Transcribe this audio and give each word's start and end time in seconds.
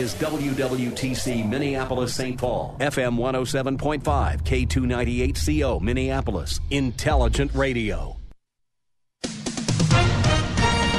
Is 0.00 0.14
WWTC 0.14 1.46
Minneapolis 1.46 2.14
St. 2.14 2.38
Paul, 2.38 2.74
FM 2.80 3.18
107.5, 3.18 4.00
K298CO 4.44 5.82
Minneapolis, 5.82 6.58
Intelligent 6.70 7.52
Radio. 7.54 8.16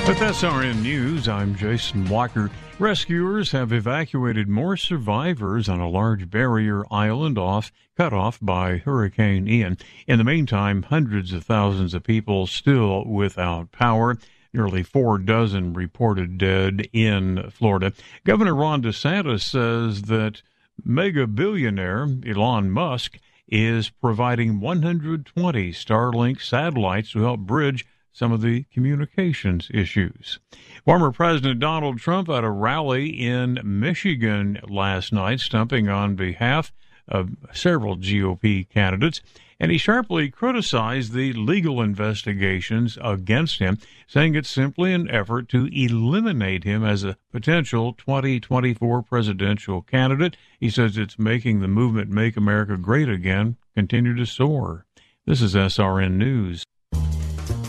With 0.08 0.18
SRN 0.18 0.84
News, 0.84 1.28
I'm 1.28 1.56
Jason 1.56 2.08
Walker. 2.10 2.52
Rescuers 2.78 3.52
have 3.52 3.74
evacuated 3.74 4.48
more 4.48 4.78
survivors 4.78 5.68
on 5.68 5.80
a 5.80 5.90
large 5.90 6.30
barrier 6.30 6.84
island 6.92 7.40
off 7.40 7.72
cut 7.98 8.14
off 8.14 8.38
by 8.40 8.78
Hurricane 8.78 9.48
Ian. 9.48 9.78
In 10.06 10.20
the 10.20 10.24
meantime, 10.24 10.84
hundreds 10.84 11.34
of 11.34 11.44
thousands 11.44 11.96
of 11.96 12.04
people 12.04 12.46
still 12.46 13.06
without 13.06 13.72
power. 13.72 14.18
Nearly 14.54 14.84
four 14.84 15.18
dozen 15.18 15.74
reported 15.74 16.38
dead 16.38 16.88
in 16.92 17.50
Florida. 17.52 17.94
Governor 18.26 18.54
Ron 18.54 18.82
DeSantis 18.82 19.44
says 19.44 20.04
that 20.04 20.42
mega 20.84 21.26
billionaire 21.26 22.08
Elon 22.28 22.70
Musk 22.70 23.18
is 23.48 23.90
providing 23.90 24.60
120 24.60 25.72
Starlink 25.72 26.42
satellites 26.42 27.12
to 27.12 27.22
help 27.22 27.42
bridge 27.42 27.86
some 28.12 28.32
of 28.32 28.42
the 28.42 28.64
communications 28.74 29.70
issues. 29.74 30.40
Former 30.84 31.12
President 31.12 31.60
Donald 31.60 32.00
Trump 32.00 32.28
at 32.30 32.44
a 32.44 32.50
rally 32.50 33.08
in 33.08 33.60
Michigan 33.64 34.60
last 34.68 35.14
night, 35.14 35.40
stumping 35.40 35.88
on 35.88 36.16
behalf 36.16 36.74
of 37.08 37.32
several 37.54 37.98
GOP 37.98 38.68
candidates, 38.70 39.22
and 39.62 39.70
he 39.70 39.78
sharply 39.78 40.28
criticized 40.28 41.14
the 41.14 41.32
legal 41.34 41.84
investigations 41.84 42.98
against 43.00 43.60
him, 43.60 43.78
saying 44.08 44.34
it's 44.34 44.50
simply 44.50 44.92
an 44.92 45.08
effort 45.12 45.48
to 45.48 45.70
eliminate 45.72 46.64
him 46.64 46.84
as 46.84 47.04
a 47.04 47.16
potential 47.32 47.94
2024 47.94 49.04
presidential 49.04 49.84
candidate. 49.84 50.36
He 50.60 50.72
says 50.72 50.98
it's 50.98 51.20
making 51.20 51.60
the 51.60 51.68
movement 51.68 52.10
Make 52.10 52.38
America 52.38 52.76
Great 52.76 53.08
Again 53.08 53.56
continue 53.76 54.16
to 54.16 54.26
soar. 54.26 54.88
This 55.28 55.44
is 55.44 55.54
SRN 55.54 56.14
News. 56.14 56.66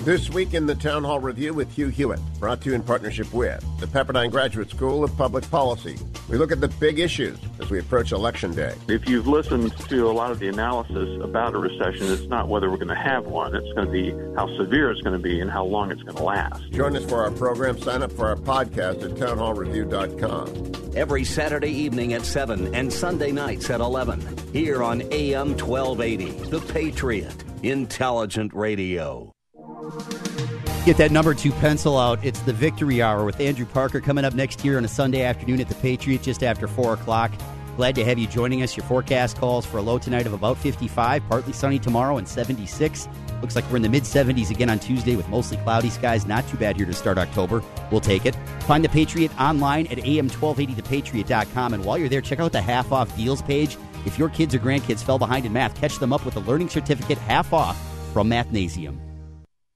This 0.05 0.29
week 0.31 0.55
in 0.55 0.67
the 0.67 0.75
Town 0.75 1.05
Hall 1.05 1.21
Review 1.21 1.55
with 1.55 1.73
Hugh 1.73 1.87
Hewitt, 1.87 2.19
brought 2.41 2.61
to 2.63 2.71
you 2.71 2.75
in 2.75 2.83
partnership 2.83 3.33
with 3.33 3.65
the 3.79 3.87
Pepperdine 3.87 4.33
Graduate 4.33 4.69
School 4.69 5.05
of 5.05 5.17
Public 5.17 5.49
Policy. 5.49 5.97
We 6.29 6.39
look 6.39 6.51
at 6.51 6.61
the 6.61 6.67
big 6.67 6.99
issues 6.99 7.39
as 7.61 7.71
we 7.71 7.79
approach 7.79 8.11
Election 8.11 8.53
Day. 8.53 8.75
If 8.89 9.09
you've 9.09 9.29
listened 9.29 9.79
to 9.79 10.11
a 10.11 10.11
lot 10.11 10.33
of 10.33 10.41
the 10.41 10.49
analysis 10.49 11.23
about 11.23 11.55
a 11.55 11.59
recession, 11.59 12.11
it's 12.11 12.27
not 12.27 12.49
whether 12.49 12.69
we're 12.69 12.79
going 12.79 12.89
to 12.89 12.97
have 12.97 13.27
one, 13.27 13.55
it's 13.55 13.73
going 13.75 13.87
to 13.87 13.93
be 13.93 14.11
how 14.35 14.49
severe 14.57 14.91
it's 14.91 15.03
going 15.03 15.17
to 15.17 15.23
be 15.23 15.39
and 15.39 15.49
how 15.49 15.65
long 15.65 15.93
it's 15.93 16.03
going 16.03 16.17
to 16.17 16.23
last. 16.25 16.69
Join 16.73 16.97
us 16.97 17.05
for 17.05 17.23
our 17.23 17.31
program. 17.31 17.79
Sign 17.79 18.03
up 18.03 18.11
for 18.11 18.27
our 18.27 18.35
podcast 18.37 19.05
at 19.05 19.13
townhallreview.com. 19.13 20.97
Every 20.97 21.23
Saturday 21.23 21.71
evening 21.71 22.15
at 22.15 22.25
7 22.25 22.75
and 22.75 22.93
Sunday 22.93 23.31
nights 23.31 23.71
at 23.71 23.79
11. 23.79 24.21
Here 24.53 24.83
on 24.83 25.03
AM 25.13 25.57
1280, 25.57 26.51
The 26.51 26.61
Patriot, 26.73 27.45
Intelligent 27.63 28.53
Radio. 28.53 29.32
Get 30.85 30.97
that 30.97 31.13
number 31.13 31.35
two 31.35 31.53
pencil 31.53 31.97
out. 31.97 32.25
It's 32.25 32.41
the 32.41 32.53
Victory 32.53 33.01
Hour 33.01 33.25
with 33.25 33.39
Andrew 33.41 33.67
Parker 33.67 34.01
coming 34.01 34.25
up 34.25 34.35
next 34.35 34.65
year 34.65 34.79
on 34.79 34.85
a 34.85 34.89
Sunday 34.89 35.23
afternoon 35.23 35.61
at 35.61 35.69
the 35.69 35.77
Patriot 35.77 36.23
just 36.23 36.43
after 36.43 36.67
4 36.67 36.95
o'clock. 36.95 37.31
Glad 37.77 37.95
to 37.95 38.05
have 38.05 38.19
you 38.19 38.27
joining 38.27 38.63
us. 38.63 38.77
Your 38.77 38.85
forecast 38.85 39.39
calls 39.39 39.65
for 39.65 39.79
a 39.79 39.83
low 39.83 39.99
tonight 39.99 40.27
of 40.27 40.33
about 40.33 40.59
55, 40.59 41.23
partly 41.29 41.53
sunny 41.53 41.79
tomorrow, 41.79 42.19
and 42.19 42.29
76. 42.29 43.09
Looks 43.41 43.57
like 43.57 43.69
we're 43.71 43.77
in 43.77 43.83
the 43.83 43.89
mid 43.89 44.03
70s 44.03 44.51
again 44.51 44.69
on 44.69 44.79
Tuesday 44.79 45.17
with 45.17 45.29
mostly 45.29 45.57
cloudy 45.59 45.89
skies. 45.89 46.27
Not 46.27 46.47
too 46.49 46.57
bad 46.57 46.77
here 46.77 46.87
to 46.87 46.93
start 46.93 47.17
October. 47.17 47.63
We'll 47.91 48.01
take 48.01 48.27
it. 48.27 48.35
Find 48.63 48.85
the 48.85 48.89
Patriot 48.89 49.31
online 49.41 49.87
at 49.87 49.99
am1280thepatriot.com. 49.99 51.75
And 51.75 51.85
while 51.85 51.97
you're 51.97 52.09
there, 52.09 52.21
check 52.21 52.41
out 52.41 52.53
the 52.53 52.61
half 52.61 52.93
off 52.93 53.15
deals 53.17 53.41
page. 53.41 53.79
If 54.05 54.19
your 54.19 54.29
kids 54.29 54.55
or 54.55 54.59
grandkids 54.59 55.03
fell 55.03 55.19
behind 55.19 55.47
in 55.47 55.53
math, 55.53 55.75
catch 55.77 55.99
them 55.99 56.13
up 56.13 56.25
with 56.25 56.37
a 56.37 56.41
learning 56.41 56.71
certificate 56.71 57.19
half 57.19 57.53
off 57.53 57.79
from 58.13 58.29
Mathnasium. 58.29 59.12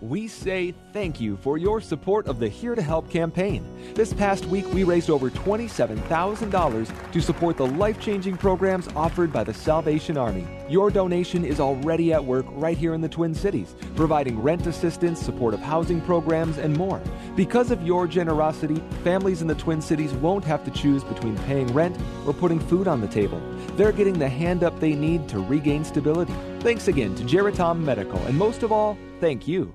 We 0.00 0.28
say 0.28 0.72
thank 0.94 1.20
you 1.20 1.36
for 1.36 1.58
your 1.58 1.78
support 1.78 2.26
of 2.26 2.38
the 2.38 2.48
Here 2.48 2.74
to 2.74 2.80
Help 2.80 3.10
campaign. 3.10 3.66
This 3.94 4.14
past 4.14 4.46
week, 4.46 4.66
we 4.72 4.82
raised 4.82 5.10
over 5.10 5.28
$27,000 5.28 7.12
to 7.12 7.20
support 7.20 7.58
the 7.58 7.66
life 7.66 8.00
changing 8.00 8.38
programs 8.38 8.88
offered 8.96 9.30
by 9.30 9.44
the 9.44 9.52
Salvation 9.52 10.16
Army. 10.16 10.46
Your 10.70 10.90
donation 10.90 11.44
is 11.44 11.60
already 11.60 12.14
at 12.14 12.24
work 12.24 12.46
right 12.50 12.78
here 12.78 12.94
in 12.94 13.02
the 13.02 13.10
Twin 13.10 13.34
Cities, 13.34 13.74
providing 13.94 14.40
rent 14.40 14.66
assistance, 14.66 15.20
supportive 15.20 15.60
housing 15.60 16.00
programs, 16.00 16.56
and 16.56 16.74
more. 16.78 17.02
Because 17.36 17.70
of 17.70 17.82
your 17.86 18.06
generosity, 18.06 18.82
families 19.04 19.42
in 19.42 19.48
the 19.48 19.54
Twin 19.54 19.82
Cities 19.82 20.14
won't 20.14 20.44
have 20.44 20.64
to 20.64 20.70
choose 20.70 21.04
between 21.04 21.36
paying 21.40 21.66
rent 21.74 21.98
or 22.26 22.32
putting 22.32 22.58
food 22.58 22.88
on 22.88 23.02
the 23.02 23.08
table. 23.08 23.40
They're 23.76 23.92
getting 23.92 24.18
the 24.18 24.30
hand 24.30 24.64
up 24.64 24.80
they 24.80 24.94
need 24.94 25.28
to 25.28 25.40
regain 25.40 25.84
stability. 25.84 26.34
Thanks 26.60 26.88
again 26.88 27.14
to 27.16 27.24
Geritom 27.24 27.80
Medical, 27.80 28.18
and 28.26 28.38
most 28.38 28.62
of 28.62 28.72
all, 28.72 28.96
thank 29.20 29.46
you. 29.46 29.74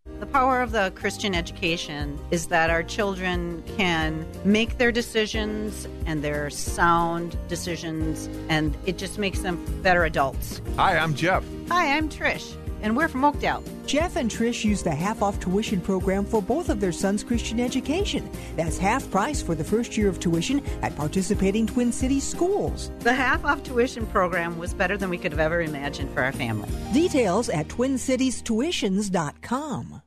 The 0.21 0.27
power 0.27 0.61
of 0.61 0.71
the 0.71 0.93
Christian 0.93 1.33
education 1.33 2.19
is 2.29 2.45
that 2.47 2.69
our 2.69 2.83
children 2.83 3.63
can 3.75 4.27
make 4.45 4.77
their 4.77 4.91
decisions 4.91 5.87
and 6.05 6.23
their 6.23 6.51
sound 6.51 7.35
decisions, 7.47 8.29
and 8.47 8.77
it 8.85 8.99
just 8.99 9.17
makes 9.17 9.39
them 9.39 9.57
better 9.81 10.03
adults. 10.03 10.61
Hi, 10.75 10.95
I'm 10.95 11.15
Jeff. 11.15 11.43
Hi, 11.69 11.97
I'm 11.97 12.07
Trish, 12.07 12.55
and 12.83 12.95
we're 12.95 13.07
from 13.07 13.25
Oakdale. 13.25 13.63
Jeff 13.87 14.15
and 14.15 14.29
Trish 14.29 14.63
use 14.63 14.83
the 14.83 14.93
half 14.93 15.23
off 15.23 15.39
tuition 15.39 15.81
program 15.81 16.23
for 16.23 16.39
both 16.39 16.69
of 16.69 16.79
their 16.79 16.91
sons' 16.91 17.23
Christian 17.23 17.59
education. 17.59 18.29
That's 18.55 18.77
half 18.77 19.09
price 19.09 19.41
for 19.41 19.55
the 19.55 19.63
first 19.63 19.97
year 19.97 20.07
of 20.07 20.19
tuition 20.19 20.63
at 20.83 20.95
participating 20.95 21.65
Twin 21.65 21.91
Cities 21.91 22.27
schools. 22.27 22.91
The 22.99 23.15
half 23.15 23.43
off 23.43 23.63
tuition 23.63 24.05
program 24.05 24.59
was 24.59 24.75
better 24.75 24.97
than 24.97 25.09
we 25.09 25.17
could 25.17 25.31
have 25.31 25.39
ever 25.39 25.63
imagined 25.63 26.13
for 26.13 26.21
our 26.21 26.31
family. 26.31 26.69
Details 26.93 27.49
at 27.49 27.69
twincitiestuitions.com. 27.69 30.03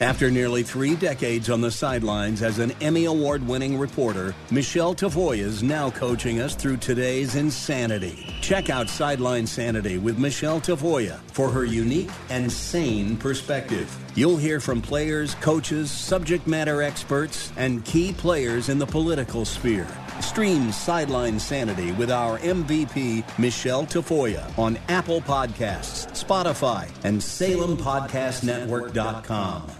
After 0.00 0.30
nearly 0.30 0.62
three 0.62 0.94
decades 0.94 1.50
on 1.50 1.60
the 1.60 1.72
sidelines 1.72 2.40
as 2.40 2.60
an 2.60 2.70
Emmy 2.80 3.06
Award 3.06 3.44
winning 3.44 3.76
reporter, 3.76 4.32
Michelle 4.52 4.94
Tafoya 4.94 5.38
is 5.38 5.64
now 5.64 5.90
coaching 5.90 6.40
us 6.40 6.54
through 6.54 6.76
today's 6.76 7.34
insanity. 7.34 8.32
Check 8.40 8.70
out 8.70 8.88
Sideline 8.88 9.44
Sanity 9.44 9.98
with 9.98 10.16
Michelle 10.16 10.60
Tafoya 10.60 11.18
for 11.32 11.50
her 11.50 11.64
unique 11.64 12.10
and 12.30 12.52
sane 12.52 13.16
perspective. 13.16 13.92
You'll 14.14 14.36
hear 14.36 14.60
from 14.60 14.80
players, 14.80 15.34
coaches, 15.34 15.90
subject 15.90 16.46
matter 16.46 16.80
experts, 16.80 17.50
and 17.56 17.84
key 17.84 18.12
players 18.12 18.68
in 18.68 18.78
the 18.78 18.86
political 18.86 19.44
sphere. 19.44 19.88
Stream 20.20 20.70
Sideline 20.70 21.40
Sanity 21.40 21.90
with 21.90 22.12
our 22.12 22.38
MVP, 22.38 23.24
Michelle 23.36 23.84
Tafoya, 23.84 24.56
on 24.56 24.78
Apple 24.88 25.20
Podcasts, 25.22 26.06
Spotify, 26.24 26.88
and 27.02 27.20
SalemPodcastNetwork.com. 27.20 29.72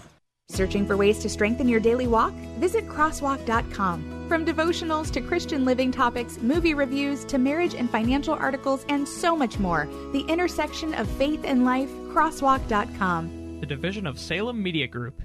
Searching 0.49 0.85
for 0.85 0.97
ways 0.97 1.19
to 1.19 1.29
strengthen 1.29 1.69
your 1.69 1.79
daily 1.79 2.07
walk? 2.07 2.33
Visit 2.57 2.87
crosswalk.com. 2.87 4.25
From 4.27 4.45
devotionals 4.45 5.09
to 5.11 5.21
Christian 5.21 5.63
living 5.63 5.91
topics, 5.91 6.37
movie 6.39 6.73
reviews 6.73 7.23
to 7.25 7.37
marriage 7.37 7.75
and 7.75 7.89
financial 7.89 8.33
articles, 8.33 8.83
and 8.89 9.07
so 9.07 9.35
much 9.35 9.57
more, 9.59 9.87
the 10.11 10.21
intersection 10.27 10.93
of 10.95 11.09
faith 11.11 11.41
and 11.45 11.65
life, 11.65 11.89
crosswalk.com. 12.11 13.59
The 13.59 13.65
division 13.65 14.05
of 14.07 14.19
Salem 14.19 14.61
Media 14.61 14.87
Group. 14.87 15.21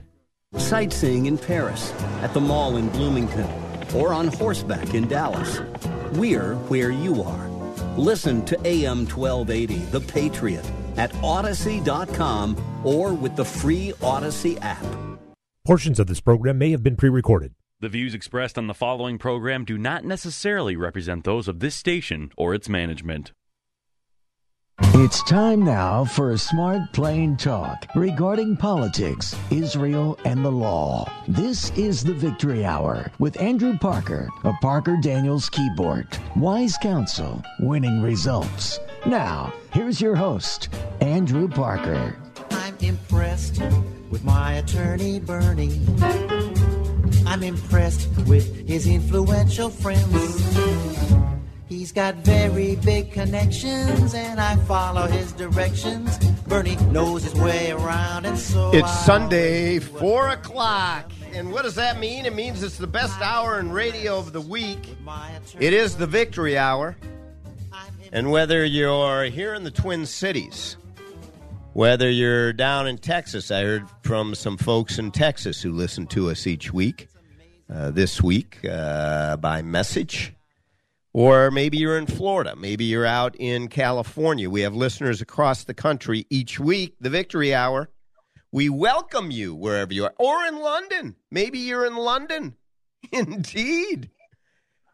Sightseeing 0.56 1.26
in 1.26 1.36
Paris, 1.36 1.92
at 2.22 2.32
the 2.32 2.40
mall 2.40 2.76
in 2.76 2.88
Bloomington, 2.90 3.48
or 3.94 4.12
on 4.12 4.28
horseback 4.28 4.94
in 4.94 5.08
Dallas. 5.08 5.60
We're 6.12 6.54
where 6.68 6.90
you 6.90 7.22
are. 7.22 7.48
Listen 7.96 8.44
to 8.46 8.58
AM 8.66 9.06
1280, 9.06 9.76
The 9.90 10.00
Patriot, 10.00 10.70
at 10.96 11.12
Audacy.com 11.14 12.56
or 12.84 13.12
with 13.12 13.34
the 13.36 13.44
free 13.44 13.92
Audacy 14.00 14.58
app. 14.62 14.84
Portions 15.66 15.98
of 15.98 16.08
this 16.08 16.20
program 16.20 16.58
may 16.58 16.72
have 16.72 16.82
been 16.82 16.94
pre 16.94 17.08
recorded. 17.08 17.54
The 17.80 17.88
views 17.88 18.12
expressed 18.12 18.58
on 18.58 18.66
the 18.66 18.74
following 18.74 19.16
program 19.16 19.64
do 19.64 19.78
not 19.78 20.04
necessarily 20.04 20.76
represent 20.76 21.24
those 21.24 21.48
of 21.48 21.60
this 21.60 21.74
station 21.74 22.30
or 22.36 22.52
its 22.52 22.68
management. 22.68 23.32
It's 24.96 25.22
time 25.22 25.64
now 25.64 26.04
for 26.04 26.32
a 26.32 26.38
smart, 26.38 26.92
plain 26.92 27.38
talk 27.38 27.86
regarding 27.94 28.58
politics, 28.58 29.34
Israel, 29.50 30.18
and 30.26 30.44
the 30.44 30.52
law. 30.52 31.10
This 31.28 31.70
is 31.78 32.04
the 32.04 32.12
Victory 32.12 32.66
Hour 32.66 33.10
with 33.18 33.40
Andrew 33.40 33.78
Parker 33.78 34.28
of 34.42 34.56
Parker 34.60 34.98
Daniels 35.00 35.48
Kibort. 35.48 36.18
Wise 36.36 36.76
counsel, 36.76 37.42
winning 37.60 38.02
results. 38.02 38.80
Now, 39.06 39.54
here's 39.72 39.98
your 39.98 40.14
host, 40.14 40.68
Andrew 41.00 41.48
Parker. 41.48 42.14
I'm 42.50 42.76
impressed 42.82 43.62
with 44.14 44.24
my 44.24 44.52
attorney, 44.54 45.18
Bernie. 45.18 45.80
I'm 47.26 47.42
impressed 47.42 48.08
with 48.28 48.64
his 48.68 48.86
influential 48.86 49.70
friends. 49.70 50.40
He's 51.68 51.90
got 51.90 52.14
very 52.18 52.76
big 52.76 53.10
connections, 53.10 54.14
and 54.14 54.40
I 54.40 54.54
follow 54.66 55.08
his 55.08 55.32
directions. 55.32 56.16
Bernie 56.46 56.76
knows 56.92 57.24
his 57.24 57.34
way 57.34 57.72
around, 57.72 58.24
and 58.26 58.38
so 58.38 58.70
It's 58.72 58.88
I 58.88 59.04
Sunday, 59.04 59.80
4 59.80 60.28
o'clock. 60.28 61.10
And 61.32 61.50
what 61.50 61.62
does 61.62 61.74
that 61.74 61.98
mean? 61.98 62.24
It 62.24 62.36
means 62.36 62.62
it's 62.62 62.78
the 62.78 62.86
best 62.86 63.20
hour 63.20 63.58
in 63.58 63.72
radio 63.72 64.16
of 64.16 64.32
the 64.32 64.40
week. 64.40 64.96
It 65.58 65.72
is 65.72 65.96
the 65.96 66.06
victory 66.06 66.56
hour. 66.56 66.96
And 68.12 68.30
whether 68.30 68.64
you're 68.64 69.24
here 69.24 69.54
in 69.54 69.64
the 69.64 69.72
Twin 69.72 70.06
Cities, 70.06 70.76
whether 71.74 72.08
you're 72.08 72.52
down 72.52 72.86
in 72.86 72.96
Texas, 72.98 73.50
I 73.50 73.62
heard 73.62 73.86
from 74.02 74.34
some 74.36 74.56
folks 74.56 74.98
in 74.98 75.10
Texas 75.10 75.60
who 75.60 75.72
listen 75.72 76.06
to 76.08 76.30
us 76.30 76.46
each 76.46 76.72
week, 76.72 77.08
uh, 77.72 77.90
this 77.90 78.22
week 78.22 78.60
uh, 78.64 79.36
by 79.36 79.60
message. 79.60 80.32
Or 81.12 81.50
maybe 81.50 81.76
you're 81.76 81.98
in 81.98 82.06
Florida. 82.06 82.54
Maybe 82.56 82.84
you're 82.84 83.06
out 83.06 83.34
in 83.36 83.68
California. 83.68 84.48
We 84.48 84.62
have 84.62 84.74
listeners 84.74 85.20
across 85.20 85.64
the 85.64 85.74
country 85.74 86.26
each 86.30 86.58
week. 86.58 86.94
The 87.00 87.10
Victory 87.10 87.52
Hour. 87.52 87.90
We 88.52 88.68
welcome 88.68 89.32
you 89.32 89.54
wherever 89.54 89.92
you 89.92 90.04
are. 90.04 90.14
Or 90.18 90.44
in 90.44 90.60
London. 90.60 91.16
Maybe 91.30 91.58
you're 91.58 91.86
in 91.86 91.96
London. 91.96 92.54
Indeed. 93.12 94.10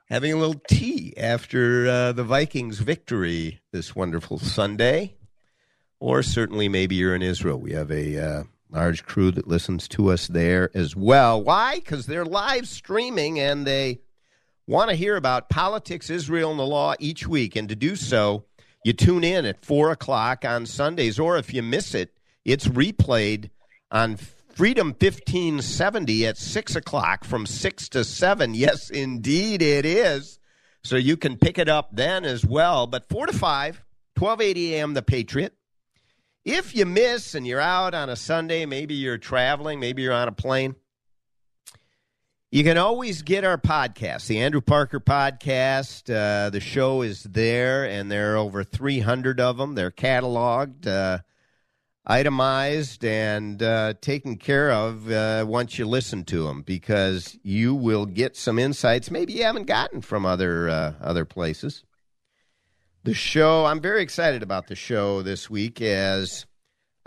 Having 0.08 0.32
a 0.32 0.36
little 0.36 0.62
tea 0.68 1.14
after 1.16 1.86
uh, 1.88 2.12
the 2.12 2.24
Vikings' 2.24 2.78
victory 2.78 3.60
this 3.70 3.94
wonderful 3.94 4.38
Sunday. 4.38 5.16
Or 6.00 6.23
certainly 6.23 6.69
maybe 6.69 6.97
you're 6.97 7.14
in 7.14 7.23
Israel. 7.23 7.61
We 7.61 7.73
have 7.73 7.91
a 7.91 8.19
uh, 8.19 8.44
large 8.70 9.05
crew 9.05 9.31
that 9.32 9.47
listens 9.47 9.87
to 9.88 10.11
us 10.11 10.26
there 10.26 10.70
as 10.75 10.97
well. 10.97 11.43
Why? 11.43 11.76
Because 11.76 12.06
they're 12.06 12.25
live 12.25 12.67
streaming 12.67 13.38
and 13.38 13.67
they 13.67 14.00
want 14.67 14.91
to 14.91 14.97
hear 14.97 15.17
about 15.17 15.50
politics, 15.50 16.08
Israel, 16.11 16.50
and 16.50 16.58
the 16.58 16.64
law 16.64 16.94
each 16.99 17.26
week. 17.26 17.55
And 17.56 17.69
to 17.69 17.76
do 17.76 17.97
so, 17.97 18.44
you 18.85 18.93
tune 18.93 19.25
in 19.25 19.44
at 19.44 19.64
4 19.64 19.91
o'clock 19.91 20.44
on 20.44 20.64
Sundays, 20.64 21.19
or 21.19 21.37
if 21.37 21.52
you 21.52 21.62
miss 21.62 21.94
it, 21.94 22.17
it's 22.44 22.67
replayed 22.67 23.50
on 23.91 24.17
Freedom 24.17 24.88
1570 24.88 26.26
at 26.26 26.38
6 26.38 26.76
o'clock 26.76 27.25
from 27.25 27.47
6 27.47 27.88
to 27.91 28.05
7. 28.05 28.55
Yes, 28.61 28.91
indeed, 28.91 29.61
it 29.61 29.85
is. 29.85 30.38
So 30.82 30.97
you 30.97 31.17
can 31.17 31.37
pick 31.37 31.58
it 31.58 31.69
up 31.69 31.91
then 31.93 32.25
as 32.25 32.44
well. 32.44 32.87
But 32.87 33.08
4 33.08 33.26
to 33.26 33.32
5, 33.32 33.85
1280 34.17 34.75
a.m., 34.75 34.94
The 34.94 35.02
Patriot. 35.02 35.55
If 36.44 36.75
you 36.75 36.87
miss 36.87 37.34
and 37.34 37.46
you're 37.46 37.60
out 37.60 37.92
on 37.92 38.08
a 38.08 38.16
Sunday, 38.16 38.64
maybe 38.64 38.94
you're 38.94 39.19
traveling, 39.19 39.78
maybe 39.78 40.00
you're 40.00 40.14
on 40.14 40.26
a 40.26 40.32
plane, 40.32 40.75
you 42.50 42.64
can 42.64 42.78
always 42.78 43.20
get 43.20 43.44
our 43.44 43.58
podcast, 43.58 44.26
the 44.26 44.40
Andrew 44.40 44.62
Parker 44.62 45.00
podcast. 45.00 46.08
Uh, 46.08 46.48
the 46.48 46.58
show 46.58 47.02
is 47.02 47.25
there, 47.25 47.84
and 47.84 48.10
there 48.10 48.32
are 48.32 48.38
over 48.38 48.64
300 48.64 49.38
of 49.38 49.58
them. 49.58 49.75
They're 49.75 49.90
cataloged, 49.90 50.87
uh, 50.87 51.19
itemized, 52.06 53.04
and 53.04 53.62
uh, 53.62 53.94
taken 54.00 54.37
care 54.37 54.72
of 54.72 55.10
uh, 55.10 55.44
once 55.46 55.78
you 55.78 55.87
listen 55.87 56.25
to 56.25 56.44
them 56.44 56.62
because 56.62 57.38
you 57.42 57.75
will 57.75 58.06
get 58.06 58.34
some 58.34 58.58
insights 58.58 59.10
maybe 59.10 59.34
you 59.34 59.44
haven't 59.44 59.66
gotten 59.66 60.00
from 60.00 60.25
other 60.25 60.70
uh, 60.70 60.94
other 61.02 61.26
places. 61.26 61.84
The 63.02 63.14
show, 63.14 63.64
I'm 63.64 63.81
very 63.81 64.02
excited 64.02 64.43
about 64.43 64.67
the 64.67 64.75
show 64.75 65.23
this 65.23 65.49
week 65.49 65.81
as 65.81 66.44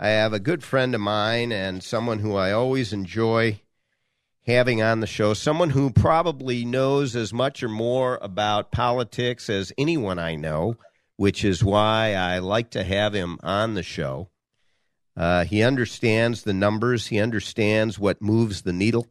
I 0.00 0.08
have 0.08 0.32
a 0.32 0.40
good 0.40 0.64
friend 0.64 0.92
of 0.92 1.00
mine 1.00 1.52
and 1.52 1.84
someone 1.84 2.18
who 2.18 2.34
I 2.34 2.50
always 2.50 2.92
enjoy 2.92 3.60
having 4.44 4.82
on 4.82 4.98
the 4.98 5.06
show 5.06 5.34
someone 5.34 5.70
who 5.70 5.90
probably 5.90 6.64
knows 6.64 7.14
as 7.14 7.32
much 7.32 7.62
or 7.62 7.68
more 7.68 8.18
about 8.20 8.72
politics 8.72 9.48
as 9.48 9.72
anyone 9.78 10.18
I 10.18 10.34
know, 10.34 10.74
which 11.16 11.44
is 11.44 11.62
why 11.62 12.14
I 12.14 12.40
like 12.40 12.70
to 12.70 12.82
have 12.82 13.14
him 13.14 13.38
on 13.44 13.74
the 13.74 13.84
show. 13.84 14.30
Uh, 15.16 15.44
he 15.44 15.62
understands 15.62 16.42
the 16.42 16.54
numbers, 16.54 17.06
he 17.06 17.20
understands 17.20 18.00
what 18.00 18.20
moves 18.20 18.62
the 18.62 18.72
needle, 18.72 19.06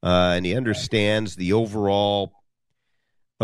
uh, 0.00 0.34
and 0.36 0.46
he 0.46 0.54
understands 0.54 1.34
the 1.34 1.54
overall 1.54 2.32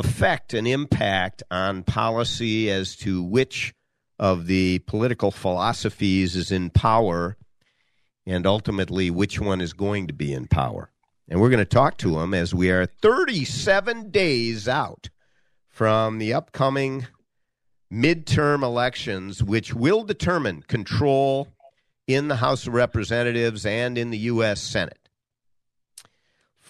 effect 0.00 0.52
and 0.52 0.66
impact 0.66 1.42
on 1.50 1.85
policy 1.85 2.69
as 2.71 2.97
to 2.97 3.23
which 3.23 3.73
of 4.19 4.47
the 4.47 4.80
political 4.80 5.30
philosophies 5.30 6.35
is 6.35 6.50
in 6.50 6.71
power 6.71 7.37
and 8.26 8.47
ultimately 8.47 9.11
which 9.11 9.40
one 9.40 9.61
is 9.61 9.73
going 9.73 10.07
to 10.09 10.12
be 10.12 10.33
in 10.33 10.47
power. 10.47 10.90
And 11.28 11.40
we're 11.40 11.49
going 11.49 11.59
to 11.59 11.64
talk 11.64 11.97
to 11.99 12.19
him 12.19 12.35
as 12.35 12.54
we 12.54 12.71
are 12.71 12.87
37 12.87 14.11
days 14.11 14.66
out 14.66 15.09
from 15.69 16.19
the 16.19 16.35
upcoming 16.35 17.07
midterm 17.92 18.62
elections, 18.62 19.42
which 19.42 19.73
will 19.73 20.04
determine 20.04 20.62
control 20.62 21.49
in 22.07 22.28
the 22.28 22.37
House 22.37 22.66
of 22.66 22.75
Representatives 22.75 23.64
and 23.64 23.97
in 23.97 24.11
the 24.11 24.19
U.S. 24.19 24.61
Senate 24.61 25.00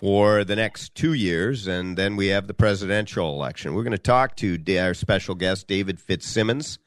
for 0.00 0.44
the 0.44 0.56
next 0.56 0.94
two 0.94 1.12
years. 1.12 1.66
And 1.66 1.96
then 1.96 2.16
we 2.16 2.28
have 2.28 2.46
the 2.46 2.54
presidential 2.54 3.34
election. 3.34 3.74
We're 3.74 3.82
going 3.82 3.92
to 3.92 3.98
talk 3.98 4.34
to 4.36 4.58
our 4.78 4.94
special 4.94 5.34
guest, 5.34 5.68
David 5.68 5.98
FitzSimmons. 5.98 6.78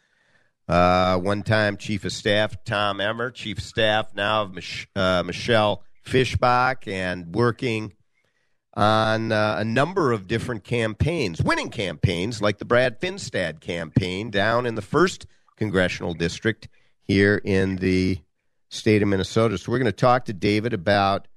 Uh, 0.68 1.20
one 1.20 1.44
time 1.44 1.78
Chief 1.78 2.06
of 2.06 2.12
Staff 2.12 2.64
Tom 2.64 3.00
Emmer, 3.00 3.30
Chief 3.30 3.60
of 3.60 3.64
Staff 3.64 4.16
now 4.16 4.42
of 4.44 4.54
Mich- 4.54 4.88
uh, 4.96 5.22
Michelle 5.24 5.84
Fischbach, 6.06 6.88
and 6.88 7.36
working 7.36 7.94
on 8.74 9.32
uh, 9.32 9.58
a 9.60 9.66
number 9.66 10.12
of 10.12 10.28
different 10.28 10.64
campaigns, 10.64 11.42
winning 11.42 11.70
campaigns 11.70 12.42
like 12.42 12.58
the 12.58 12.66
Brad 12.66 13.00
Finstad 13.00 13.60
campaign 13.60 14.32
down 14.32 14.66
in 14.66 14.74
the 14.76 14.82
first 14.82 15.28
congressional 15.58 16.14
district 16.14 16.70
here 17.04 17.40
in 17.44 17.76
the 17.76 18.20
state 18.70 19.04
of 19.04 19.08
Minnesota. 19.08 19.58
So 19.58 19.72
we're 19.72 19.80
going 19.80 19.86
to 19.86 19.92
talk 19.92 20.26
to 20.26 20.34
David 20.34 20.74
about 20.74 21.28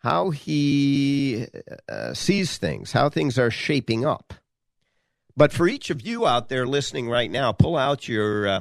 how 0.00 0.30
he 0.30 1.46
uh, 1.88 2.14
sees 2.14 2.58
things, 2.58 2.92
how 2.92 3.08
things 3.08 3.38
are 3.38 3.50
shaping 3.50 4.04
up. 4.04 4.34
But 5.36 5.52
for 5.52 5.68
each 5.68 5.90
of 5.90 6.02
you 6.02 6.26
out 6.26 6.48
there 6.48 6.66
listening 6.66 7.08
right 7.08 7.30
now, 7.30 7.52
pull 7.52 7.76
out 7.76 8.08
your 8.08 8.48
uh, 8.48 8.60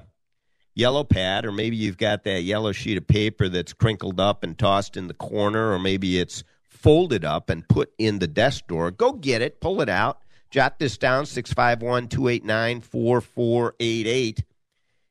yellow 0.75 1.03
pad, 1.03 1.46
or 1.46 1.51
maybe 1.51 1.75
you've 1.75 1.98
got 1.98 2.24
that 2.24 2.43
yellow 2.43 2.72
sheet 2.72 2.98
of 2.98 3.08
paper 3.08 3.50
that's 3.50 3.74
crinkled 3.74 4.19
up 4.19 4.43
and 4.43 4.58
tossed 4.58 4.96
in 4.96 5.08
the 5.08 5.13
corner, 5.13 5.72
or 5.72 5.79
maybe 5.79 6.19
it's 6.19 6.43
folded 6.67 7.25
up 7.25 7.50
and 7.50 7.67
put 7.67 7.91
in 7.98 8.19
the 8.19 8.27
desk 8.27 8.67
drawer, 8.67 8.91
go 8.91 9.12
get 9.12 9.41
it, 9.41 9.60
pull 9.60 9.81
it 9.81 9.89
out, 9.89 10.22
jot 10.50 10.79
this 10.79 10.98
down 10.98 11.25
651 11.25 12.08
289 12.08 12.81
4488. 12.81 14.43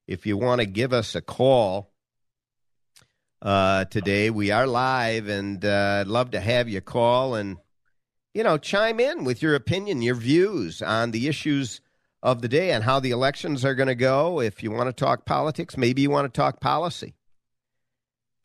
If 0.06 0.26
you 0.26 0.36
want 0.38 0.60
to 0.60 0.66
give 0.66 0.92
us 0.92 1.14
a 1.14 1.20
call 1.20 1.90
uh, 3.40 3.84
today, 3.86 4.30
we 4.30 4.50
are 4.50 4.66
live, 4.66 5.28
and 5.28 5.64
uh, 5.64 5.98
I'd 6.00 6.08
love 6.08 6.32
to 6.32 6.40
have 6.40 6.68
you 6.68 6.80
call 6.80 7.34
and 7.34 7.58
you 8.34 8.42
know 8.42 8.58
chime 8.58 9.00
in 9.00 9.24
with 9.24 9.42
your 9.42 9.54
opinion, 9.54 10.02
your 10.02 10.16
views 10.16 10.82
on 10.82 11.12
the 11.12 11.28
issues 11.28 11.80
of 12.22 12.42
the 12.42 12.48
day 12.48 12.72
and 12.72 12.82
how 12.82 12.98
the 12.98 13.12
elections 13.12 13.64
are 13.64 13.74
going 13.74 13.88
to 13.88 13.94
go. 13.94 14.40
If 14.40 14.62
you 14.62 14.70
want 14.70 14.88
to 14.88 14.92
talk 14.92 15.24
politics, 15.24 15.76
maybe 15.76 16.02
you 16.02 16.10
want 16.10 16.32
to 16.32 16.36
talk 16.36 16.60
policy. 16.60 17.14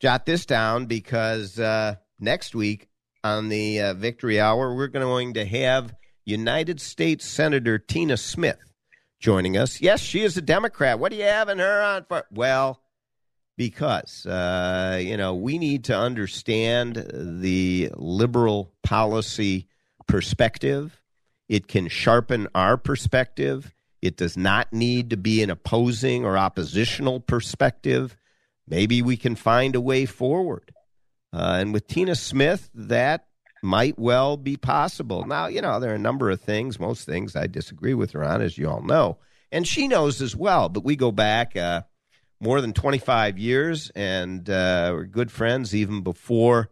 Jot 0.00 0.26
this 0.26 0.46
down 0.46 0.86
because 0.86 1.58
uh, 1.58 1.96
next 2.20 2.54
week 2.54 2.88
on 3.24 3.48
the 3.48 3.80
uh, 3.80 3.94
Victory 3.94 4.40
Hour, 4.40 4.74
we're 4.74 4.88
going 4.88 5.34
to 5.34 5.44
have 5.44 5.94
United 6.24 6.80
States 6.80 7.26
Senator 7.26 7.78
Tina 7.78 8.16
Smith 8.16 8.72
joining 9.18 9.56
us. 9.56 9.80
Yes, 9.80 10.00
she 10.00 10.20
is 10.20 10.36
a 10.36 10.42
Democrat. 10.42 10.98
What 10.98 11.12
are 11.12 11.16
you 11.16 11.24
having 11.24 11.58
her 11.58 11.82
on 11.82 12.04
for? 12.04 12.26
Well, 12.30 12.80
because 13.56 14.26
uh, 14.26 14.98
you 15.02 15.16
know 15.16 15.34
we 15.34 15.58
need 15.58 15.84
to 15.84 15.96
understand 15.96 17.06
the 17.12 17.90
liberal 17.96 18.72
policy 18.82 19.68
perspective 20.06 21.00
it 21.48 21.68
can 21.68 21.88
sharpen 21.88 22.48
our 22.54 22.76
perspective. 22.76 23.72
It 24.00 24.16
does 24.16 24.36
not 24.36 24.72
need 24.72 25.10
to 25.10 25.16
be 25.16 25.42
an 25.42 25.50
opposing 25.50 26.24
or 26.24 26.38
oppositional 26.38 27.20
perspective. 27.20 28.16
Maybe 28.66 29.02
we 29.02 29.16
can 29.16 29.34
find 29.34 29.74
a 29.74 29.80
way 29.80 30.06
forward. 30.06 30.72
Uh, 31.32 31.58
and 31.60 31.72
with 31.72 31.86
Tina 31.86 32.14
Smith, 32.14 32.70
that 32.74 33.26
might 33.62 33.98
well 33.98 34.36
be 34.36 34.56
possible. 34.56 35.26
Now, 35.26 35.46
you 35.46 35.60
know, 35.60 35.80
there 35.80 35.90
are 35.90 35.96
a 35.96 35.98
number 35.98 36.30
of 36.30 36.40
things, 36.40 36.78
most 36.78 37.06
things 37.06 37.34
I 37.34 37.46
disagree 37.46 37.94
with 37.94 38.12
her 38.12 38.24
on, 38.24 38.40
as 38.40 38.56
you 38.56 38.68
all 38.68 38.82
know. 38.82 39.18
And 39.50 39.66
she 39.66 39.88
knows 39.88 40.20
as 40.20 40.34
well, 40.34 40.68
but 40.68 40.84
we 40.84 40.96
go 40.96 41.12
back 41.12 41.56
uh, 41.56 41.82
more 42.40 42.60
than 42.60 42.72
25 42.72 43.38
years 43.38 43.90
and 43.94 44.48
uh, 44.50 44.90
we're 44.92 45.04
good 45.04 45.30
friends 45.30 45.74
even 45.74 46.02
before 46.02 46.70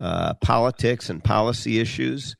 uh, 0.00 0.34
politics 0.34 1.10
and 1.10 1.22
policy 1.22 1.78
issues. 1.78 2.36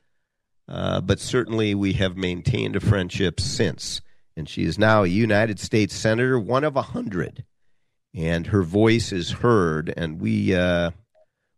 Uh, 0.68 1.00
but 1.00 1.18
certainly 1.18 1.74
we 1.74 1.94
have 1.94 2.16
maintained 2.16 2.76
a 2.76 2.80
friendship 2.80 3.40
since. 3.40 4.00
And 4.36 4.48
she 4.48 4.64
is 4.64 4.78
now 4.78 5.02
a 5.02 5.08
United 5.08 5.58
States 5.58 5.94
Senator, 5.94 6.38
one 6.38 6.64
of 6.64 6.76
a 6.76 6.82
hundred. 6.82 7.44
And 8.14 8.46
her 8.48 8.62
voice 8.62 9.12
is 9.12 9.30
heard, 9.30 9.92
and 9.96 10.20
we 10.20 10.52
uh, 10.52 10.90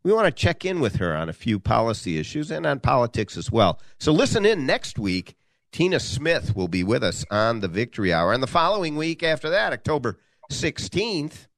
we 0.03 0.13
want 0.13 0.27
to 0.27 0.33
check 0.33 0.67
in 0.67 0.81
with 0.81 0.97
her 0.97 1.17
on 1.17 1.31
a 1.31 1.33
few 1.33 1.59
policy 1.59 2.19
issues 2.19 2.51
and 2.51 2.67
on 2.67 2.81
politics 2.81 3.39
as 3.39 3.51
well. 3.51 3.81
So 3.99 4.13
listen 4.13 4.45
in 4.45 4.67
next 4.67 4.99
week. 4.99 5.35
Tina 5.71 5.99
Smith 5.99 6.55
will 6.55 6.69
be 6.69 6.85
with 6.85 7.03
us 7.03 7.25
on 7.31 7.61
the 7.61 7.69
Victory 7.69 8.13
Hour, 8.13 8.35
and 8.35 8.43
the 8.43 8.47
following 8.47 8.97
week 8.97 9.23
after 9.23 9.49
that, 9.49 9.73
October 9.73 10.19
sixteenth, 10.53 11.49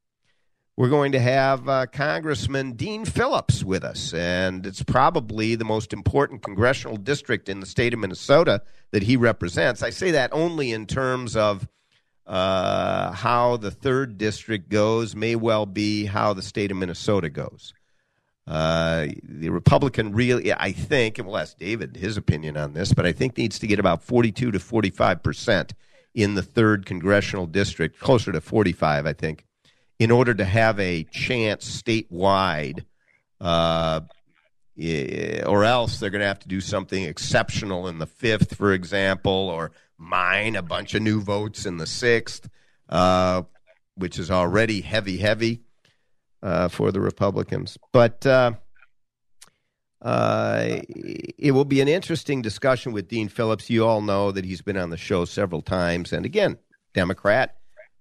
we're 0.76 0.88
going 0.88 1.12
to 1.12 1.20
have 1.20 1.68
uh, 1.68 1.86
Congressman 1.86 2.72
Dean 2.72 3.04
Phillips 3.04 3.62
with 3.62 3.84
us, 3.84 4.12
and 4.12 4.66
it's 4.66 4.82
probably 4.82 5.54
the 5.54 5.64
most 5.64 5.92
important 5.92 6.42
congressional 6.42 6.96
district 6.96 7.48
in 7.48 7.60
the 7.60 7.66
state 7.66 7.94
of 7.94 8.00
Minnesota 8.00 8.62
that 8.90 9.04
he 9.04 9.16
represents. 9.16 9.82
I 9.82 9.90
say 9.90 10.12
that 10.12 10.32
only 10.32 10.72
in 10.72 10.86
terms 10.86 11.36
of 11.36 11.68
uh, 12.26 13.12
how 13.12 13.56
the 13.56 13.70
third 13.70 14.18
district 14.18 14.68
goes, 14.68 15.14
may 15.14 15.36
well 15.36 15.66
be 15.66 16.06
how 16.06 16.32
the 16.32 16.42
state 16.42 16.70
of 16.70 16.76
Minnesota 16.76 17.28
goes. 17.28 17.72
Uh, 18.46 19.06
the 19.22 19.50
Republican 19.50 20.12
really, 20.12 20.52
I 20.52 20.72
think, 20.72 21.18
and 21.18 21.26
we'll 21.26 21.38
ask 21.38 21.56
David 21.56 21.96
his 21.96 22.16
opinion 22.16 22.56
on 22.56 22.72
this, 22.74 22.92
but 22.92 23.06
I 23.06 23.12
think 23.12 23.38
needs 23.38 23.58
to 23.60 23.66
get 23.66 23.78
about 23.78 24.02
42 24.02 24.50
to 24.50 24.58
45 24.58 25.22
percent 25.22 25.74
in 26.14 26.34
the 26.34 26.42
third 26.42 26.86
congressional 26.86 27.46
district, 27.46 27.98
closer 27.98 28.32
to 28.32 28.40
45, 28.40 29.06
I 29.06 29.12
think 29.12 29.44
in 29.98 30.10
order 30.10 30.34
to 30.34 30.44
have 30.44 30.78
a 30.80 31.04
chance 31.04 31.82
statewide, 31.82 32.84
uh, 33.40 34.00
or 35.46 35.64
else 35.64 35.98
they're 35.98 36.10
going 36.10 36.20
to 36.20 36.26
have 36.26 36.40
to 36.40 36.48
do 36.48 36.60
something 36.60 37.04
exceptional 37.04 37.86
in 37.86 37.98
the 37.98 38.06
fifth, 38.06 38.56
for 38.56 38.72
example, 38.72 39.32
or 39.32 39.70
mine 39.96 40.56
a 40.56 40.62
bunch 40.62 40.94
of 40.94 41.02
new 41.02 41.20
votes 41.20 41.64
in 41.64 41.76
the 41.76 41.86
sixth, 41.86 42.48
uh, 42.88 43.42
which 43.94 44.18
is 44.18 44.30
already 44.30 44.80
heavy, 44.80 45.18
heavy 45.18 45.62
uh, 46.42 46.68
for 46.68 46.90
the 46.90 47.00
Republicans. 47.00 47.78
But 47.92 48.26
uh, 50.04 50.80
it 50.88 51.52
will 51.52 51.64
be 51.64 51.80
an 51.80 51.88
interesting 51.88 52.42
discussion 52.42 52.92
with 52.92 53.08
Dean 53.08 53.28
Phillips. 53.28 53.68
You 53.68 53.86
all 53.86 54.02
know 54.02 54.30
that 54.30 54.44
he's 54.44 54.62
been 54.62 54.76
on 54.76 54.90
the 54.90 54.96
show 54.96 55.24
several 55.24 55.62
times, 55.62 56.12
and 56.12 56.24
again, 56.24 56.58
Democrat 56.92 57.56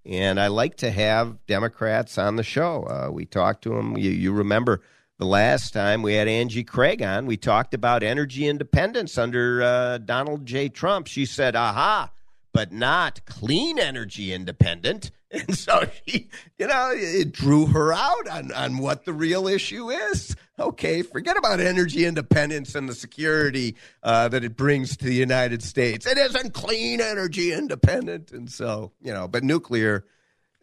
and 0.05 0.39
I 0.39 0.47
like 0.47 0.77
to 0.77 0.91
have 0.91 1.45
Democrats 1.47 2.17
on 2.17 2.35
the 2.35 2.43
show. 2.43 2.83
Uh, 2.83 3.11
we 3.11 3.25
talked 3.25 3.63
to 3.63 3.69
them. 3.69 3.97
You, 3.97 4.11
you, 4.11 4.33
remember 4.33 4.81
the 5.17 5.25
last 5.25 5.71
time 5.71 6.01
we 6.01 6.15
had 6.15 6.27
Angie 6.27 6.63
Craig 6.63 7.01
on, 7.01 7.25
we 7.25 7.37
talked 7.37 7.73
about 7.73 8.03
energy 8.03 8.47
independence 8.47 9.17
under 9.17 9.61
uh, 9.61 9.97
Donald 9.99 10.45
J. 10.45 10.67
Trump. 10.67 11.07
She 11.07 11.25
said, 11.25 11.55
aha, 11.55 12.11
but 12.51 12.73
not 12.73 13.25
clean 13.25 13.79
energy 13.79 14.33
independent. 14.33 15.11
And 15.47 15.57
so 15.57 15.83
she, 16.05 16.29
you 16.59 16.67
know, 16.67 16.91
it 16.93 17.31
drew 17.31 17.65
her 17.65 17.91
out 17.91 18.27
on, 18.27 18.51
on 18.51 18.77
what 18.77 19.05
the 19.05 19.13
real 19.13 19.47
issue 19.47 19.89
is. 19.89 20.35
Okay, 20.59 21.01
forget 21.01 21.37
about 21.37 21.59
energy 21.59 22.05
independence 22.05 22.75
and 22.75 22.87
the 22.87 22.93
security 22.93 23.75
uh, 24.03 24.27
that 24.27 24.43
it 24.43 24.55
brings 24.55 24.95
to 24.97 25.05
the 25.05 25.13
United 25.13 25.63
States. 25.63 26.05
It 26.05 26.19
isn't 26.19 26.53
clean 26.53 27.01
energy 27.01 27.51
independent. 27.51 28.31
And 28.31 28.47
so, 28.47 28.91
you 29.01 29.11
know, 29.11 29.27
but 29.27 29.43
nuclear 29.43 30.05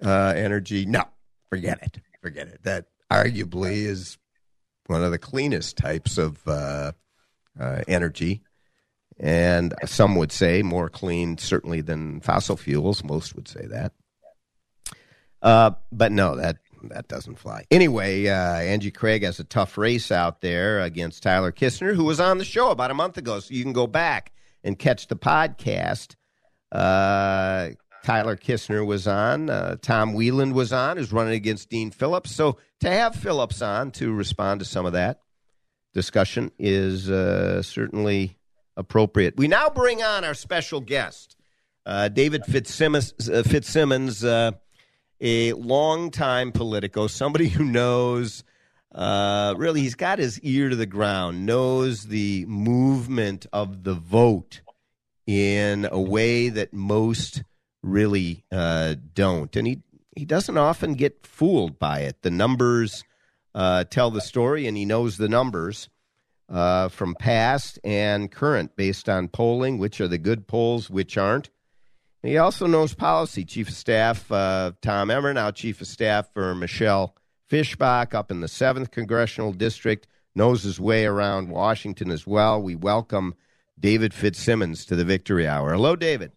uh, 0.05 0.35
energy, 0.37 0.87
no, 0.87 1.03
forget 1.49 1.83
it. 1.83 2.01
Forget 2.23 2.47
it. 2.47 2.63
That 2.63 2.87
arguably 3.11 3.87
is 3.87 4.19
one 4.87 5.03
of 5.03 5.11
the 5.11 5.19
cleanest 5.19 5.77
types 5.79 6.17
of 6.17 6.47
uh, 6.47 6.93
uh 7.59 7.83
energy 7.89 8.43
and 9.19 9.75
some 9.85 10.15
would 10.15 10.33
say 10.33 10.63
more 10.63 10.89
clean, 10.89 11.37
certainly 11.37 11.83
than 11.83 12.21
fossil 12.21 12.57
fuels. 12.57 13.05
Most 13.05 13.35
would 13.37 13.49
say 13.49 13.67
that. 13.67 13.93
Uh, 15.43 15.73
but 15.91 16.13
no, 16.13 16.37
that 16.37 16.59
that 16.85 17.09
doesn't 17.09 17.39
fly. 17.39 17.65
Anyway, 17.71 18.27
uh, 18.27 18.57
Angie 18.57 18.91
Craig 18.91 19.23
has 19.23 19.39
a 19.39 19.45
tough 19.45 19.77
race 19.77 20.11
out 20.11 20.41
there 20.41 20.81
against 20.81 21.23
Tyler 21.23 21.53
Kistner, 21.53 21.95
who 21.95 22.05
was 22.05 22.21
on 22.21 22.39
the 22.39 22.45
show 22.45 22.71
about 22.71 22.91
a 22.91 22.95
month 22.95 23.19
ago. 23.19 23.41
So 23.41 23.55
you 23.55 23.63
can 23.63 23.73
go 23.73 23.87
back 23.87 24.33
and 24.65 24.79
catch 24.79 25.07
the 25.09 25.17
podcast. 25.17 26.17
Uh, 26.73 27.71
Tyler 28.03 28.37
Kistner 28.37 28.87
was 28.87 29.07
on. 29.07 29.51
Uh, 29.51 29.77
Tom 29.83 30.15
Weiler 30.15 30.53
was 30.53 30.73
on, 30.73 30.97
who's 30.97 31.13
running 31.13 31.35
against 31.35 31.69
Dean 31.69 31.91
Phillips. 31.91 32.31
So 32.31 32.59
to 32.81 32.91
have 32.91 33.15
Phillips 33.15 33.61
on 33.61 33.91
to 33.93 34.13
respond 34.13 34.61
to 34.61 34.67
some 34.67 34.87
of 34.87 34.95
that 34.95 35.21
discussion 35.93 36.51
is 36.59 37.11
uh, 37.11 37.63
certainly 37.63 38.39
appropriate. 38.77 39.37
We 39.37 39.49
now 39.49 39.69
bring 39.69 40.03
on 40.03 40.25
our 40.25 40.35
special 40.35 40.81
guest, 40.81 41.37
uh, 41.85 42.09
David 42.09 42.45
FitzSimmons, 42.45 43.29
uh, 43.29 43.43
FitzSimmons 43.43 44.25
a 45.21 45.53
longtime 45.53 46.53
Politico, 46.53 47.07
somebody 47.07 47.49
who 47.49 47.65
knows. 47.65 48.45
Uh, 48.93 49.55
really, 49.57 49.83
he's 49.83 49.95
got 49.95 50.19
his 50.19 50.41
ear 50.41 50.69
to 50.69 50.77
the 50.77 50.87
ground, 50.87 51.47
knows 51.47 52.07
the 52.07 52.45
movement 52.47 53.47
of 53.53 53.85
the 53.85 53.95
vote 53.95 54.63
in 55.27 55.89
a 55.91 56.01
way 56.01 56.49
that 56.49 56.73
most 56.73 57.45
really 57.83 58.45
uh, 58.51 58.97
don't, 59.15 59.55
and 59.55 59.67
he 59.67 59.83
he 60.17 60.25
doesn't 60.25 60.59
often 60.59 60.95
get 60.95 61.25
fooled 61.25 61.79
by 61.79 62.01
it. 62.01 62.23
The 62.23 62.31
numbers 62.31 63.05
uh, 63.55 63.85
tell 63.85 64.11
the 64.11 64.21
story, 64.21 64.67
and 64.67 64.77
he 64.77 64.85
knows 64.85 65.17
the 65.17 65.29
numbers 65.29 65.89
uh, 66.49 66.89
from 66.89 67.15
past 67.15 67.79
and 67.85 68.31
current 68.31 68.75
based 68.77 69.09
on 69.09 69.29
polling, 69.29 69.79
which 69.79 70.01
are 70.01 70.09
the 70.09 70.19
good 70.19 70.47
polls, 70.47 70.91
which 70.91 71.17
aren't. 71.17 71.51
He 72.23 72.37
also 72.37 72.67
knows 72.67 72.95
policy. 72.95 73.45
Chief 73.45 73.69
of 73.69 73.75
Staff 73.75 74.31
uh, 74.31 74.73
Tom 74.83 75.11
Emmer, 75.11 75.33
now 75.33 75.51
Chief 75.51 75.81
of 75.81 75.87
Staff 75.87 76.33
for 76.33 76.55
Michelle 76.55 77.17
Fischbach 77.51 78.15
up 78.15 78.31
in 78.31 78.41
the 78.41 78.47
7th 78.47 78.91
Congressional 78.91 79.53
District, 79.53 80.07
knows 80.35 80.63
his 80.63 80.79
way 80.79 81.07
around 81.07 81.49
Washington 81.49 82.11
as 82.11 82.27
well. 82.27 82.61
We 82.61 82.77
welcome 82.77 83.35
David 83.79 84.13
FitzSimmons 84.13 84.87
to 84.89 84.97
the 84.97 85.05
Victory 85.05 85.49
Hour. 85.49 85.73
Hello, 85.73 85.97
David. 85.97 86.33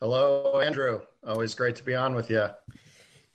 Hello, 0.00 0.60
Andrew. 0.60 1.00
Always 1.26 1.54
great 1.54 1.76
to 1.76 1.84
be 1.84 1.94
on 1.94 2.14
with 2.14 2.28
you. 2.30 2.48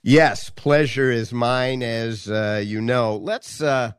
Yes, 0.02 0.50
pleasure 0.50 1.10
is 1.10 1.32
mine, 1.32 1.82
as 1.82 2.30
uh, 2.30 2.62
you 2.64 2.80
know. 2.80 3.16
Let's 3.16 3.62
uh, 3.62 3.92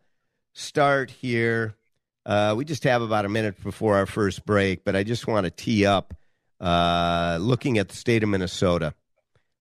start 0.54 1.10
here. 1.10 1.76
Uh, 2.26 2.54
we 2.56 2.66
just 2.66 2.84
have 2.84 3.02
about 3.02 3.26
a 3.26 3.30
minute 3.30 3.62
before 3.64 3.96
our 3.96 4.06
first 4.06 4.46
break, 4.46 4.86
but 4.86 4.96
I 4.96 5.04
just 5.04 5.28
want 5.28 5.46
to 5.46 5.52
tee 5.52 5.86
up 5.86 6.14
uh, 6.60 7.38
looking 7.40 7.78
at 7.78 7.90
the 7.90 7.96
state 7.96 8.24
of 8.24 8.30
Minnesota. 8.30 8.94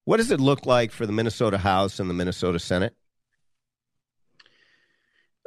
What 0.05 0.19
does 0.19 0.31
it 0.31 0.41
look 0.41 0.67
like 0.67 0.93
for 0.93 1.07
the 1.07 1.13
Minnesota 1.13 1.59
House 1.59 1.99
and 1.99 2.09
the 2.09 2.15
Minnesota 2.15 2.59
Senate? 2.59 2.95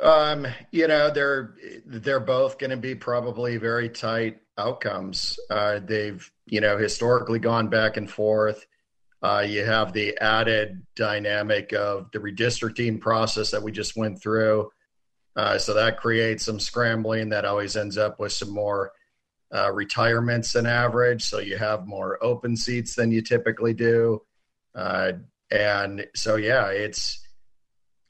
Um, 0.01 0.47
you 0.71 0.87
know, 0.87 1.09
they're 1.09 1.55
they're 1.85 2.19
both 2.19 2.57
going 2.57 2.69
to 2.69 2.77
be 2.77 2.95
probably 2.95 3.57
very 3.57 3.89
tight 3.89 4.39
outcomes. 4.57 5.39
Uh, 5.49 5.79
they've 5.83 6.29
you 6.45 6.61
know 6.61 6.77
historically 6.77 7.39
gone 7.39 7.67
back 7.67 7.97
and 7.97 8.09
forth. 8.09 8.65
Uh, 9.21 9.45
you 9.45 9.65
have 9.65 9.91
the 9.91 10.17
added 10.19 10.85
dynamic 10.95 11.73
of 11.73 12.09
the 12.11 12.19
redistricting 12.19 13.01
process 13.01 13.51
that 13.51 13.61
we 13.61 13.71
just 13.71 13.97
went 13.97 14.21
through. 14.21 14.69
Uh, 15.35 15.57
so 15.57 15.73
that 15.73 15.97
creates 15.97 16.45
some 16.45 16.59
scrambling 16.59 17.29
that 17.29 17.45
always 17.45 17.75
ends 17.75 17.97
up 17.97 18.19
with 18.19 18.31
some 18.31 18.49
more 18.49 18.91
uh, 19.53 19.71
retirements 19.71 20.53
than 20.53 20.65
average. 20.65 21.23
So 21.23 21.39
you 21.39 21.57
have 21.57 21.87
more 21.87 22.23
open 22.23 22.55
seats 22.55 22.95
than 22.95 23.11
you 23.11 23.21
typically 23.21 23.73
do. 23.73 24.21
Uh, 24.75 25.13
and 25.51 26.05
so, 26.15 26.35
yeah, 26.35 26.67
it's, 26.67 27.25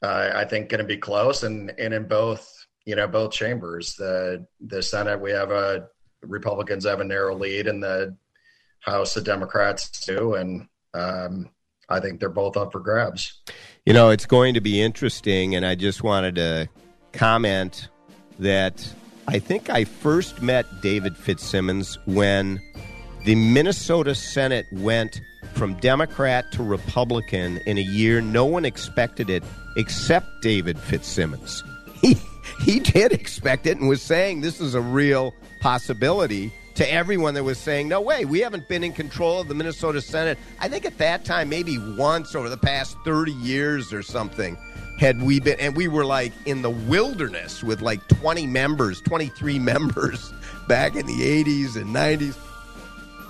uh, 0.02 0.30
I 0.34 0.44
think, 0.44 0.68
going 0.68 0.80
to 0.80 0.86
be 0.86 0.98
close. 0.98 1.42
And, 1.42 1.72
and 1.78 1.94
in 1.94 2.06
both, 2.06 2.66
you 2.84 2.96
know, 2.96 3.08
both 3.08 3.32
chambers, 3.32 3.94
the, 3.94 4.46
the 4.60 4.82
Senate, 4.82 5.20
we 5.20 5.30
have 5.30 5.50
a 5.50 5.88
Republicans 6.22 6.84
have 6.84 7.00
a 7.00 7.04
narrow 7.04 7.34
lead 7.34 7.66
in 7.66 7.80
the 7.80 8.16
House, 8.80 9.14
the 9.14 9.22
Democrats 9.22 10.04
do. 10.04 10.34
And, 10.34 10.68
um, 10.94 11.50
I 11.92 11.98
think 11.98 12.20
they're 12.20 12.28
both 12.28 12.56
up 12.56 12.70
for 12.70 12.78
grabs. 12.78 13.42
You 13.84 13.92
know, 13.92 14.10
it's 14.10 14.24
going 14.24 14.54
to 14.54 14.60
be 14.60 14.80
interesting, 14.80 15.56
and 15.56 15.66
I 15.66 15.74
just 15.74 16.04
wanted 16.04 16.36
to 16.36 16.68
comment 17.12 17.88
that 18.38 18.94
I 19.30 19.38
think 19.38 19.70
I 19.70 19.84
first 19.84 20.42
met 20.42 20.66
David 20.80 21.14
FitzSimmons 21.14 21.96
when 22.04 22.60
the 23.24 23.36
Minnesota 23.36 24.12
Senate 24.16 24.66
went 24.72 25.20
from 25.54 25.74
Democrat 25.74 26.50
to 26.50 26.64
Republican 26.64 27.58
in 27.58 27.78
a 27.78 27.80
year 27.80 28.20
no 28.20 28.44
one 28.44 28.64
expected 28.64 29.30
it 29.30 29.44
except 29.76 30.26
David 30.42 30.76
FitzSimmons. 30.76 31.62
He 32.00 32.16
he 32.64 32.80
did 32.80 33.12
expect 33.12 33.66
it 33.66 33.78
and 33.78 33.88
was 33.88 34.02
saying 34.02 34.40
this 34.40 34.60
is 34.60 34.74
a 34.74 34.80
real 34.80 35.32
possibility 35.60 36.50
to 36.74 36.90
everyone 36.90 37.34
that 37.34 37.44
was 37.44 37.58
saying, 37.58 37.88
no 37.88 38.00
way, 38.00 38.24
we 38.24 38.40
haven't 38.40 38.66
been 38.68 38.82
in 38.82 38.92
control 38.92 39.42
of 39.42 39.48
the 39.48 39.54
Minnesota 39.54 40.00
Senate. 40.00 40.38
I 40.58 40.68
think 40.68 40.86
at 40.86 40.96
that 40.98 41.24
time, 41.26 41.50
maybe 41.50 41.76
once 41.78 42.34
over 42.34 42.48
the 42.48 42.56
past 42.56 42.96
30 43.04 43.32
years 43.32 43.92
or 43.92 44.02
something, 44.02 44.56
had 45.00 45.22
we 45.22 45.40
been, 45.40 45.58
and 45.58 45.74
we 45.74 45.88
were 45.88 46.04
like 46.04 46.30
in 46.44 46.60
the 46.60 46.68
wilderness 46.68 47.64
with 47.64 47.80
like 47.80 48.06
20 48.08 48.46
members, 48.46 49.00
23 49.00 49.58
members 49.72 50.30
back 50.68 50.94
in 50.94 51.06
the 51.06 51.14
80s 51.42 51.74
and 51.74 51.86
90s. 51.86 52.36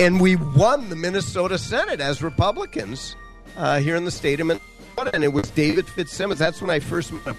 And 0.01 0.21
we 0.21 0.35
won 0.35 0.89
the 0.89 0.97
Minnesota 0.97 1.59
Senate 1.59 2.01
as 2.01 2.25
Republicans 2.25 3.15
uh, 3.57 3.79
here 3.79 3.95
in 3.95 4.05
the 4.05 4.11
state 4.11 4.41
of 4.41 4.49
Minnesota. 4.49 5.11
And 5.15 5.23
it 5.23 5.33
was 5.33 5.49
David 5.51 5.87
FitzSimmons. 5.87 6.39
That's 6.39 6.61
when 6.61 6.71
I 6.71 6.81
first 6.81 7.13
met 7.13 7.23
him. 7.23 7.37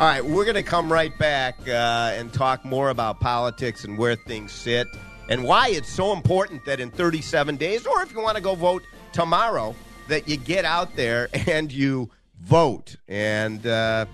All 0.00 0.06
right, 0.06 0.24
we're 0.24 0.44
going 0.44 0.54
to 0.54 0.62
come 0.62 0.90
right 0.90 1.16
back 1.18 1.56
uh, 1.68 2.14
and 2.14 2.32
talk 2.32 2.64
more 2.64 2.88
about 2.88 3.20
politics 3.20 3.84
and 3.84 3.98
where 3.98 4.16
things 4.16 4.50
sit 4.50 4.88
and 5.28 5.44
why 5.44 5.68
it's 5.68 5.92
so 5.92 6.14
important 6.14 6.64
that 6.64 6.80
in 6.80 6.90
37 6.90 7.56
days, 7.56 7.86
or 7.86 8.02
if 8.02 8.12
you 8.12 8.20
want 8.22 8.36
to 8.36 8.42
go 8.42 8.54
vote 8.54 8.82
tomorrow, 9.12 9.74
that 10.08 10.26
you 10.26 10.38
get 10.38 10.64
out 10.64 10.96
there 10.96 11.28
and 11.46 11.70
you 11.70 12.10
vote. 12.44 12.96
And 13.08 13.66
uh, 13.66 14.06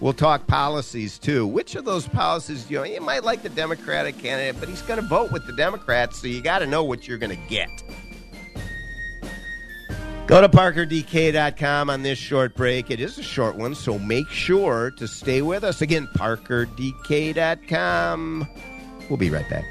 we'll 0.00 0.12
talk 0.12 0.46
policies 0.46 1.18
too. 1.18 1.46
Which 1.46 1.74
of 1.74 1.84
those 1.84 2.06
policies, 2.08 2.70
you 2.70 2.78
know, 2.78 2.84
you 2.84 3.00
might 3.00 3.24
like 3.24 3.42
the 3.42 3.48
Democratic 3.48 4.18
candidate, 4.18 4.60
but 4.60 4.68
he's 4.68 4.82
going 4.82 5.00
to 5.00 5.06
vote 5.06 5.32
with 5.32 5.46
the 5.46 5.54
Democrats, 5.54 6.20
so 6.20 6.26
you 6.26 6.40
got 6.40 6.60
to 6.60 6.66
know 6.66 6.84
what 6.84 7.08
you're 7.08 7.18
going 7.18 7.36
to 7.36 7.48
get. 7.48 7.68
Go 10.26 10.40
to 10.40 10.48
parkerdk.com 10.48 11.90
on 11.90 12.02
this 12.02 12.18
short 12.18 12.54
break. 12.54 12.90
It 12.90 13.00
is 13.00 13.18
a 13.18 13.22
short 13.22 13.56
one, 13.56 13.74
so 13.74 13.98
make 13.98 14.28
sure 14.28 14.92
to 14.92 15.08
stay 15.08 15.42
with 15.42 15.64
us. 15.64 15.82
Again, 15.82 16.08
parkerdk.com. 16.16 18.48
We'll 19.10 19.18
be 19.18 19.30
right 19.30 19.50
back. 19.50 19.64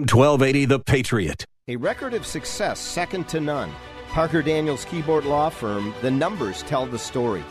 1280, 0.00 0.66
The 0.66 0.78
Patriot. 0.78 1.44
A 1.68 1.76
record 1.76 2.12
of 2.12 2.26
success 2.26 2.78
second 2.78 3.28
to 3.28 3.40
none. 3.40 3.72
Parker 4.08 4.42
Daniels 4.42 4.84
Kibort 4.84 5.24
Law 5.24 5.48
Firm, 5.48 5.94
the 6.02 6.10
numbers 6.10 6.62
tell 6.64 6.84
the 6.84 6.98
story. 6.98 7.42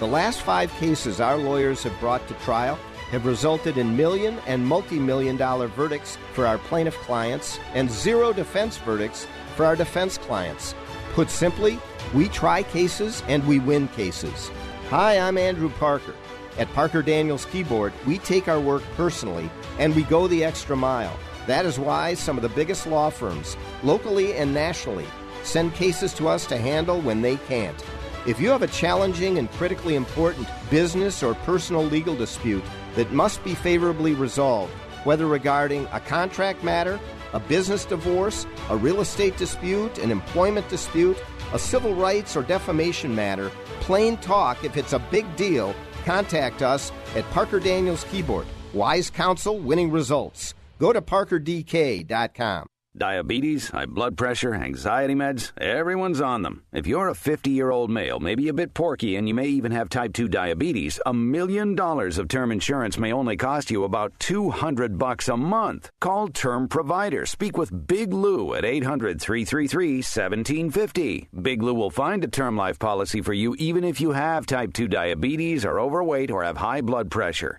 The 0.00 0.06
last 0.06 0.42
five 0.42 0.70
cases 0.72 1.18
our 1.18 1.38
lawyers 1.38 1.82
have 1.84 1.98
brought 2.00 2.26
to 2.28 2.34
trial 2.34 2.78
have 3.10 3.24
resulted 3.24 3.78
in 3.78 3.96
million 3.96 4.38
and 4.46 4.66
multi 4.66 4.98
million 4.98 5.36
dollar 5.36 5.68
verdicts 5.68 6.18
for 6.34 6.46
our 6.46 6.58
plaintiff 6.58 6.96
clients 6.98 7.58
and 7.72 7.90
zero 7.90 8.32
defense 8.32 8.76
verdicts 8.78 9.26
for 9.56 9.64
our 9.64 9.76
defense 9.76 10.18
clients. 10.18 10.74
Put 11.14 11.30
simply, 11.30 11.78
we 12.12 12.28
try 12.28 12.64
cases 12.64 13.22
and 13.28 13.46
we 13.46 13.60
win 13.60 13.88
cases. 13.88 14.50
Hi, 14.90 15.18
I'm 15.18 15.38
Andrew 15.38 15.70
Parker. 15.70 16.14
At 16.58 16.72
Parker 16.74 17.02
Daniels 17.02 17.46
Kibort, 17.46 17.92
we 18.04 18.18
take 18.18 18.46
our 18.48 18.60
work 18.60 18.82
personally 18.94 19.50
and 19.78 19.94
we 19.94 20.02
go 20.02 20.28
the 20.28 20.44
extra 20.44 20.76
mile. 20.76 21.16
That 21.46 21.66
is 21.66 21.78
why 21.78 22.14
some 22.14 22.36
of 22.36 22.42
the 22.42 22.48
biggest 22.48 22.86
law 22.86 23.10
firms, 23.10 23.56
locally 23.82 24.34
and 24.34 24.54
nationally, 24.54 25.06
send 25.42 25.74
cases 25.74 26.14
to 26.14 26.28
us 26.28 26.46
to 26.46 26.56
handle 26.56 27.00
when 27.00 27.20
they 27.20 27.36
can't. 27.36 27.84
If 28.26 28.40
you 28.40 28.48
have 28.48 28.62
a 28.62 28.66
challenging 28.68 29.36
and 29.36 29.50
critically 29.52 29.94
important 29.94 30.48
business 30.70 31.22
or 31.22 31.34
personal 31.34 31.84
legal 31.84 32.16
dispute 32.16 32.64
that 32.94 33.12
must 33.12 33.44
be 33.44 33.54
favorably 33.54 34.14
resolved, 34.14 34.72
whether 35.04 35.26
regarding 35.26 35.86
a 35.92 36.00
contract 36.00 36.64
matter, 36.64 36.98
a 37.34 37.40
business 37.40 37.84
divorce, 37.84 38.46
a 38.70 38.76
real 38.76 39.02
estate 39.02 39.36
dispute, 39.36 39.98
an 39.98 40.10
employment 40.10 40.66
dispute, 40.70 41.18
a 41.52 41.58
civil 41.58 41.94
rights 41.94 42.34
or 42.36 42.42
defamation 42.42 43.14
matter, 43.14 43.50
plain 43.80 44.16
talk, 44.18 44.64
if 44.64 44.78
it's 44.78 44.94
a 44.94 44.98
big 44.98 45.36
deal, 45.36 45.74
contact 46.06 46.62
us 46.62 46.90
at 47.14 47.28
Parker 47.32 47.60
Daniels 47.60 48.04
Kibort. 48.04 48.46
Wise 48.72 49.10
counsel, 49.10 49.58
winning 49.58 49.90
results. 49.90 50.54
Go 50.78 50.92
to 50.92 51.00
parkerdk.com. 51.02 52.66
Diabetes, 52.96 53.70
high 53.70 53.86
blood 53.86 54.16
pressure, 54.16 54.54
anxiety 54.54 55.16
meds, 55.16 55.50
everyone's 55.60 56.20
on 56.20 56.42
them. 56.42 56.62
If 56.72 56.86
you're 56.86 57.08
a 57.08 57.14
50 57.16 57.50
year 57.50 57.72
old 57.72 57.90
male, 57.90 58.20
maybe 58.20 58.46
a 58.46 58.52
bit 58.52 58.72
porky, 58.72 59.16
and 59.16 59.26
you 59.26 59.34
may 59.34 59.48
even 59.48 59.72
have 59.72 59.88
type 59.88 60.12
2 60.12 60.28
diabetes, 60.28 61.00
a 61.04 61.12
million 61.12 61.74
dollars 61.74 62.18
of 62.18 62.28
term 62.28 62.52
insurance 62.52 62.96
may 62.96 63.12
only 63.12 63.36
cost 63.36 63.68
you 63.68 63.82
about 63.82 64.12
200 64.20 64.96
bucks 64.96 65.26
a 65.26 65.36
month. 65.36 65.90
Call 66.00 66.28
Term 66.28 66.68
Provider. 66.68 67.26
Speak 67.26 67.58
with 67.58 67.88
Big 67.88 68.12
Lou 68.12 68.54
at 68.54 68.64
800 68.64 69.20
333 69.20 69.96
1750. 69.96 71.28
Big 71.42 71.64
Lou 71.64 71.74
will 71.74 71.90
find 71.90 72.22
a 72.22 72.28
term 72.28 72.56
life 72.56 72.78
policy 72.78 73.20
for 73.20 73.32
you 73.32 73.56
even 73.58 73.82
if 73.82 74.00
you 74.00 74.12
have 74.12 74.46
type 74.46 74.72
2 74.72 74.86
diabetes, 74.86 75.64
are 75.64 75.80
overweight, 75.80 76.30
or 76.30 76.44
have 76.44 76.58
high 76.58 76.80
blood 76.80 77.10
pressure. 77.10 77.58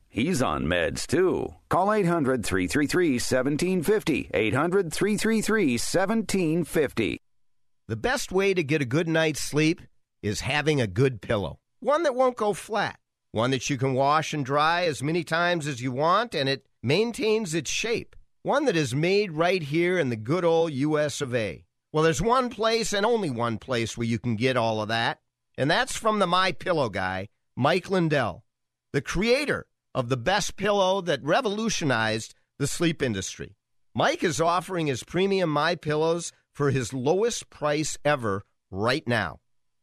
He's 0.13 0.41
on 0.41 0.65
meds 0.65 1.07
too. 1.07 1.55
Call 1.69 1.93
800 1.93 2.45
333 2.45 3.13
1750. 3.13 4.29
800 4.33 4.91
333 4.91 5.71
1750. 5.75 7.21
The 7.87 7.95
best 7.95 8.29
way 8.29 8.53
to 8.53 8.61
get 8.61 8.81
a 8.81 8.85
good 8.85 9.07
night's 9.07 9.39
sleep 9.39 9.79
is 10.21 10.41
having 10.41 10.81
a 10.81 10.85
good 10.85 11.21
pillow. 11.21 11.59
One 11.79 12.03
that 12.03 12.13
won't 12.13 12.35
go 12.35 12.51
flat. 12.51 12.99
One 13.31 13.51
that 13.51 13.69
you 13.69 13.77
can 13.77 13.93
wash 13.93 14.33
and 14.33 14.45
dry 14.45 14.83
as 14.83 15.01
many 15.01 15.23
times 15.23 15.65
as 15.65 15.81
you 15.81 15.93
want 15.93 16.35
and 16.35 16.49
it 16.49 16.65
maintains 16.83 17.55
its 17.55 17.71
shape. 17.71 18.17
One 18.43 18.65
that 18.65 18.75
is 18.75 18.93
made 18.93 19.31
right 19.31 19.63
here 19.63 19.97
in 19.97 20.09
the 20.09 20.17
good 20.17 20.43
old 20.43 20.73
US 20.73 21.21
of 21.21 21.33
A. 21.33 21.63
Well, 21.93 22.03
there's 22.03 22.21
one 22.21 22.49
place 22.49 22.91
and 22.91 23.05
only 23.05 23.29
one 23.29 23.57
place 23.57 23.97
where 23.97 24.07
you 24.07 24.19
can 24.19 24.35
get 24.35 24.57
all 24.57 24.81
of 24.81 24.89
that, 24.89 25.19
and 25.57 25.71
that's 25.71 25.95
from 25.95 26.19
the 26.19 26.27
My 26.27 26.51
Pillow 26.51 26.89
guy, 26.89 27.29
Mike 27.55 27.89
Lindell, 27.89 28.43
the 28.93 29.01
creator 29.01 29.67
of 29.93 30.09
the 30.09 30.17
best 30.17 30.55
pillow 30.55 31.01
that 31.01 31.23
revolutionized 31.23 32.35
the 32.59 32.67
sleep 32.67 33.01
industry. 33.01 33.55
Mike 33.93 34.23
is 34.23 34.39
offering 34.39 34.87
his 34.87 35.03
premium 35.03 35.49
My 35.49 35.75
Pillows 35.75 36.31
for 36.53 36.71
his 36.71 36.93
lowest 36.93 37.49
price 37.49 37.97
ever 38.05 38.45
right 38.69 39.05
now. 39.07 39.39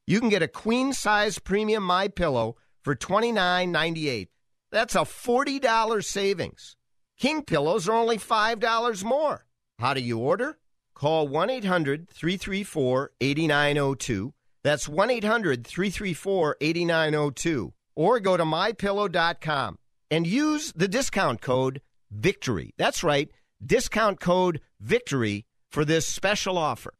You 0.07 0.21
can 0.21 0.31
get 0.31 0.42
a 0.42 0.49
queen 0.49 0.92
size 0.92 1.38
premium 1.38 1.83
My 1.83 2.09
Pillow 2.09 2.57
for 2.83 2.94
$29.98. 2.94 4.29
That's 4.71 4.94
a 4.94 5.01
$40 5.01 6.05
savings. 6.05 6.77
King 7.18 7.42
pillows 7.42 7.88
are 7.88 7.97
only 7.97 8.16
$5 8.16 9.05
more. 9.05 9.44
How 9.79 9.92
do 9.92 10.01
you 10.01 10.18
order? 10.18 10.59
Call 10.94 11.29
1 11.29 11.51
800 11.51 12.09
334 12.09 13.12
8902. 13.21 14.35
That's 14.64 14.88
1 14.88 15.11
800 15.11 15.66
334 15.66 16.57
8902. 16.61 17.73
Or 17.94 18.21
go 18.21 18.37
to 18.37 18.44
mypillow.com 18.44 19.78
and 20.11 20.27
use 20.27 20.73
the 20.75 20.88
discount 20.88 21.40
code 21.40 21.81
VICTORY. 22.11 22.75
That's 22.77 23.05
right, 23.05 23.31
discount 23.64 24.21
code 24.21 24.61
VICTORY 24.81 25.44
for 25.71 25.85
this 25.85 26.07
special 26.07 26.57
offer. 26.57 26.94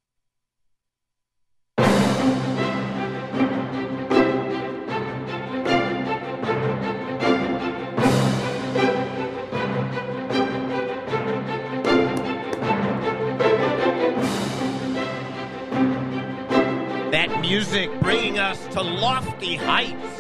That 17.11 17.41
music 17.41 17.91
bringing 18.01 18.39
us 18.39 18.67
to 18.69 18.83
lofty 18.83 19.57
heights. 19.57 20.18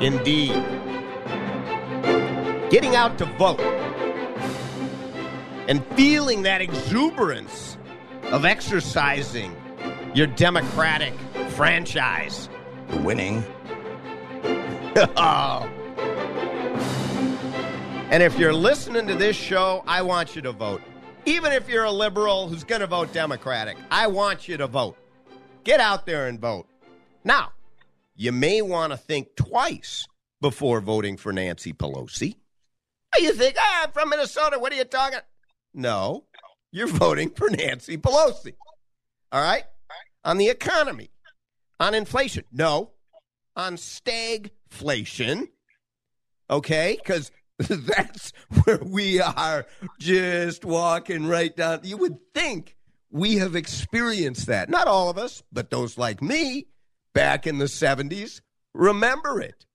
Indeed. 0.00 0.52
Getting 2.70 2.94
out 2.94 3.18
to 3.18 3.24
vote 3.36 3.60
and 5.68 5.84
feeling 5.96 6.42
that 6.42 6.60
exuberance 6.60 7.76
of 8.24 8.44
exercising 8.44 9.56
your 10.14 10.26
democratic 10.26 11.14
franchise. 11.50 12.48
Winning. 13.00 13.44
oh. 15.16 15.68
And 18.10 18.22
if 18.22 18.38
you're 18.38 18.54
listening 18.54 19.06
to 19.08 19.14
this 19.14 19.36
show, 19.36 19.82
I 19.86 20.02
want 20.02 20.34
you 20.34 20.42
to 20.42 20.52
vote. 20.52 20.80
Even 21.26 21.52
if 21.52 21.68
you're 21.68 21.84
a 21.84 21.92
liberal 21.92 22.48
who's 22.48 22.64
going 22.64 22.80
to 22.80 22.86
vote 22.86 23.12
Democratic, 23.12 23.76
I 23.90 24.06
want 24.06 24.48
you 24.48 24.56
to 24.56 24.66
vote. 24.66 24.96
Get 25.64 25.80
out 25.80 26.06
there 26.06 26.28
and 26.28 26.40
vote. 26.40 26.66
Now, 27.24 27.52
you 28.18 28.32
may 28.32 28.60
want 28.60 28.90
to 28.90 28.96
think 28.96 29.36
twice 29.36 30.04
before 30.40 30.80
voting 30.80 31.16
for 31.16 31.32
Nancy 31.32 31.72
Pelosi. 31.72 32.34
You 33.16 33.32
think, 33.32 33.54
ah, 33.58 33.84
I'm 33.84 33.92
from 33.92 34.10
Minnesota. 34.10 34.58
What 34.58 34.72
are 34.72 34.76
you 34.76 34.84
talking? 34.84 35.20
No, 35.72 36.24
you're 36.72 36.88
voting 36.88 37.30
for 37.30 37.48
Nancy 37.48 37.96
Pelosi. 37.96 38.54
All 39.30 39.40
right? 39.40 39.62
On 40.24 40.36
the 40.36 40.48
economy, 40.48 41.10
on 41.78 41.94
inflation. 41.94 42.42
No, 42.50 42.90
on 43.54 43.76
stagflation. 43.76 45.46
Okay? 46.50 46.98
Because 47.00 47.30
that's 47.58 48.32
where 48.64 48.80
we 48.82 49.20
are 49.20 49.64
just 50.00 50.64
walking 50.64 51.26
right 51.26 51.56
down. 51.56 51.80
You 51.84 51.96
would 51.98 52.18
think 52.34 52.76
we 53.12 53.36
have 53.36 53.54
experienced 53.54 54.46
that. 54.48 54.68
Not 54.68 54.88
all 54.88 55.08
of 55.08 55.18
us, 55.18 55.44
but 55.52 55.70
those 55.70 55.96
like 55.96 56.20
me 56.20 56.66
back 57.14 57.46
in 57.46 57.58
the 57.58 57.66
70s 57.66 58.40
remember 58.78 59.40
it. 59.40 59.66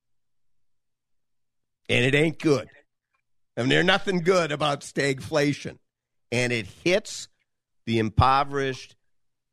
And 1.89 2.05
it 2.05 2.15
ain't 2.15 2.39
good. 2.39 2.69
I 3.57 3.61
mean, 3.61 3.69
there's 3.69 3.85
nothing 3.85 4.21
good 4.21 4.51
about 4.51 4.81
stagflation. 4.81 5.77
And 6.31 6.51
it 6.51 6.65
hits 6.83 7.27
the 7.85 7.99
impoverished, 7.99 8.95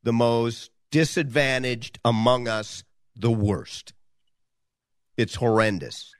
the 0.03 0.13
most 0.13 0.71
disadvantaged 0.89 1.99
among 2.03 2.47
us 2.47 2.83
the 3.15 3.29
worst. 3.29 3.93
It's 5.17 5.35
horrendous. 5.35 6.15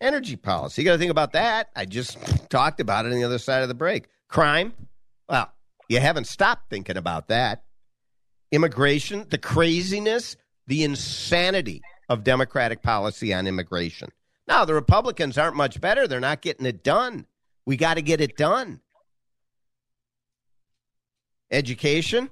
Energy 0.00 0.36
policy. 0.36 0.82
You 0.82 0.86
got 0.86 0.92
to 0.92 0.98
think 0.98 1.10
about 1.10 1.32
that. 1.32 1.70
I 1.74 1.86
just 1.86 2.18
talked 2.50 2.80
about 2.80 3.06
it 3.06 3.12
on 3.12 3.18
the 3.18 3.24
other 3.24 3.38
side 3.38 3.62
of 3.62 3.68
the 3.68 3.74
break. 3.74 4.08
Crime. 4.28 4.74
Well, 5.28 5.50
you 5.88 5.98
haven't 5.98 6.26
stopped 6.26 6.70
thinking 6.70 6.96
about 6.96 7.28
that. 7.28 7.64
Immigration, 8.52 9.26
the 9.30 9.38
craziness, 9.38 10.36
the 10.66 10.84
insanity 10.84 11.82
of 12.08 12.22
Democratic 12.22 12.82
policy 12.82 13.32
on 13.32 13.46
immigration. 13.46 14.10
Now, 14.46 14.64
the 14.64 14.74
Republicans 14.74 15.38
aren't 15.38 15.56
much 15.56 15.80
better. 15.80 16.06
They're 16.06 16.20
not 16.20 16.42
getting 16.42 16.66
it 16.66 16.84
done. 16.84 17.26
We 17.64 17.76
got 17.76 17.94
to 17.94 18.02
get 18.02 18.20
it 18.20 18.36
done. 18.36 18.80
Education. 21.50 22.28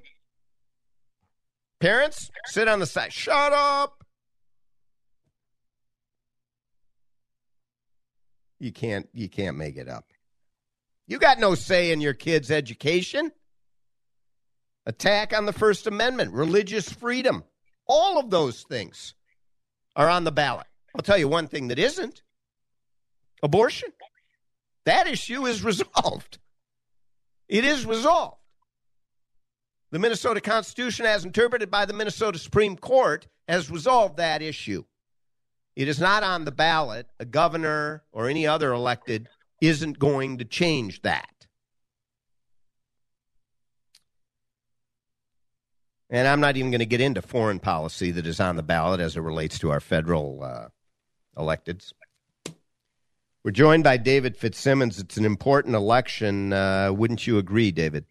Parents, 1.80 2.30
sit 2.46 2.68
on 2.68 2.78
the 2.78 2.86
side. 2.86 3.12
Shut 3.12 3.52
up. 3.52 4.04
You 8.58 8.72
can't 8.72 9.08
you 9.14 9.30
can't 9.30 9.56
make 9.56 9.76
it 9.78 9.88
up. 9.88 10.04
You 11.06 11.18
got 11.18 11.38
no 11.38 11.54
say 11.54 11.90
in 11.92 12.02
your 12.02 12.12
kids' 12.12 12.50
education. 12.50 13.32
Attack 14.86 15.36
on 15.36 15.46
the 15.46 15.52
First 15.52 15.86
Amendment, 15.86 16.32
religious 16.32 16.90
freedom. 16.90 17.44
All 17.86 18.18
of 18.18 18.30
those 18.30 18.62
things 18.62 19.14
are 19.96 20.08
on 20.08 20.24
the 20.24 20.32
ballot. 20.32 20.66
I'll 20.94 21.02
tell 21.02 21.18
you 21.18 21.28
one 21.28 21.48
thing 21.48 21.68
that 21.68 21.78
isn't 21.78 22.22
abortion. 23.42 23.90
That 24.84 25.06
issue 25.06 25.46
is 25.46 25.62
resolved. 25.62 26.38
It 27.48 27.64
is 27.64 27.84
resolved. 27.84 28.36
The 29.90 29.98
Minnesota 29.98 30.40
Constitution, 30.40 31.04
as 31.04 31.24
interpreted 31.24 31.70
by 31.70 31.84
the 31.84 31.92
Minnesota 31.92 32.38
Supreme 32.38 32.76
Court, 32.76 33.26
has 33.48 33.70
resolved 33.70 34.16
that 34.16 34.40
issue. 34.40 34.84
It 35.74 35.88
is 35.88 35.98
not 35.98 36.22
on 36.22 36.44
the 36.44 36.52
ballot. 36.52 37.06
A 37.18 37.24
governor 37.24 38.04
or 38.12 38.28
any 38.28 38.46
other 38.46 38.72
elected 38.72 39.28
isn't 39.60 39.98
going 39.98 40.38
to 40.38 40.44
change 40.44 41.02
that. 41.02 41.39
And 46.10 46.26
I'm 46.26 46.40
not 46.40 46.56
even 46.56 46.72
going 46.72 46.80
to 46.80 46.86
get 46.86 47.00
into 47.00 47.22
foreign 47.22 47.60
policy 47.60 48.10
that 48.10 48.26
is 48.26 48.40
on 48.40 48.56
the 48.56 48.64
ballot 48.64 49.00
as 49.00 49.16
it 49.16 49.20
relates 49.20 49.60
to 49.60 49.70
our 49.70 49.78
federal 49.78 50.42
uh, 50.42 50.68
electeds. 51.36 51.92
We're 53.44 53.52
joined 53.52 53.84
by 53.84 53.96
David 53.96 54.38
FitzSimmons. 54.38 55.00
It's 55.00 55.16
an 55.16 55.24
important 55.24 55.76
election. 55.76 56.52
Uh, 56.52 56.92
wouldn't 56.92 57.26
you 57.26 57.38
agree, 57.38 57.70
David? 57.70 58.04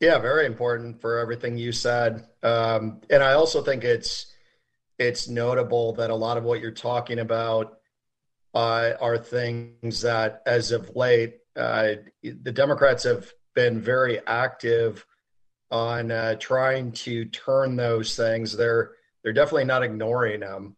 Yeah, 0.00 0.18
very 0.18 0.44
important 0.44 1.00
for 1.00 1.18
everything 1.18 1.56
you 1.56 1.72
said. 1.72 2.26
Um, 2.42 3.00
and 3.08 3.22
I 3.22 3.34
also 3.34 3.62
think 3.62 3.84
it's 3.84 4.26
it's 4.98 5.28
notable 5.28 5.94
that 5.94 6.10
a 6.10 6.14
lot 6.14 6.36
of 6.36 6.44
what 6.44 6.60
you're 6.60 6.72
talking 6.72 7.20
about 7.20 7.78
uh, 8.54 8.92
are 9.00 9.16
things 9.16 10.02
that, 10.02 10.42
as 10.44 10.72
of 10.72 10.94
late, 10.94 11.36
uh, 11.56 11.92
the 12.22 12.52
Democrats 12.52 13.04
have 13.04 13.32
been 13.54 13.80
very 13.80 14.20
active 14.26 15.06
on 15.70 16.10
uh, 16.10 16.34
trying 16.36 16.92
to 16.92 17.24
turn 17.26 17.76
those 17.76 18.16
things. 18.16 18.56
They're 18.56 18.92
they're 19.22 19.32
definitely 19.32 19.64
not 19.64 19.82
ignoring 19.82 20.40
them. 20.40 20.76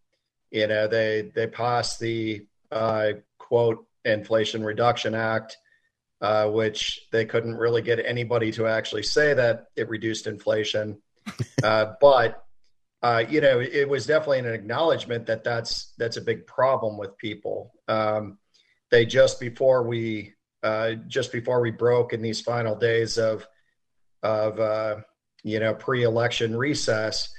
You 0.51 0.67
know, 0.67 0.87
they 0.87 1.31
they 1.35 1.47
passed 1.47 1.99
the 2.01 2.47
uh, 2.71 3.13
quote 3.39 3.87
Inflation 4.05 4.65
Reduction 4.65 5.15
Act, 5.15 5.57
uh, 6.21 6.49
which 6.49 7.07
they 7.11 7.25
couldn't 7.25 7.57
really 7.57 7.83
get 7.83 8.05
anybody 8.05 8.53
to 8.53 8.67
actually 8.67 9.03
say 9.03 9.35
that 9.35 9.67
it 9.77 9.89
reduced 9.89 10.27
inflation, 10.27 11.01
uh, 11.63 11.95
but 12.01 12.45
uh, 13.03 13.25
you 13.29 13.41
know, 13.41 13.59
it 13.59 13.89
was 13.89 14.07
definitely 14.07 14.39
an 14.39 14.47
acknowledgement 14.47 15.27
that 15.27 15.43
that's 15.43 15.93
that's 15.99 16.17
a 16.17 16.21
big 16.21 16.47
problem 16.47 16.97
with 16.97 17.17
people. 17.19 17.73
Um, 17.89 18.39
they 18.91 19.07
just 19.07 19.41
before 19.41 19.83
we 19.83 20.35
uh, 20.63 20.93
just 21.09 21.33
before 21.33 21.61
we 21.61 21.73
broke 21.73 22.13
in 22.13 22.23
these 22.23 22.41
final 22.41 22.77
days 22.77 23.19
of 23.19 23.47
of 24.23 24.61
uh, 24.61 24.97
you 25.43 25.59
know 25.61 25.75
pre-election 25.75 26.57
recess, 26.57 27.33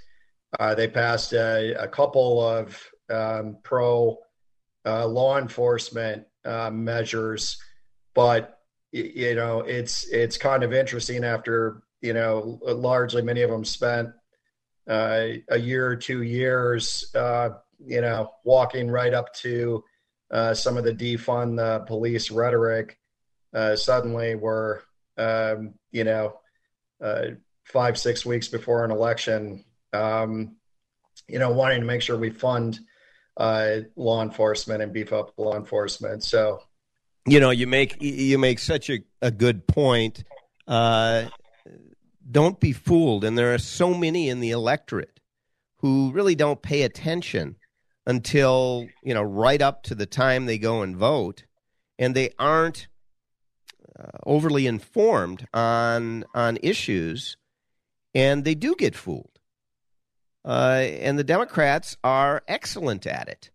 uh, 0.59 0.75
they 0.75 0.87
passed 0.87 1.33
a, 1.33 1.73
a 1.81 1.87
couple 1.87 2.41
of 2.41 2.81
um, 3.09 3.57
pro 3.63 4.17
uh, 4.85 5.07
law 5.07 5.37
enforcement 5.37 6.25
uh, 6.45 6.69
measures, 6.69 7.57
but 8.13 8.59
you 8.91 9.35
know 9.35 9.61
it's 9.61 10.07
it's 10.09 10.37
kind 10.37 10.63
of 10.63 10.73
interesting 10.73 11.23
after 11.23 11.83
you 12.01 12.13
know 12.13 12.59
largely 12.63 13.21
many 13.21 13.41
of 13.41 13.49
them 13.49 13.65
spent 13.65 14.09
uh, 14.87 15.27
a 15.49 15.57
year 15.57 15.87
or 15.87 15.95
two 15.95 16.23
years, 16.23 17.05
uh, 17.15 17.51
you 17.85 18.01
know, 18.01 18.29
walking 18.43 18.91
right 18.91 19.13
up 19.13 19.33
to 19.33 19.81
some 20.53 20.77
of 20.77 20.83
the 20.83 20.93
defund 20.93 21.55
the 21.55 21.85
police 21.85 22.29
rhetoric, 22.31 22.99
suddenly 23.75 24.35
we're, 24.35 24.81
um, 25.17 25.73
you 25.91 26.03
know, 26.03 26.33
uh, 27.03 27.25
five, 27.65 27.97
six 27.97 28.25
weeks 28.25 28.47
before 28.47 28.83
an 28.85 28.91
election, 28.91 29.63
um, 29.91 30.55
you 31.27 31.37
know, 31.37 31.51
wanting 31.51 31.81
to 31.81 31.85
make 31.85 32.01
sure 32.01 32.17
we 32.17 32.29
fund 32.29 32.79
uh, 33.37 33.77
law 33.95 34.21
enforcement 34.21 34.81
and 34.81 34.93
beef 34.93 35.11
up 35.13 35.33
law 35.37 35.55
enforcement. 35.55 36.23
So, 36.23 36.63
you 37.27 37.39
know, 37.39 37.51
you 37.51 37.67
make 37.67 38.01
you 38.01 38.37
make 38.37 38.59
such 38.59 38.89
a, 38.89 38.99
a 39.21 39.31
good 39.31 39.67
point. 39.67 40.23
Uh, 40.67 41.25
don't 42.29 42.59
be 42.59 42.71
fooled. 42.71 43.23
And 43.23 43.37
there 43.37 43.53
are 43.53 43.59
so 43.59 43.93
many 43.93 44.29
in 44.29 44.39
the 44.39 44.51
electorate 44.51 45.19
who 45.77 46.11
really 46.11 46.35
don't 46.35 46.61
pay 46.61 46.83
attention 46.83 47.57
until, 48.05 48.87
you 49.03 49.13
know, 49.13 49.21
right 49.21 49.61
up 49.61 49.83
to 49.83 49.95
the 49.95 50.05
time 50.05 50.45
they 50.45 50.57
go 50.57 50.81
and 50.81 50.95
vote, 50.95 51.43
and 51.99 52.15
they 52.15 52.31
aren't 52.39 52.87
overly 54.25 54.67
informed 54.67 55.47
on 55.53 56.23
on 56.33 56.57
issues, 56.61 57.37
and 58.13 58.43
they 58.43 58.55
do 58.55 58.75
get 58.75 58.95
fooled. 58.95 59.39
Uh, 60.45 60.83
and 60.99 61.17
the 61.17 61.23
Democrats 61.23 61.95
are 62.03 62.43
excellent 62.47 63.07
at 63.07 63.29
it. 63.29 63.49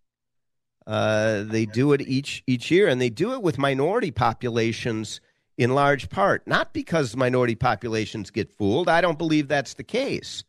Uh, 0.87 1.43
they 1.43 1.65
do 1.65 1.93
it 1.93 2.01
each 2.01 2.43
each 2.47 2.71
year, 2.71 2.87
and 2.87 2.99
they 2.99 3.09
do 3.09 3.33
it 3.33 3.43
with 3.43 3.57
minority 3.57 4.11
populations 4.11 5.21
in 5.57 5.75
large 5.75 6.09
part. 6.09 6.47
Not 6.47 6.73
because 6.73 7.15
minority 7.15 7.55
populations 7.55 8.31
get 8.31 8.51
fooled. 8.51 8.89
I 8.89 9.01
don't 9.01 9.17
believe 9.17 9.47
that's 9.47 9.75
the 9.75 9.83
case, 9.83 10.43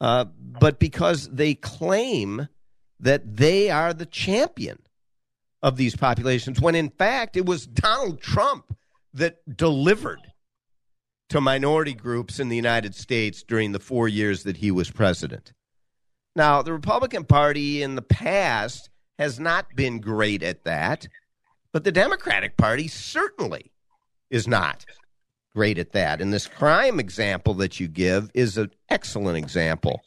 uh, 0.00 0.24
but 0.24 0.80
because 0.80 1.28
they 1.28 1.54
claim 1.54 2.48
that 2.98 3.36
they 3.36 3.70
are 3.70 3.92
the 3.92 4.06
champion 4.06 4.80
of 5.62 5.76
these 5.76 5.94
populations, 5.94 6.60
when 6.60 6.74
in 6.74 6.90
fact 6.90 7.36
it 7.36 7.46
was 7.46 7.66
Donald 7.66 8.20
Trump 8.20 8.76
that 9.14 9.56
delivered 9.56 10.20
to 11.30 11.40
minority 11.40 11.94
groups 11.94 12.38
in 12.38 12.48
the 12.48 12.56
United 12.56 12.94
States 12.94 13.42
during 13.42 13.72
the 13.72 13.80
four 13.80 14.08
years 14.08 14.42
that 14.42 14.58
he 14.58 14.70
was 14.70 14.90
president. 14.90 15.52
Now, 16.36 16.62
the 16.62 16.72
Republican 16.72 17.24
Party 17.24 17.82
in 17.82 17.94
the 17.94 18.02
past 18.02 18.90
has 19.18 19.38
not 19.38 19.74
been 19.74 20.00
great 20.00 20.42
at 20.42 20.64
that, 20.64 21.06
but 21.72 21.84
the 21.84 21.92
Democratic 21.92 22.56
Party 22.56 22.88
certainly 22.88 23.70
is 24.30 24.48
not 24.48 24.84
great 25.54 25.78
at 25.78 25.92
that. 25.92 26.20
And 26.20 26.32
this 26.32 26.48
crime 26.48 26.98
example 26.98 27.54
that 27.54 27.78
you 27.78 27.86
give 27.86 28.30
is 28.34 28.58
an 28.58 28.72
excellent 28.88 29.38
example. 29.38 30.02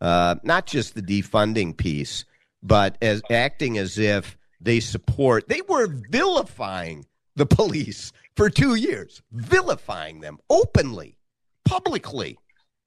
Uh, 0.00 0.36
not 0.44 0.66
just 0.66 0.94
the 0.94 1.02
defunding 1.02 1.76
piece, 1.76 2.24
but 2.62 2.96
as 3.02 3.22
acting 3.30 3.78
as 3.78 3.98
if 3.98 4.36
they 4.60 4.80
support. 4.80 5.48
They 5.48 5.60
were 5.68 5.88
vilifying 5.88 7.06
the 7.36 7.46
police 7.46 8.12
for 8.36 8.50
two 8.50 8.74
years, 8.74 9.22
vilifying 9.32 10.20
them 10.20 10.38
openly, 10.50 11.18
publicly, 11.64 12.38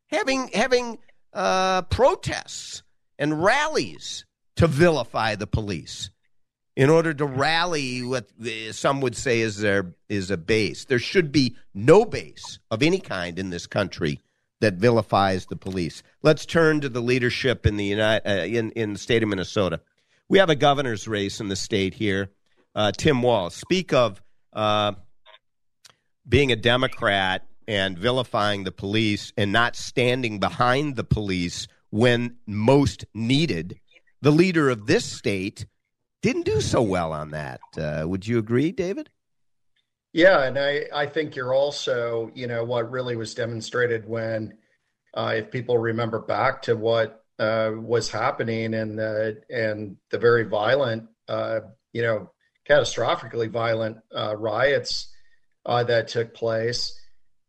having 0.08 0.50
having 0.54 0.98
uh, 1.34 1.82
protests 1.84 2.84
and 3.20 3.44
rallies 3.44 4.26
to 4.56 4.68
vilify 4.68 5.36
the 5.36 5.48
police 5.48 6.10
in 6.76 6.90
order 6.90 7.14
to 7.14 7.26
rally 7.26 8.04
what 8.04 8.30
some 8.72 9.02
would 9.02 9.16
say 9.16 9.42
is 9.42 9.58
there 9.58 9.96
is 10.10 10.30
a 10.30 10.38
base. 10.38 10.86
There 10.86 11.00
should 11.00 11.32
be 11.32 11.56
no 11.74 12.06
base 12.06 12.60
of 12.70 12.84
any 12.84 13.00
kind 13.00 13.40
in 13.40 13.50
this 13.50 13.66
country 13.66 14.22
that 14.60 14.76
vilifies 14.76 15.48
the 15.48 15.56
police. 15.56 16.04
Let's 16.24 16.46
turn 16.46 16.82
to 16.82 16.90
the 16.90 17.02
leadership 17.02 17.66
in 17.66 17.78
the 17.78 17.86
United, 17.86 18.28
uh, 18.28 18.46
in 18.46 18.72
in 18.72 18.94
the 18.94 19.00
state 19.00 19.24
of 19.24 19.30
Minnesota. 19.30 19.82
We 20.30 20.40
have 20.40 20.50
a 20.50 20.56
governor's 20.56 21.08
race 21.08 21.40
in 21.40 21.48
the 21.48 21.56
state 21.56 21.94
here. 21.94 22.30
Uh, 22.76 22.92
Tim 22.92 23.22
Walz. 23.22 23.56
Speak 23.56 23.94
of 23.94 24.22
uh, 24.54 24.94
being 26.28 26.52
a 26.52 26.56
Democrat 26.56 27.48
and 27.68 27.98
vilifying 27.98 28.64
the 28.64 28.72
police 28.72 29.34
and 29.38 29.52
not 29.52 29.76
standing 29.76 30.40
behind 30.40 30.96
the 30.96 31.04
police 31.04 31.68
when 31.90 32.38
most 32.46 33.06
needed. 33.14 33.80
The 34.22 34.32
leader 34.32 34.70
of 34.70 34.88
this 34.88 35.06
state 35.06 35.66
didn't 36.22 36.46
do 36.46 36.62
so 36.62 36.82
well 36.82 37.14
on 37.14 37.32
that. 37.32 37.62
Uh, 37.78 38.04
would 38.08 38.28
you 38.28 38.40
agree, 38.40 38.72
David? 38.72 39.10
Yeah, 40.14 40.44
and 40.44 40.58
I, 40.58 40.86
I 40.94 41.06
think 41.06 41.36
you're 41.36 41.54
also, 41.54 42.32
you 42.34 42.48
know, 42.48 42.64
what 42.64 42.90
really 42.90 43.16
was 43.16 43.36
demonstrated 43.36 44.08
when, 44.08 44.58
uh, 45.14 45.34
if 45.36 45.52
people 45.52 45.78
remember 45.78 46.20
back 46.20 46.62
to 46.64 46.76
what 46.76 47.24
uh, 47.40 47.72
was 47.76 48.10
happening 48.10 48.74
and 48.74 49.00
uh, 49.00 49.32
and 49.50 49.98
the 50.10 50.18
very 50.18 50.44
violent, 50.44 51.08
uh, 51.28 51.60
you 51.94 52.02
know, 52.02 52.32
catastrophically 52.68 53.50
violent 53.50 53.98
uh, 54.16 54.36
riots 54.36 55.14
uh, 55.66 55.84
that 55.84 56.08
took 56.08 56.34
place, 56.34 57.00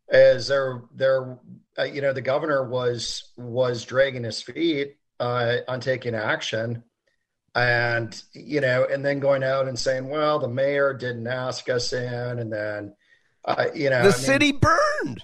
as 0.09 0.47
there 0.47 0.83
there, 0.93 1.39
you 1.91 2.01
know, 2.01 2.13
the 2.13 2.21
governor 2.21 2.67
was 2.67 3.31
was 3.37 3.85
dragging 3.85 4.23
his 4.23 4.41
feet 4.41 4.95
on 5.19 5.81
taking 5.81 6.15
action 6.15 6.83
and 7.55 8.21
you 8.33 8.61
know 8.61 8.85
and 8.89 9.05
then 9.05 9.19
going 9.19 9.43
out 9.43 9.67
and 9.67 9.77
saying 9.77 10.07
well 10.07 10.39
the 10.39 10.47
mayor 10.47 10.93
didn't 10.93 11.27
ask 11.27 11.69
us 11.69 11.93
in 11.93 12.39
and 12.39 12.51
then 12.51 12.93
uh, 13.45 13.65
you 13.73 13.89
know 13.89 14.03
the 14.03 14.09
I 14.09 14.11
city 14.11 14.51
mean, 14.51 14.61
burned. 14.61 15.23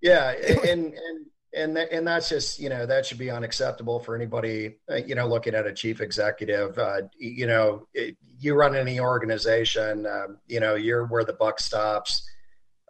Yeah 0.00 0.30
and 0.48 0.92
and 0.94 1.26
and 1.56 1.76
and 1.76 2.06
that's 2.06 2.28
just 2.28 2.60
you 2.60 2.68
know 2.68 2.86
that 2.86 3.04
should 3.04 3.18
be 3.18 3.30
unacceptable 3.30 3.98
for 3.98 4.14
anybody 4.14 4.76
uh, 4.90 4.96
you 4.96 5.14
know 5.14 5.26
looking 5.26 5.54
at 5.54 5.66
a 5.66 5.72
chief 5.72 6.00
executive 6.00 6.78
uh, 6.78 7.00
you 7.18 7.46
know 7.46 7.86
it, 7.94 8.16
you 8.38 8.54
run 8.54 8.76
any 8.76 9.00
organization 9.00 10.06
um, 10.06 10.38
you 10.46 10.60
know 10.60 10.74
you're 10.74 11.06
where 11.06 11.24
the 11.24 11.32
buck 11.32 11.58
stops 11.58 12.28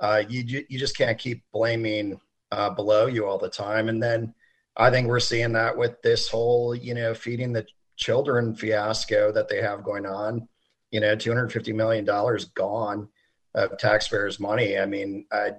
uh, 0.00 0.22
you 0.28 0.64
you 0.68 0.78
just 0.78 0.96
can't 0.96 1.18
keep 1.18 1.42
blaming 1.52 2.20
uh, 2.52 2.68
below 2.68 3.06
you 3.06 3.24
all 3.26 3.38
the 3.38 3.48
time 3.48 3.88
and 3.88 4.02
then 4.02 4.34
I 4.76 4.90
think 4.90 5.08
we're 5.08 5.20
seeing 5.20 5.52
that 5.52 5.76
with 5.76 6.00
this 6.02 6.28
whole, 6.28 6.74
you 6.74 6.94
know, 6.94 7.14
feeding 7.14 7.52
the 7.52 7.66
children 7.96 8.54
fiasco 8.54 9.32
that 9.32 9.48
they 9.48 9.62
have 9.62 9.82
going 9.82 10.04
on. 10.04 10.48
You 10.90 11.00
know, 11.00 11.16
two 11.16 11.30
hundred 11.30 11.52
fifty 11.52 11.72
million 11.72 12.04
dollars 12.04 12.46
gone 12.46 13.08
of 13.54 13.76
taxpayers' 13.78 14.38
money. 14.38 14.78
I 14.78 14.86
mean, 14.86 15.26
I, 15.32 15.52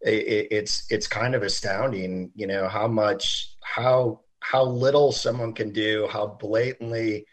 it, 0.00 0.48
it's 0.50 0.86
it's 0.90 1.06
kind 1.06 1.34
of 1.34 1.42
astounding. 1.42 2.30
You 2.34 2.46
know 2.46 2.68
how 2.68 2.88
much 2.88 3.54
how 3.62 4.20
how 4.40 4.64
little 4.64 5.12
someone 5.12 5.52
can 5.52 5.72
do, 5.72 6.08
how 6.10 6.26
blatantly, 6.26 7.26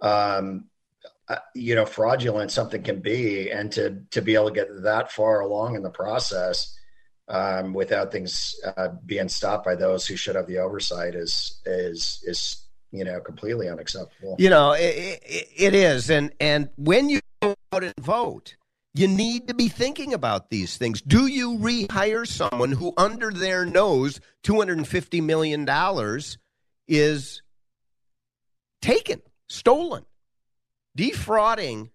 um, 0.00 0.66
uh, 1.28 1.36
you 1.54 1.74
know, 1.74 1.86
fraudulent 1.86 2.50
something 2.50 2.82
can 2.82 3.00
be, 3.00 3.50
and 3.50 3.72
to 3.72 4.02
to 4.10 4.22
be 4.22 4.34
able 4.34 4.48
to 4.48 4.54
get 4.54 4.82
that 4.82 5.12
far 5.12 5.40
along 5.40 5.76
in 5.76 5.82
the 5.82 5.90
process. 5.90 6.78
Um, 7.28 7.72
without 7.72 8.10
things 8.12 8.56
uh, 8.76 8.88
being 9.06 9.28
stopped 9.28 9.64
by 9.64 9.76
those 9.76 10.06
who 10.06 10.16
should 10.16 10.34
have 10.34 10.48
the 10.48 10.58
oversight 10.58 11.14
is 11.14 11.62
is 11.64 12.22
is 12.26 12.66
you 12.92 13.04
know, 13.04 13.20
completely 13.20 13.68
unacceptable. 13.68 14.36
You 14.38 14.50
know, 14.50 14.72
it, 14.72 15.20
it, 15.24 15.48
it 15.56 15.74
is, 15.74 16.10
and 16.10 16.32
and 16.38 16.68
when 16.76 17.08
you 17.08 17.20
go 17.40 17.54
out 17.72 17.82
and 17.82 17.94
vote, 17.98 18.54
you 18.94 19.08
need 19.08 19.48
to 19.48 19.54
be 19.54 19.68
thinking 19.68 20.12
about 20.12 20.50
these 20.50 20.76
things. 20.76 21.00
Do 21.00 21.26
you 21.26 21.58
rehire 21.58 22.26
someone 22.26 22.72
who, 22.72 22.92
under 22.96 23.30
their 23.30 23.64
nose, 23.64 24.20
two 24.42 24.56
hundred 24.56 24.78
and 24.78 24.88
fifty 24.88 25.20
million 25.20 25.64
dollars 25.64 26.38
is 26.86 27.42
taken, 28.82 29.22
stolen, 29.48 30.04
defrauding 30.94 31.90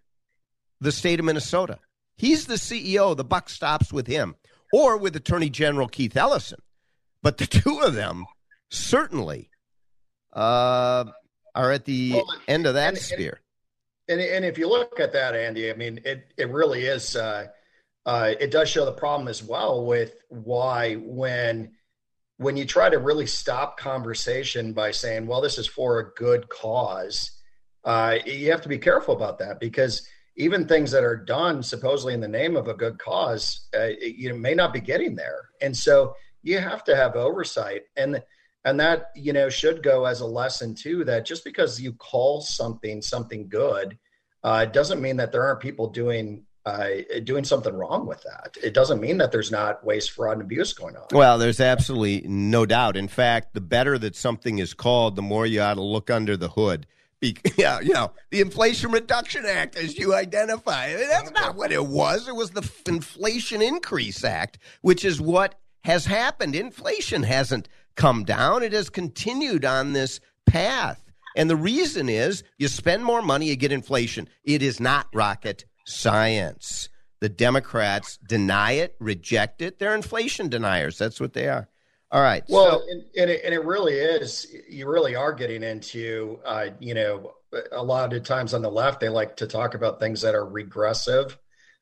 the 0.81 0.91
state 0.91 1.19
of 1.19 1.25
Minnesota? 1.25 1.79
He's 2.17 2.47
the 2.47 2.55
CEO. 2.55 3.15
The 3.15 3.23
buck 3.23 3.49
stops 3.49 3.93
with 3.93 4.07
him, 4.07 4.36
or 4.73 4.97
with 4.97 5.15
Attorney 5.15 5.51
General 5.51 5.88
Keith 5.88 6.17
Ellison. 6.17 6.60
But 7.21 7.38
the 7.38 7.45
two 7.45 7.81
of 7.81 7.93
them 7.93 8.25
certainly 8.71 9.51
uh, 10.33 11.05
are 11.53 11.71
at 11.71 11.86
the 11.86 12.13
well, 12.13 12.25
end 12.47 12.65
of 12.65 12.73
that 12.73 12.95
and, 12.95 12.97
sphere. 12.97 13.41
And, 14.10 14.22
and, 14.22 14.46
if 14.46 14.58
you 14.58 14.70
look 14.70 15.00
at 15.00 15.12
that, 15.13 15.36
Andy, 15.36 15.70
I 15.70 15.74
mean, 15.74 16.00
it, 16.06 16.32
it 16.38 16.50
really 16.50 16.86
is, 16.86 17.15
uh, 17.15 17.48
uh, 18.06 18.34
it 18.39 18.52
does 18.52 18.70
show 18.70 18.86
the 18.86 18.91
problem 18.93 19.28
as 19.28 19.43
well 19.43 19.86
with 19.86 20.15
why 20.30 20.96
when 20.96 21.72
when 22.38 22.56
you 22.56 22.65
try 22.65 22.89
to 22.89 23.00
really 23.00 23.26
stop 23.26 23.78
conversation 23.78 24.72
by 24.72 24.91
saying, 24.91 25.26
well, 25.26 25.41
this 25.41 25.58
is 25.58 25.67
for 25.67 26.00
a 26.00 26.13
good 26.13 26.48
cause, 26.50 27.32
uh, 27.84 28.17
you 28.26 28.52
have 28.52 28.62
to 28.62 28.70
be 28.70 28.78
careful 28.78 29.15
about 29.15 29.39
that 29.39 29.60
because 29.60 30.08
even 30.36 30.67
things 30.67 30.91
that 30.91 31.04
are 31.04 31.15
done 31.15 31.63
supposedly 31.63 32.13
in 32.13 32.20
the 32.20 32.28
name 32.28 32.56
of 32.56 32.67
a 32.67 32.76
good 32.76 33.00
cause, 33.00 33.67
uh, 33.76 33.88
you 34.00 34.36
may 34.36 34.54
not 34.54 34.72
be 34.72 34.80
getting 34.80 35.15
there. 35.15 35.50
And 35.62 35.76
so 35.76 36.15
you 36.43 36.60
have 36.60 36.84
to 36.84 36.96
have 36.96 37.15
oversight. 37.15 37.84
And 37.96 38.22
and 38.67 38.77
that 38.82 39.12
you 39.15 39.32
know 39.32 39.49
should 39.49 39.82
go 39.82 40.06
as 40.06 40.19
a 40.19 40.25
lesson 40.25 40.75
too 40.75 41.06
that 41.06 41.25
just 41.25 41.45
because 41.45 41.80
you 41.80 41.93
call 41.93 42.41
something 42.41 43.01
something 43.01 43.47
good 43.47 43.97
uh, 44.43 44.65
doesn't 44.65 45.01
mean 45.01 45.17
that 45.17 45.32
there 45.32 45.43
aren't 45.43 45.62
people 45.62 45.88
doing 45.89 46.43
uh, 46.65 46.89
doing 47.23 47.45
something 47.45 47.73
wrong 47.73 48.06
with 48.06 48.21
that. 48.23 48.58
It 48.62 48.73
doesn't 48.73 48.99
mean 48.99 49.19
that 49.19 49.32
there's 49.32 49.51
not 49.51 49.86
waste, 49.86 50.12
fraud, 50.12 50.34
and 50.34 50.41
abuse 50.41 50.73
going 50.73 50.97
on. 50.97 51.06
Well, 51.13 51.38
there's 51.38 51.62
absolutely 51.62 52.27
no 52.27 52.65
doubt. 52.65 52.97
In 52.97 53.08
fact, 53.08 53.53
the 53.53 53.62
better 53.62 53.97
that 53.97 54.17
something 54.17 54.60
is 54.60 54.73
called, 54.73 55.15
the 55.15 55.21
more 55.21 55.45
you 55.45 55.62
ought 55.62 55.75
to 55.75 55.82
look 55.82 56.10
under 56.10 56.36
the 56.36 56.49
hood. 56.49 56.86
Be- 57.21 57.38
yeah, 57.58 57.80
you 57.80 57.93
know, 57.93 58.12
the 58.32 58.41
Inflation 58.41 58.91
Reduction 58.91 59.45
Act, 59.45 59.77
as 59.77 59.97
you 59.97 60.13
identify, 60.13 60.93
that's 60.93 61.32
not 61.32 61.56
what 61.56 61.71
it 61.71 61.86
was. 61.86 62.27
It 62.27 62.36
was 62.36 62.51
the 62.51 62.69
Inflation 62.86 63.62
Increase 63.62 64.25
Act, 64.25 64.60
which 64.82 65.06
is 65.06 65.21
what 65.21 65.56
has 65.86 66.06
happened. 66.06 66.53
Inflation 66.53 67.23
hasn't 67.23 67.69
come 67.97 68.23
down. 68.23 68.63
It 68.63 68.71
has 68.71 68.89
continued 68.89 69.65
on 69.65 69.91
this 69.91 70.21
path. 70.45 71.03
And 71.36 71.49
the 71.49 71.55
reason 71.55 72.07
is 72.07 72.43
you 72.57 72.67
spend 72.69 73.03
more 73.03 73.21
money, 73.21 73.47
you 73.47 73.55
get 73.57 73.71
inflation. 73.71 74.29
It 74.45 74.63
is 74.63 74.79
not 74.79 75.07
rocket 75.13 75.65
science. 75.86 76.89
The 77.19 77.29
Democrats 77.29 78.17
deny 78.27 78.73
it, 78.73 78.95
reject 78.99 79.62
it. 79.62 79.79
They're 79.79 79.95
inflation 79.95 80.49
deniers. 80.49 80.97
That's 80.97 81.19
what 81.19 81.33
they 81.33 81.49
are. 81.49 81.67
All 82.12 82.21
right. 82.21 82.43
Well, 82.47 82.79
so, 82.79 82.86
and, 82.89 83.03
and, 83.17 83.29
it, 83.29 83.41
and 83.43 83.53
it 83.53 83.65
really 83.65 83.95
is. 83.95 84.47
You 84.69 84.88
really 84.88 85.15
are 85.15 85.33
getting 85.33 85.62
into, 85.62 86.39
uh, 86.45 86.67
you 86.79 86.93
know, 86.93 87.33
a 87.71 87.83
lot 87.83 88.13
of 88.13 88.23
times 88.23 88.53
on 88.53 88.62
the 88.62 88.71
left, 88.71 88.99
they 88.99 89.10
like 89.10 89.36
to 89.38 89.47
talk 89.47 89.73
about 89.73 89.99
things 89.99 90.21
that 90.21 90.36
are 90.36 90.45
regressive, 90.45 91.38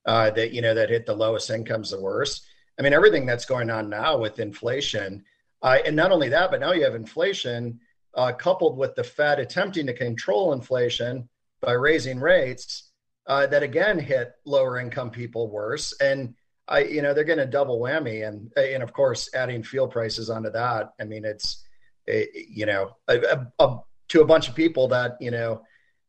uh, 0.06 0.32
that, 0.32 0.52
you 0.52 0.62
know, 0.62 0.74
that 0.74 0.90
hit 0.90 1.06
the 1.06 1.16
lowest 1.16 1.50
incomes 1.50 1.92
the 1.92 2.02
worst. 2.02 2.46
I 2.80 2.82
mean, 2.82 2.94
everything 2.94 3.26
that's 3.26 3.46
going 3.46 3.70
on 3.70 3.90
now 3.90 4.18
with 4.18 4.40
inflation, 4.40 5.24
uh, 5.62 5.78
and 5.86 5.96
not 5.96 6.12
only 6.12 6.30
that, 6.30 6.52
but 6.52 6.60
now 6.60 6.72
you 6.72 6.84
have 6.84 6.96
inflation 6.96 7.80
uh, 8.16 8.32
coupled 8.32 8.78
with 8.78 8.96
the 8.96 9.04
Fed 9.04 9.40
attempting 9.40 9.88
to 9.88 9.94
control 9.94 10.54
inflation 10.54 11.28
by 11.62 11.74
raising 11.74 12.20
rates 12.20 12.92
uh, 13.28 13.48
that 13.48 13.64
again 13.64 14.00
hit 14.00 14.34
lower 14.46 14.80
income 14.80 15.10
people 15.10 15.50
worse. 15.50 15.94
And 16.00 16.36
I, 16.68 16.80
you 16.80 17.02
know, 17.02 17.14
they're 17.14 17.24
going 17.24 17.40
to 17.40 17.46
double 17.46 17.80
whammy, 17.80 18.28
and 18.28 18.52
and 18.58 18.82
of 18.82 18.92
course, 18.92 19.30
adding 19.34 19.64
fuel 19.64 19.88
prices 19.88 20.30
onto 20.30 20.50
that. 20.52 20.94
I 21.00 21.04
mean, 21.04 21.24
it's, 21.24 21.64
it, 22.08 22.30
you 22.50 22.66
know, 22.66 22.96
a, 23.08 23.20
a, 23.20 23.52
a, 23.60 23.80
to 24.10 24.22
a 24.22 24.26
bunch 24.26 24.50
of 24.50 24.56
people 24.56 24.88
that 24.88 25.18
you 25.20 25.32
know, 25.32 25.62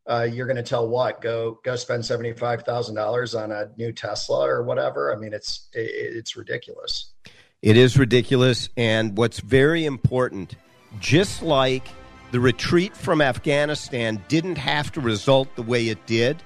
uh, 0.06 0.26
you're 0.30 0.46
going 0.46 0.56
to 0.56 0.62
tell 0.62 0.88
what 0.88 1.20
go 1.20 1.60
go 1.62 1.76
spend 1.76 2.04
seventy 2.04 2.32
five 2.32 2.62
thousand 2.62 2.94
dollars 2.94 3.34
on 3.34 3.52
a 3.52 3.70
new 3.76 3.92
Tesla 3.92 4.48
or 4.48 4.62
whatever. 4.62 5.14
I 5.14 5.18
mean, 5.18 5.34
it's 5.34 5.68
it, 5.74 5.90
it's 5.90 6.36
ridiculous. 6.36 7.12
It 7.62 7.78
is 7.78 7.98
ridiculous, 7.98 8.68
and 8.76 9.16
what's 9.16 9.40
very 9.40 9.86
important, 9.86 10.56
just 11.00 11.42
like 11.42 11.88
the 12.30 12.38
retreat 12.38 12.94
from 12.94 13.22
Afghanistan 13.22 14.22
didn't 14.28 14.58
have 14.58 14.92
to 14.92 15.00
result 15.00 15.48
the 15.56 15.62
way 15.62 15.88
it 15.88 16.04
did. 16.04 16.42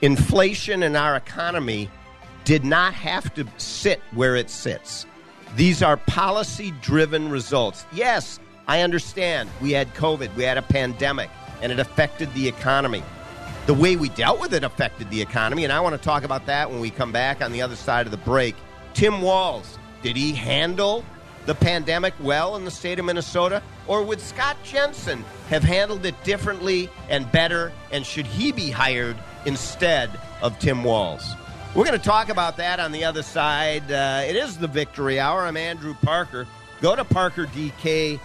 Inflation 0.00 0.84
in 0.84 0.94
our 0.94 1.16
economy 1.16 1.90
did 2.44 2.64
not 2.64 2.94
have 2.94 3.34
to 3.34 3.44
sit 3.58 4.00
where 4.12 4.36
it 4.36 4.48
sits. 4.48 5.06
These 5.56 5.82
are 5.82 5.96
policy 5.96 6.72
driven 6.80 7.28
results. 7.28 7.84
Yes, 7.92 8.38
I 8.68 8.82
understand 8.82 9.50
we 9.60 9.72
had 9.72 9.92
COVID, 9.94 10.34
we 10.36 10.44
had 10.44 10.56
a 10.56 10.62
pandemic, 10.62 11.30
and 11.62 11.72
it 11.72 11.80
affected 11.80 12.32
the 12.34 12.46
economy. 12.46 13.02
The 13.66 13.74
way 13.74 13.96
we 13.96 14.08
dealt 14.10 14.40
with 14.40 14.54
it 14.54 14.62
affected 14.62 15.10
the 15.10 15.20
economy, 15.20 15.64
and 15.64 15.72
I 15.72 15.80
want 15.80 15.96
to 15.96 16.02
talk 16.02 16.22
about 16.22 16.46
that 16.46 16.70
when 16.70 16.78
we 16.78 16.90
come 16.90 17.10
back 17.10 17.42
on 17.42 17.50
the 17.50 17.60
other 17.60 17.76
side 17.76 18.06
of 18.06 18.12
the 18.12 18.18
break. 18.18 18.54
Tim 18.94 19.20
Walz, 19.20 19.78
did 20.02 20.16
he 20.16 20.32
handle 20.32 21.04
the 21.46 21.54
pandemic 21.54 22.14
well 22.20 22.56
in 22.56 22.64
the 22.64 22.70
state 22.70 22.98
of 22.98 23.04
Minnesota? 23.04 23.62
Or 23.86 24.02
would 24.02 24.20
Scott 24.20 24.56
Jensen 24.62 25.24
have 25.48 25.62
handled 25.62 26.04
it 26.06 26.14
differently 26.24 26.90
and 27.08 27.30
better? 27.32 27.72
And 27.90 28.04
should 28.06 28.26
he 28.26 28.52
be 28.52 28.70
hired 28.70 29.16
instead 29.46 30.10
of 30.42 30.58
Tim 30.58 30.84
Walz? 30.84 31.34
We're 31.74 31.84
going 31.84 31.98
to 31.98 32.04
talk 32.04 32.28
about 32.30 32.56
that 32.56 32.80
on 32.80 32.92
the 32.92 33.04
other 33.04 33.22
side. 33.22 33.90
Uh, 33.90 34.22
it 34.26 34.36
is 34.36 34.58
the 34.58 34.66
Victory 34.66 35.20
Hour. 35.20 35.42
I'm 35.42 35.56
Andrew 35.56 35.94
Parker. 36.02 36.46
Go 36.80 36.96
to 36.96 37.04
parkerdk.com. 37.04 38.18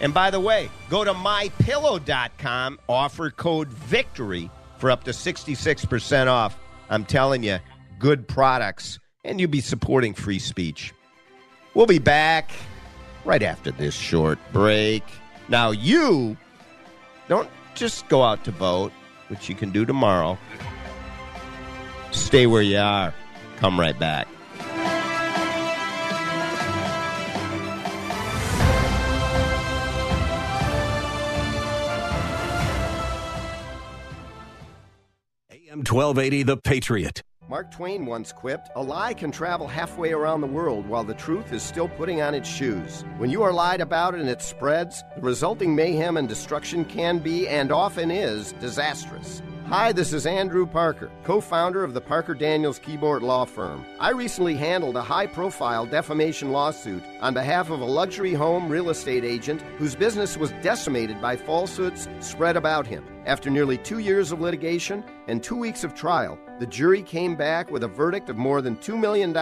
And 0.00 0.12
by 0.12 0.30
the 0.30 0.40
way, 0.40 0.68
go 0.90 1.04
to 1.04 1.14
mypillow.com, 1.14 2.78
offer 2.88 3.30
code 3.30 3.68
VICTORY 3.68 4.50
for 4.78 4.90
up 4.90 5.04
to 5.04 5.12
66% 5.12 6.26
off. 6.26 6.58
I'm 6.90 7.04
telling 7.04 7.42
you, 7.42 7.58
good 7.98 8.28
products, 8.28 8.98
and 9.24 9.40
you'll 9.40 9.50
be 9.50 9.60
supporting 9.60 10.14
free 10.14 10.38
speech. 10.38 10.92
We'll 11.74 11.86
be 11.86 11.98
back 11.98 12.52
right 13.24 13.42
after 13.42 13.70
this 13.70 13.94
short 13.94 14.38
break. 14.52 15.02
Now, 15.48 15.70
you 15.70 16.36
don't 17.28 17.48
just 17.74 18.08
go 18.08 18.22
out 18.22 18.44
to 18.44 18.50
vote, 18.50 18.92
which 19.28 19.48
you 19.48 19.54
can 19.54 19.70
do 19.70 19.84
tomorrow. 19.84 20.38
Stay 22.12 22.46
where 22.46 22.62
you 22.62 22.78
are. 22.78 23.12
Come 23.56 23.80
right 23.80 23.98
back. 23.98 24.28
AM 35.50 35.78
1280, 35.78 36.42
The 36.44 36.56
Patriot. 36.56 37.22
Mark 37.46 37.70
Twain 37.70 38.06
once 38.06 38.32
quipped, 38.32 38.70
A 38.74 38.82
lie 38.82 39.12
can 39.12 39.30
travel 39.30 39.68
halfway 39.68 40.12
around 40.12 40.40
the 40.40 40.46
world 40.46 40.88
while 40.88 41.04
the 41.04 41.12
truth 41.12 41.52
is 41.52 41.62
still 41.62 41.88
putting 41.88 42.22
on 42.22 42.34
its 42.34 42.48
shoes. 42.48 43.04
When 43.18 43.28
you 43.28 43.42
are 43.42 43.52
lied 43.52 43.82
about 43.82 44.14
and 44.14 44.30
it 44.30 44.40
spreads, 44.40 45.04
the 45.14 45.20
resulting 45.20 45.74
mayhem 45.74 46.16
and 46.16 46.26
destruction 46.26 46.86
can 46.86 47.18
be, 47.18 47.46
and 47.46 47.70
often 47.70 48.10
is, 48.10 48.52
disastrous. 48.52 49.42
Hi, 49.68 49.92
this 49.92 50.12
is 50.12 50.26
Andrew 50.26 50.66
Parker, 50.66 51.10
co 51.24 51.40
founder 51.40 51.82
of 51.82 51.94
the 51.94 52.00
Parker 52.00 52.34
Daniels 52.34 52.78
Kibort 52.78 53.22
Law 53.22 53.46
Firm. 53.46 53.82
I 53.98 54.10
recently 54.10 54.56
handled 54.56 54.94
a 54.94 55.02
high 55.02 55.26
profile 55.26 55.86
defamation 55.86 56.52
lawsuit 56.52 57.02
on 57.22 57.32
behalf 57.32 57.70
of 57.70 57.80
a 57.80 57.84
luxury 57.84 58.34
home 58.34 58.68
real 58.68 58.90
estate 58.90 59.24
agent 59.24 59.62
whose 59.78 59.94
business 59.94 60.36
was 60.36 60.52
decimated 60.60 61.18
by 61.22 61.36
falsehoods 61.36 62.08
spread 62.20 62.58
about 62.58 62.86
him. 62.86 63.06
After 63.24 63.48
nearly 63.48 63.78
two 63.78 64.00
years 64.00 64.32
of 64.32 64.40
litigation 64.42 65.02
and 65.28 65.42
two 65.42 65.56
weeks 65.56 65.82
of 65.82 65.94
trial, 65.94 66.38
the 66.60 66.66
jury 66.66 67.02
came 67.02 67.34
back 67.34 67.70
with 67.70 67.82
a 67.82 67.88
verdict 67.88 68.28
of 68.28 68.36
more 68.36 68.60
than 68.60 68.76
$2 68.76 69.00
million 69.00 69.32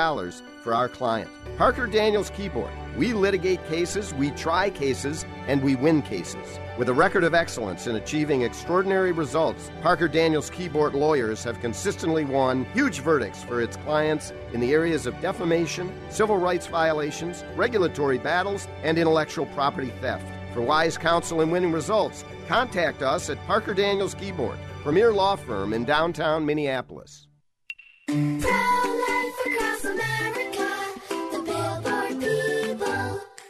for 0.63 0.73
our 0.73 0.89
client. 0.89 1.31
Parker 1.59 1.89
Daniels 1.89 2.31
Kibort. 2.31 2.73
We 2.97 3.13
litigate 3.13 3.67
cases, 3.67 4.15
we 4.15 4.31
try 4.31 4.71
cases, 4.71 5.25
and 5.49 5.63
we 5.63 5.75
win 5.75 6.03
cases. 6.03 6.59
With 6.79 6.89
a 6.89 6.95
record 6.95 7.23
of 7.23 7.35
excellence 7.35 7.87
in 7.87 7.97
achieving 7.97 8.43
extraordinary 8.43 9.13
results, 9.13 9.71
Parker 9.83 10.09
Daniels 10.09 10.49
Kibort 10.49 10.95
lawyers 10.95 11.45
have 11.45 11.61
consistently 11.61 12.25
won 12.25 12.65
huge 12.73 13.01
verdicts 13.01 13.45
for 13.45 13.61
its 13.61 13.77
clients 13.77 14.33
in 14.55 14.61
the 14.61 14.73
areas 14.73 15.05
of 15.05 15.21
defamation, 15.21 15.93
civil 16.09 16.39
rights 16.39 16.67
violations, 16.67 17.45
regulatory 17.57 18.17
battles, 18.17 18.69
and 18.83 18.97
intellectual 18.97 19.45
property 19.47 19.93
theft. 20.01 20.25
For 20.55 20.63
wise 20.63 20.97
counsel 20.97 21.43
and 21.43 21.53
winning 21.53 21.73
results, 21.73 22.25
contact 22.49 23.03
us 23.03 23.29
at 23.29 23.37
Parker 23.47 23.75
Daniels 23.75 24.15
Kibort, 24.15 24.57
premier 24.83 25.13
law 25.13 25.37
firm 25.37 25.75
in 25.75 25.85
downtown 25.85 26.47
Minneapolis. 26.47 27.27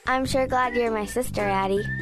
I'm 0.09 0.27
sure 0.27 0.49
glad 0.49 0.75
you're 0.75 0.91
my 0.91 1.07
sister, 1.07 1.43
Addie. 1.43 2.02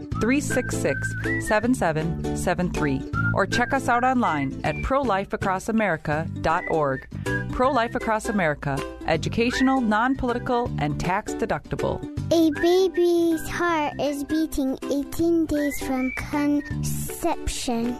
366 0.21 1.47
7773 1.47 3.01
or 3.33 3.47
check 3.47 3.73
us 3.73 3.89
out 3.89 4.03
online 4.03 4.61
at 4.63 4.75
prolifeacrossamerica.org. 4.77 7.07
Pro 7.51 7.71
Life 7.71 7.95
Across 7.95 8.29
America, 8.29 8.79
educational, 9.07 9.81
non 9.81 10.15
political, 10.15 10.71
and 10.79 10.99
tax 10.99 11.33
deductible. 11.33 11.99
A 12.31 12.51
baby's 12.61 13.49
heart 13.49 13.99
is 13.99 14.23
beating 14.23 14.77
18 14.89 15.47
days 15.47 15.79
from 15.81 16.13
conception. 16.15 17.97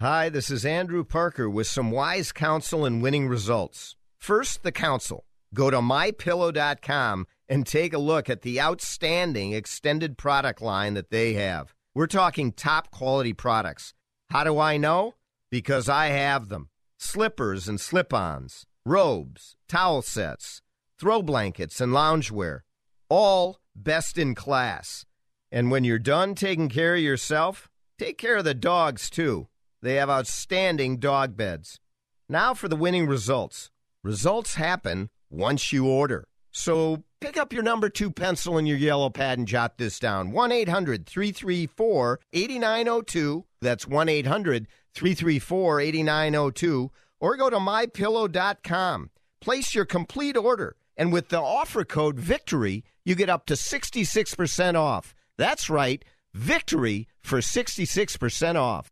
Hi, 0.00 0.28
this 0.30 0.50
is 0.50 0.64
Andrew 0.64 1.04
Parker 1.04 1.48
with 1.48 1.66
some 1.66 1.90
wise 1.90 2.32
counsel 2.32 2.84
and 2.84 3.02
winning 3.02 3.28
results. 3.28 3.96
First, 4.18 4.62
the 4.62 4.72
counsel. 4.72 5.24
Go 5.52 5.70
to 5.70 5.78
mypillow.com 5.78 7.26
and 7.48 7.66
take 7.66 7.92
a 7.92 7.98
look 7.98 8.30
at 8.30 8.42
the 8.42 8.60
outstanding 8.60 9.52
extended 9.52 10.16
product 10.16 10.62
line 10.62 10.94
that 10.94 11.10
they 11.10 11.32
have. 11.34 11.74
We're 11.94 12.06
talking 12.06 12.52
top 12.52 12.90
quality 12.92 13.32
products. 13.32 13.92
How 14.30 14.44
do 14.44 14.58
I 14.58 14.76
know? 14.76 15.14
Because 15.50 15.88
I 15.88 16.06
have 16.06 16.48
them 16.48 16.68
slippers 16.98 17.68
and 17.68 17.80
slip 17.80 18.14
ons, 18.14 18.66
robes, 18.86 19.56
towel 19.68 20.02
sets, 20.02 20.62
throw 20.98 21.22
blankets, 21.22 21.80
and 21.80 21.92
loungewear. 21.92 22.60
All 23.08 23.58
best 23.74 24.18
in 24.18 24.36
class. 24.36 25.04
And 25.50 25.70
when 25.70 25.82
you're 25.82 25.98
done 25.98 26.36
taking 26.36 26.68
care 26.68 26.94
of 26.94 27.00
yourself, 27.00 27.68
take 27.98 28.18
care 28.18 28.36
of 28.36 28.44
the 28.44 28.54
dogs 28.54 29.10
too. 29.10 29.48
They 29.82 29.94
have 29.94 30.10
outstanding 30.10 30.98
dog 30.98 31.36
beds. 31.36 31.80
Now 32.28 32.54
for 32.54 32.68
the 32.68 32.76
winning 32.76 33.08
results. 33.08 33.70
Results 34.04 34.54
happen 34.54 35.10
once 35.30 35.72
you 35.72 35.86
order. 35.86 36.26
So 36.50 37.04
pick 37.20 37.36
up 37.36 37.52
your 37.52 37.62
number 37.62 37.88
two 37.88 38.10
pencil 38.10 38.58
and 38.58 38.66
your 38.66 38.76
yellow 38.76 39.10
pad 39.10 39.38
and 39.38 39.46
jot 39.46 39.78
this 39.78 39.98
down 39.98 40.32
1 40.32 40.52
800 40.52 41.06
334 41.06 42.20
8902. 42.32 43.44
That's 43.60 43.86
1 43.86 44.08
800 44.08 44.66
334 44.94 45.80
8902. 45.80 46.90
Or 47.20 47.36
go 47.36 47.50
to 47.50 47.58
mypillow.com. 47.58 49.10
Place 49.40 49.74
your 49.74 49.84
complete 49.84 50.36
order. 50.36 50.76
And 50.96 51.12
with 51.12 51.28
the 51.28 51.40
offer 51.40 51.84
code 51.84 52.18
VICTORY, 52.18 52.82
you 53.04 53.14
get 53.14 53.30
up 53.30 53.46
to 53.46 53.54
66% 53.54 54.74
off. 54.74 55.14
That's 55.38 55.70
right, 55.70 56.04
VICTORY 56.34 57.06
for 57.20 57.38
66% 57.38 58.56
off. 58.56 58.90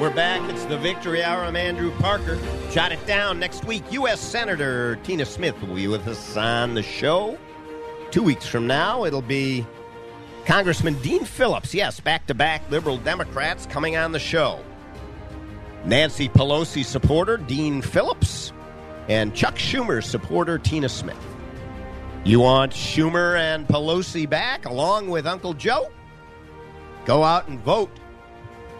We're 0.00 0.10
back. 0.10 0.42
It's 0.50 0.64
the 0.64 0.76
Victory 0.76 1.22
Hour. 1.22 1.44
I'm 1.44 1.54
Andrew 1.54 1.92
Parker. 2.00 2.36
Jot 2.72 2.90
it 2.90 3.06
down. 3.06 3.38
Next 3.38 3.64
week, 3.64 3.84
U.S. 3.92 4.20
Senator 4.20 4.96
Tina 5.04 5.24
Smith 5.24 5.54
will 5.62 5.76
be 5.76 5.86
with 5.86 6.08
us 6.08 6.36
on 6.36 6.74
the 6.74 6.82
show. 6.82 7.38
Two 8.10 8.24
weeks 8.24 8.44
from 8.44 8.66
now, 8.66 9.04
it'll 9.04 9.22
be 9.22 9.64
Congressman 10.46 10.94
Dean 10.94 11.24
Phillips. 11.24 11.72
Yes, 11.72 12.00
back 12.00 12.26
to 12.26 12.34
back 12.34 12.68
liberal 12.72 12.96
Democrats 12.98 13.66
coming 13.66 13.96
on 13.96 14.10
the 14.10 14.18
show. 14.18 14.58
Nancy 15.84 16.28
Pelosi 16.28 16.84
supporter 16.84 17.36
Dean 17.36 17.80
Phillips 17.80 18.52
and 19.08 19.32
Chuck 19.32 19.54
Schumer 19.54 20.02
supporter 20.02 20.58
Tina 20.58 20.88
Smith. 20.88 21.24
You 22.24 22.40
want 22.40 22.72
Schumer 22.72 23.38
and 23.38 23.64
Pelosi 23.68 24.28
back 24.28 24.66
along 24.66 25.08
with 25.08 25.24
Uncle 25.24 25.54
Joe? 25.54 25.92
Go 27.04 27.22
out 27.22 27.46
and 27.46 27.60
vote. 27.60 27.90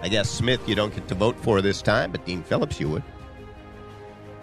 I 0.04 0.08
guess 0.08 0.28
Smith 0.28 0.60
you 0.68 0.74
don't 0.74 0.94
get 0.94 1.08
to 1.08 1.14
vote 1.14 1.34
for 1.40 1.62
this 1.62 1.80
time, 1.80 2.12
but 2.12 2.26
Dean 2.26 2.42
Phillips 2.42 2.78
you 2.78 2.90
would. 2.90 3.02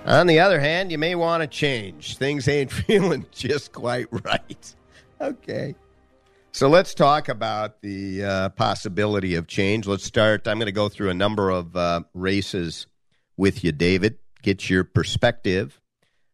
On 0.08 0.26
the 0.26 0.40
other 0.40 0.60
hand, 0.60 0.92
you 0.92 0.98
may 0.98 1.14
want 1.14 1.42
to 1.42 1.48
change. 1.48 2.18
Things 2.18 2.48
ain't 2.48 2.72
feeling 2.88 3.28
just 3.30 3.72
quite 3.72 4.08
right. 4.26 4.76
Okay. 5.22 5.76
So 6.52 6.68
let's 6.68 6.96
talk 6.96 7.30
about 7.30 7.80
the 7.84 8.24
uh, 8.24 8.50
possibility 8.50 9.36
of 9.36 9.46
change. 9.46 9.86
Let's 9.86 10.04
start. 10.04 10.48
I'm 10.48 10.58
going 10.58 10.66
to 10.66 10.72
go 10.72 10.90
through 10.90 11.12
a 11.12 11.14
number 11.14 11.52
of 11.52 11.76
uh, 11.76 12.02
races 12.16 12.88
with 13.38 13.64
you, 13.64 13.72
David. 13.72 14.18
Get 14.42 14.68
your 14.68 14.84
perspective. 14.84 15.80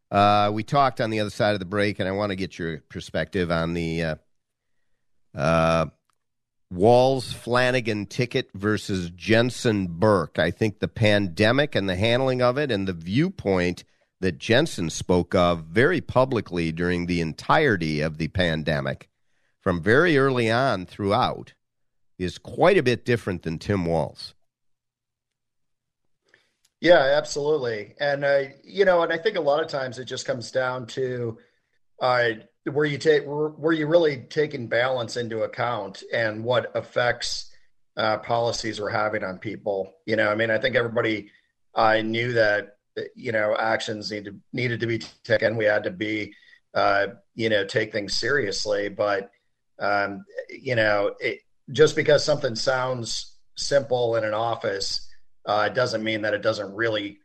Uh, 0.09 0.51
we 0.53 0.63
talked 0.63 1.01
on 1.01 1.09
the 1.09 1.19
other 1.19 1.31
side 1.31 1.51
of 1.51 1.59
the 1.59 1.65
break, 1.65 1.99
and 1.99 2.07
I 2.07 2.13
want 2.13 2.29
to 2.29 2.37
get 2.37 2.57
your 2.57 2.77
perspective 2.87 3.51
on 3.51 3.73
the 3.73 4.17
uh, 6.69 7.19
Flanagan 7.33 8.05
ticket 8.05 8.49
versus 8.53 9.09
Jensen 9.11 9.87
Birk. 9.87 10.39
I 10.39 10.51
think 10.51 10.79
the 10.79 10.87
pandemic 10.87 11.75
and 11.75 11.87
the 11.87 11.95
handling 11.95 12.41
of 12.41 12.57
it 12.57 12.71
and 12.71 12.87
the 12.87 12.93
viewpoint 12.93 13.83
that 14.19 14.39
Jensen 14.39 14.89
spoke 14.89 15.35
of 15.35 15.65
very 15.65 16.01
publicly 16.01 16.71
during 16.71 17.05
the 17.05 17.21
entirety 17.21 18.01
of 18.01 18.17
the 18.17 18.27
pandemic 18.29 19.09
from 19.61 19.81
very 19.81 20.17
early 20.17 20.49
on 20.49 20.85
throughout 20.85 21.53
is 22.17 22.37
quite 22.37 22.77
a 22.77 22.83
bit 22.83 23.05
different 23.05 23.43
than 23.43 23.59
Tim 23.59 23.85
Walz. 23.85 24.33
Yeah, 26.79 26.99
absolutely. 27.17 27.95
And, 27.99 28.23
uh, 28.23 28.43
you 28.63 28.85
know, 28.85 29.01
and 29.01 29.11
I 29.11 29.17
think 29.17 29.35
a 29.37 29.41
lot 29.41 29.63
of 29.63 29.69
times 29.69 29.99
it 29.99 30.05
just 30.05 30.25
comes 30.25 30.51
down 30.51 30.85
to 30.87 31.37
uh, 32.01 32.29
where 32.71 32.85
you 32.85 32.97
take 32.97 33.23
where 33.25 33.73
you 33.73 33.87
really 33.87 34.25
taking 34.29 34.67
balance 34.67 35.17
into 35.17 35.43
account 35.43 36.03
and 36.13 36.43
what 36.43 36.71
effects 36.75 37.51
uh, 37.95 38.17
policies 38.17 38.79
were 38.79 38.89
having 38.89 39.23
on 39.23 39.39
people. 39.39 39.95
You 40.05 40.15
know, 40.15 40.29
I 40.29 40.35
mean, 40.35 40.51
I 40.51 40.57
think 40.57 40.75
everybody 40.75 41.31
I 41.75 41.99
uh, 41.99 42.01
knew 42.03 42.33
that 42.33 42.77
you 43.15 43.31
know 43.31 43.55
actions 43.57 44.11
needed 44.11 44.39
needed 44.53 44.79
to 44.79 44.87
be 44.87 44.99
taken. 45.23 45.57
We 45.57 45.65
had 45.65 45.83
to 45.83 45.91
be 45.91 46.33
uh, 46.73 47.07
you 47.35 47.49
know 47.49 47.65
take 47.65 47.91
things 47.91 48.17
seriously, 48.17 48.89
but 48.89 49.31
um, 49.79 50.25
you 50.49 50.75
know, 50.75 51.15
it, 51.19 51.39
just 51.71 51.95
because 51.95 52.23
something 52.23 52.55
sounds 52.55 53.37
simple 53.55 54.15
in 54.15 54.23
an 54.23 54.33
office 54.33 55.07
uh, 55.45 55.69
doesn't 55.69 56.03
mean 56.03 56.21
that 56.21 56.33
it 56.33 56.41
doesn't 56.41 56.73
really 56.73 57.19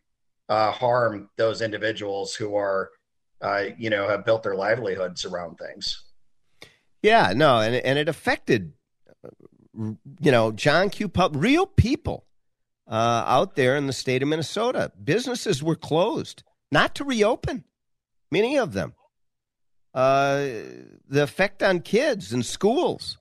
uh, 0.49 0.73
harm 0.73 1.31
those 1.37 1.63
individuals 1.63 2.35
who 2.35 2.57
are 2.57 2.91
uh, 3.43 3.65
you 3.77 3.91
know, 3.91 4.09
have 4.09 4.25
built 4.25 4.45
their 4.45 4.55
livelihoods 4.55 5.25
around 5.25 5.57
things. 5.57 6.03
Yeah, 7.03 7.33
no, 7.35 7.59
and 7.59 7.75
and 7.75 7.99
it 7.99 8.09
affected, 8.09 8.73
you 9.75 10.31
know, 10.31 10.53
John 10.53 10.89
Q. 10.89 11.09
Pub, 11.09 11.35
real 11.35 11.67
people 11.67 12.27
uh, 12.89 13.25
out 13.27 13.57
there 13.57 13.77
in 13.77 13.87
the 13.87 13.93
state 13.93 14.23
of 14.23 14.29
Minnesota. 14.29 14.93
Businesses 15.03 15.63
were 15.63 15.75
closed, 15.77 16.45
not 16.71 16.95
to 16.95 17.05
reopen, 17.05 17.65
many 18.31 18.57
of 18.57 18.73
them. 18.73 18.95
Uh, 19.93 20.47
the 21.09 21.23
effect 21.23 21.63
on 21.63 21.81
kids 21.81 22.33
and 22.33 22.47
schools 22.47 23.19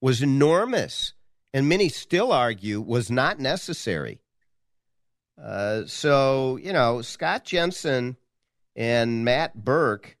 was 0.00 0.22
enormous, 0.22 1.12
and 1.52 1.68
many 1.68 1.88
still 1.88 2.32
argue 2.32 2.80
was 2.80 3.10
not 3.10 3.38
necessary. 3.38 4.20
Uh, 5.40 5.84
so, 5.86 6.56
you 6.56 6.72
know, 6.72 7.00
Scott 7.02 7.44
Jensen 7.44 8.16
and 8.76 9.24
Matt 9.24 9.54
Birk 9.54 10.16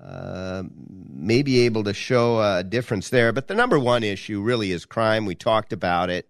uh, 0.00 0.64
may 0.74 1.42
be 1.42 1.60
able 1.60 1.84
to 1.84 1.94
show 1.94 2.40
a 2.40 2.64
difference 2.64 3.10
there. 3.10 3.32
But 3.32 3.48
the 3.48 3.54
number 3.54 3.78
one 3.78 4.02
issue 4.02 4.40
really 4.40 4.72
is 4.72 4.84
crime. 4.84 5.24
We 5.24 5.34
talked 5.34 5.72
about 5.72 6.10
it 6.10 6.28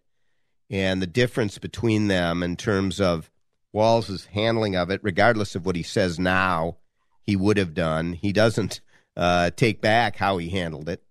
and 0.71 1.01
the 1.01 1.07
difference 1.07 1.59
between 1.59 2.09
them 2.09 2.43
in 2.43 2.57
terms 2.57 3.01
of 3.01 3.31
Walz's 3.73 4.27
handling 4.27 4.77
of 4.77 4.91
it, 4.91 5.01
regardless 5.03 5.55
of 5.55 5.67
what 5.67 5.77
he 5.77 5.83
says 5.83 6.19
now, 6.19 6.77
he 7.23 7.37
would 7.37 7.57
have 7.57 7.75
done. 7.75 8.13
He 8.13 8.33
doesn't 8.33 8.81
uh, 9.17 9.51
take 9.51 9.81
back 9.81 10.17
how 10.17 10.39
he 10.39 10.49
handled 10.51 10.89
it. 10.89 11.03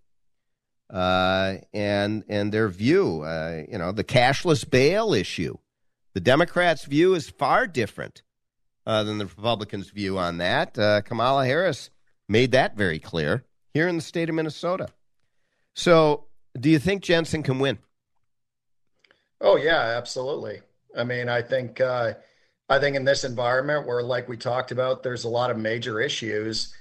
Uh, 0.90 1.56
and 1.74 2.24
and 2.30 2.52
their 2.52 2.68
view, 2.70 3.22
uh, 3.22 3.64
you 3.68 3.78
know, 3.78 3.92
the 3.92 4.04
cashless 4.04 4.70
bail 4.70 5.14
issue. 5.14 5.58
The 6.14 6.20
Democrats' 6.20 6.86
view 6.86 7.16
is 7.16 7.30
far 7.30 7.66
different 7.66 8.22
uh, 8.86 9.04
than 9.04 9.18
the 9.18 9.26
Republicans' 9.26 9.90
view 9.90 10.18
on 10.18 10.38
that. 10.38 10.78
Uh, 10.78 11.02
Kamala 11.02 11.46
Harris 11.46 11.90
made 12.28 12.52
that 12.52 12.76
very 12.76 13.00
clear 13.00 13.46
here 13.74 13.88
in 13.88 13.96
the 13.96 14.02
state 14.02 14.30
of 14.30 14.36
Minnesota. 14.36 14.88
So, 15.76 16.26
do 16.60 16.70
you 16.70 16.80
think 16.80 17.04
Jensen 17.04 17.44
can 17.44 17.60
win? 17.60 17.80
Oh 19.42 19.58
yeah, 19.58 19.80
absolutely. 19.80 20.62
I 20.98 21.04
mean, 21.04 21.28
I 21.28 21.42
think 21.42 21.82
uh, 21.82 22.14
I 22.70 22.80
think 22.80 22.96
in 22.96 23.06
this 23.06 23.24
environment 23.24 23.88
where, 23.88 24.04
like 24.04 24.30
we 24.30 24.38
talked 24.38 24.72
about, 24.72 25.04
there's 25.04 25.26
a 25.26 25.30
lot 25.30 25.52
of 25.52 25.58
major 25.58 26.00
issues 26.00 26.74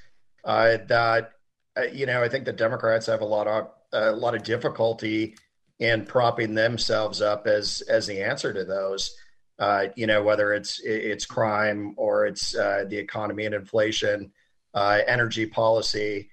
uh, 0.45 0.79
that 0.89 1.33
uh, 1.77 1.83
you 1.93 2.07
know. 2.07 2.23
I 2.23 2.29
think 2.29 2.45
the 2.45 2.53
Democrats 2.53 3.07
have 3.07 3.21
a 3.21 3.27
lot 3.27 3.47
of 3.49 3.69
a 3.93 4.13
lot 4.13 4.35
of 4.35 4.45
difficulty 4.45 5.35
in 5.79 6.05
propping 6.05 6.55
themselves 6.55 7.21
up 7.21 7.47
as 7.47 7.83
as 7.89 8.07
the 8.07 8.23
answer 8.23 8.53
to 8.53 8.65
those 8.65 9.17
uh, 9.63 9.87
you 9.95 10.09
know, 10.09 10.25
whether 10.25 10.53
it's 10.53 10.81
it's 10.81 11.25
crime 11.25 11.95
or 11.97 12.27
it's 12.27 12.57
uh, 12.57 12.85
the 12.89 12.99
economy 12.99 13.47
and 13.47 13.55
inflation, 13.55 14.33
uh, 14.75 14.99
energy 15.07 15.47
policy. 15.47 16.29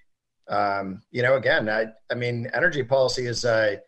Um, 0.47 1.03
you 1.11 1.21
know, 1.21 1.35
again, 1.35 1.69
I, 1.69 1.89
I, 2.09 2.15
mean, 2.15 2.49
energy 2.55 2.81
policy 2.81 3.27
is 3.27 3.45
a 3.45 3.81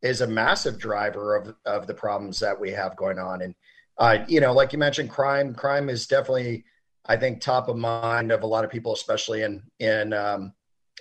is 0.00 0.22
a 0.22 0.26
massive 0.26 0.78
driver 0.78 1.36
of 1.36 1.54
of 1.66 1.86
the 1.86 1.92
problems 1.92 2.38
that 2.38 2.58
we 2.58 2.70
have 2.70 2.96
going 2.96 3.18
on, 3.18 3.42
and 3.42 3.54
uh, 3.98 4.24
you 4.28 4.40
know, 4.40 4.54
like 4.54 4.72
you 4.72 4.78
mentioned, 4.78 5.10
crime 5.10 5.54
crime 5.54 5.90
is 5.90 6.06
definitely, 6.06 6.64
I 7.04 7.18
think, 7.18 7.42
top 7.42 7.68
of 7.68 7.76
mind 7.76 8.32
of 8.32 8.44
a 8.44 8.46
lot 8.46 8.64
of 8.64 8.70
people, 8.70 8.94
especially 8.94 9.42
in 9.42 9.62
in 9.78 10.14
um, 10.14 10.54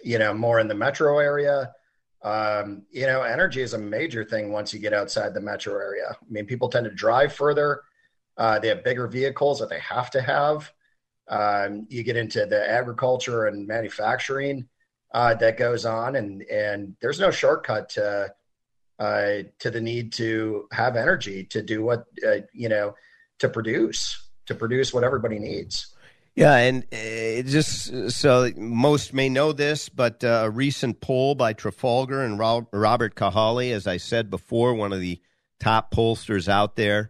you 0.03 0.19
know 0.19 0.33
more 0.33 0.59
in 0.59 0.67
the 0.67 0.75
metro 0.75 1.19
area. 1.19 1.71
Um, 2.25 2.81
you 2.89 3.05
know, 3.05 3.21
energy 3.21 3.61
is 3.61 3.75
a 3.75 3.77
major 3.77 4.25
thing 4.25 4.51
once 4.51 4.73
you 4.73 4.79
get 4.79 4.93
outside 4.93 5.35
the 5.35 5.41
metro 5.41 5.75
area. 5.75 6.07
I 6.09 6.25
mean, 6.27 6.47
people 6.47 6.69
tend 6.69 6.85
to 6.85 6.91
drive 6.91 7.31
further. 7.31 7.83
Uh, 8.35 8.57
they 8.57 8.69
have 8.69 8.83
bigger 8.83 9.07
vehicles 9.07 9.59
that 9.59 9.69
they 9.69 9.79
have 9.79 10.09
to 10.09 10.21
have. 10.21 10.73
Um, 11.27 11.85
you 11.87 12.01
get 12.01 12.17
into 12.17 12.47
the 12.47 12.67
agriculture 12.67 13.45
and 13.45 13.67
manufacturing 13.67 14.67
uh, 15.13 15.35
that 15.35 15.57
goes 15.57 15.85
on, 15.85 16.15
and 16.15 16.41
and 16.43 16.95
there's 16.99 17.19
no 17.19 17.29
shortcut 17.29 17.89
to 17.89 18.33
uh, 18.97 19.35
to 19.59 19.69
the 19.69 19.81
need 19.81 20.11
to 20.13 20.67
have 20.71 20.95
energy 20.95 21.43
to 21.45 21.61
do 21.61 21.83
what 21.83 22.05
uh, 22.27 22.37
you 22.53 22.69
know 22.69 22.95
to 23.37 23.49
produce 23.49 24.29
to 24.47 24.55
produce 24.55 24.95
what 24.95 25.03
everybody 25.03 25.37
needs. 25.37 25.94
Yeah, 26.35 26.55
and 26.55 26.83
uh, 26.91 27.47
just 27.49 28.11
so 28.11 28.51
most 28.57 29.13
may 29.13 29.29
know 29.29 29.53
this, 29.53 29.87
but 29.87 30.21
uh, 30.21 30.43
a 30.43 30.49
recent 30.49 30.99
poll 30.99 31.33
by 31.33 31.53
Trafalgar 31.53 32.21
and 32.23 32.37
Robert 32.37 33.15
Cahaly, 33.15 33.71
as 33.71 33.87
I 33.87 33.95
said 33.95 34.29
before, 34.29 34.73
one 34.73 34.91
of 34.91 34.99
the 34.99 35.21
top 35.61 35.93
pollsters 35.93 36.49
out 36.49 36.75
there. 36.75 37.09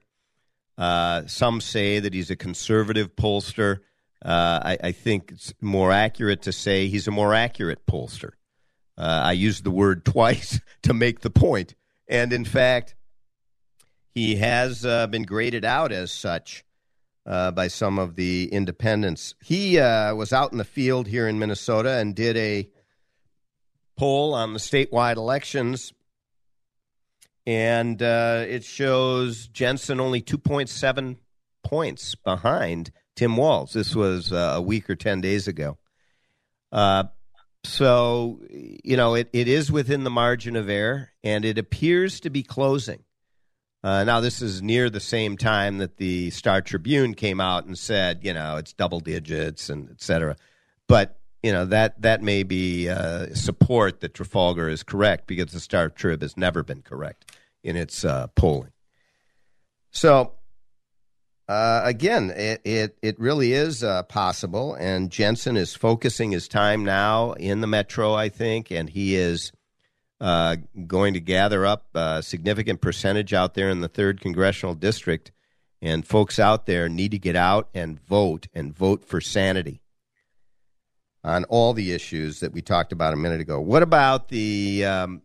Uh, 0.78 1.24
some 1.26 1.60
say 1.60 2.00
that 2.00 2.14
he's 2.14 2.30
a 2.30 2.36
conservative 2.36 3.16
pollster. 3.16 3.80
Uh, 4.24 4.60
I, 4.64 4.78
I, 4.84 4.92
think 4.92 5.32
it's 5.32 5.54
more 5.62 5.92
accurate 5.92 6.42
to 6.44 6.52
say 6.52 6.88
he's 6.88 7.08
a 7.08 7.12
more 7.12 7.34
accurate 7.34 7.86
pollster. 7.86 8.32
Uh, 8.98 9.22
I 9.26 9.32
used 9.34 9.64
the 9.64 9.72
word 9.72 10.04
twice 10.06 10.60
to 10.84 10.94
make 10.94 11.22
the 11.22 11.30
point. 11.30 11.76
And 12.08 12.34
in 12.34 12.44
fact, 12.44 12.96
he 14.14 14.36
has 14.36 14.86
uh, 14.86 15.08
been 15.08 15.24
graded 15.24 15.64
out 15.64 15.92
as 15.92 16.12
such 16.12 16.66
uh, 17.26 17.52
by 17.52 17.68
some 17.68 18.00
of 18.00 18.16
the 18.16 18.50
independents. 18.52 19.36
He 19.44 19.80
uh, 19.80 20.14
was 20.16 20.32
out 20.34 20.52
in 20.52 20.58
the 20.58 20.64
field 20.64 21.08
here 21.08 21.28
in 21.28 21.40
Minnesota 21.40 21.98
and 21.98 22.16
did 22.16 22.38
a 22.38 22.70
poll 23.98 24.34
on 24.34 24.54
the 24.54 24.60
statewide 24.60 25.16
elections 25.16 25.94
and 27.46 28.02
uh, 28.02 28.44
it 28.48 28.64
shows 28.64 29.48
Jensen 29.48 30.00
only 30.00 30.22
2.7 30.22 31.18
points 31.64 32.16
behind 32.16 32.92
Tim 33.16 33.38
Walz. 33.38 33.74
This 33.74 33.96
was 33.96 34.32
uh, 34.32 34.54
a 34.56 34.62
week 34.62 34.90
or 34.90 34.96
10 34.96 35.22
days 35.22 35.48
ago. 35.48 35.78
Uh, 36.72 37.06
so, 37.64 38.42
you 38.50 38.98
know, 38.98 39.16
it, 39.16 39.30
it 39.34 39.48
is 39.48 39.72
within 39.72 40.04
the 40.04 40.10
margin 40.10 40.56
of 40.56 40.70
error, 40.70 41.12
and 41.24 41.46
it 41.46 41.58
appears 41.58 42.20
to 42.22 42.30
be 42.30 42.44
closing. 42.44 43.04
Uh, 43.86 44.04
now, 44.04 44.20
this 44.20 44.42
is 44.42 44.64
near 44.64 44.90
the 44.90 45.00
same 45.00 45.38
time 45.38 45.78
that 45.78 45.98
the 45.98 46.32
Star 46.32 46.60
Tribune 46.60 47.14
came 47.14 47.40
out 47.40 47.66
and 47.66 47.78
said, 47.78 48.22
you 48.24 48.34
know, 48.34 48.58
it's 48.58 48.74
double 48.74 49.00
digits 49.00 49.70
and 49.70 49.92
et 49.92 50.02
cetera. 50.02 50.36
But, 50.88 51.20
you 51.44 51.52
know, 51.52 51.66
that, 51.66 52.02
that 52.02 52.24
may 52.24 52.42
be 52.42 52.90
uh, 52.90 53.36
support 53.36 54.00
that 54.00 54.16
Trafalgar 54.16 54.70
is 54.70 54.82
correct 54.82 55.28
because 55.28 55.52
the 55.52 55.60
Star 55.60 55.90
Trib 55.90 56.24
has 56.24 56.36
never 56.36 56.64
been 56.64 56.82
correct 56.82 57.38
in 57.64 57.76
its 57.76 58.04
uh, 58.04 58.26
polling. 58.36 58.72
So, 59.92 60.32
uh, 61.48 61.82
again, 61.84 62.32
it, 62.36 62.62
it, 62.66 62.98
it 63.04 63.20
really 63.20 63.54
is 63.54 63.84
uh, 63.84 64.02
possible, 64.02 64.74
and 64.74 65.12
Jensen 65.12 65.56
is 65.56 65.76
focusing 65.76 66.32
his 66.32 66.48
time 66.48 66.86
now 66.86 67.34
in 67.34 67.62
the 67.62 67.68
metro, 67.68 68.16
I 68.16 68.30
think, 68.30 68.72
and 68.72 68.90
he 68.90 69.16
is 69.16 69.52
uh, 70.22 70.57
going 70.88 71.13
to 71.13 71.20
gather 71.20 71.66
up 71.66 71.88
a 71.93 72.24
significant 72.24 72.82
percentage 72.82 73.34
out 73.34 73.53
there 73.53 73.70
in 73.70 73.82
the 73.82 73.88
third 73.88 74.22
congressional 74.22 74.76
district. 74.76 75.32
And 75.82 76.05
folks 76.07 76.39
out 76.39 76.66
there 76.66 76.89
need 76.89 77.11
to 77.11 77.20
get 77.20 77.36
out 77.36 77.70
and 77.74 77.99
vote 77.99 78.47
and 78.53 78.76
vote 78.76 79.03
for 79.03 79.22
sanity 79.22 79.82
on 81.24 81.43
all 81.45 81.74
the 81.74 81.91
issues 81.91 82.39
that 82.39 82.53
we 82.53 82.61
talked 82.61 82.91
about 82.91 83.13
a 83.13 83.18
minute 83.18 83.41
ago. 83.41 83.59
What 83.59 83.84
about 83.84 84.30
the 84.30 84.86
um, 84.86 85.22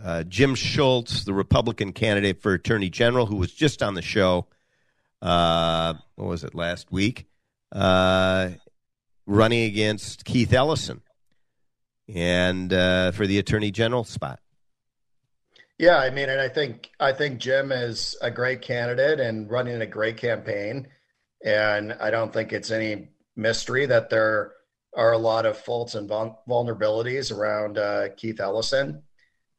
uh, 0.00 0.24
Jim 0.24 0.54
Schultz, 0.54 1.24
the 1.24 1.32
Republican 1.32 1.92
candidate 1.92 2.42
for 2.42 2.52
Attorney 2.52 2.90
General, 2.90 3.26
who 3.26 3.36
was 3.36 3.52
just 3.52 3.82
on 3.82 3.94
the 3.94 4.02
show? 4.02 4.46
Uh, 5.22 5.94
what 6.16 6.28
was 6.28 6.44
it 6.44 6.54
last 6.54 6.92
week? 6.92 7.26
Uh, 7.72 8.50
running 9.26 9.64
against 9.64 10.24
Keith 10.24 10.52
Ellison 10.52 11.02
and 12.14 12.72
uh, 12.72 13.12
for 13.12 13.26
the 13.26 13.38
attorney 13.38 13.70
general 13.70 14.04
spot. 14.04 14.40
Yeah, 15.78 15.98
I 15.98 16.10
mean, 16.10 16.28
and 16.28 16.40
I 16.40 16.48
think 16.48 16.90
I 16.98 17.12
think 17.12 17.38
Jim 17.38 17.70
is 17.70 18.16
a 18.20 18.30
great 18.30 18.62
candidate 18.62 19.20
and 19.20 19.48
running 19.48 19.80
a 19.80 19.86
great 19.86 20.16
campaign, 20.16 20.88
and 21.44 21.92
I 21.92 22.10
don't 22.10 22.32
think 22.32 22.52
it's 22.52 22.72
any 22.72 23.10
mystery 23.36 23.86
that 23.86 24.10
there 24.10 24.54
are 24.96 25.12
a 25.12 25.18
lot 25.18 25.46
of 25.46 25.56
faults 25.56 25.94
and 25.94 26.10
vulnerabilities 26.10 27.30
around 27.30 27.78
uh, 27.78 28.08
Keith 28.16 28.40
Ellison, 28.40 29.02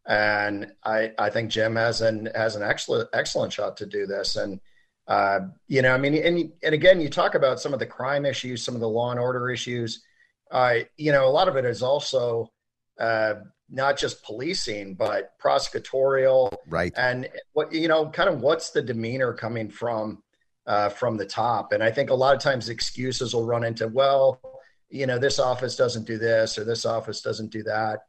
and 0.05 0.73
I 0.83 1.13
I 1.17 1.29
think 1.29 1.51
Jim 1.51 1.77
has 1.77 2.01
an 2.01 2.29
has 2.35 2.57
an 2.57 2.63
excellent 2.63 3.07
excellent 3.13 3.53
shot 3.53 3.77
to 3.77 3.85
do 3.85 4.05
this, 4.05 4.35
and 4.35 4.59
uh, 5.07 5.39
you 5.69 5.81
know, 5.81 5.93
I 5.93 5.97
mean, 5.97 6.15
and 6.15 6.51
and 6.61 6.75
again, 6.75 6.99
you 6.99 7.09
talk 7.09 7.35
about 7.35 7.61
some 7.61 7.71
of 7.71 7.79
the 7.79 7.85
crime 7.85 8.25
issues, 8.25 8.61
some 8.61 8.75
of 8.75 8.81
the 8.81 8.89
law 8.89 9.11
and 9.11 9.19
order 9.21 9.49
issues 9.49 10.03
uh, 10.51 10.75
you 10.97 11.11
know, 11.11 11.27
a 11.27 11.29
lot 11.29 11.47
of 11.47 11.55
it 11.55 11.65
is 11.65 11.81
also 11.81 12.51
uh, 12.99 13.35
not 13.69 13.97
just 13.97 14.23
policing, 14.23 14.95
but 14.95 15.33
prosecutorial, 15.41 16.51
right? 16.67 16.93
And 16.97 17.29
what 17.53 17.71
you 17.71 17.87
know, 17.87 18.09
kind 18.09 18.29
of 18.29 18.41
what's 18.41 18.71
the 18.71 18.81
demeanor 18.81 19.33
coming 19.33 19.69
from 19.69 20.23
uh, 20.65 20.89
from 20.89 21.17
the 21.17 21.25
top? 21.25 21.71
And 21.71 21.83
I 21.83 21.91
think 21.91 22.09
a 22.09 22.15
lot 22.15 22.35
of 22.35 22.41
times 22.41 22.69
excuses 22.69 23.33
will 23.33 23.45
run 23.45 23.63
into, 23.63 23.87
well, 23.87 24.41
you 24.89 25.05
know, 25.05 25.19
this 25.19 25.39
office 25.39 25.75
doesn't 25.75 26.07
do 26.07 26.17
this 26.17 26.57
or 26.57 26.63
this 26.63 26.85
office 26.85 27.21
doesn't 27.21 27.51
do 27.51 27.63
that. 27.63 27.99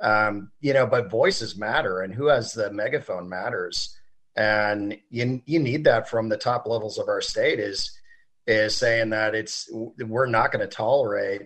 Um, 0.00 0.50
you 0.60 0.72
know, 0.72 0.86
but 0.86 1.10
voices 1.10 1.58
matter, 1.58 2.00
and 2.00 2.14
who 2.14 2.28
has 2.28 2.52
the 2.52 2.72
megaphone 2.72 3.28
matters. 3.28 3.96
And 4.36 4.96
you 5.10 5.42
you 5.44 5.58
need 5.58 5.84
that 5.84 6.08
from 6.08 6.30
the 6.30 6.38
top 6.38 6.66
levels 6.66 6.98
of 6.98 7.08
our 7.08 7.20
state 7.20 7.58
is 7.58 7.92
is 8.46 8.74
saying 8.74 9.10
that 9.10 9.34
it's 9.34 9.68
we're 9.70 10.26
not 10.26 10.50
going 10.50 10.66
to 10.66 10.74
tolerate 10.74 11.42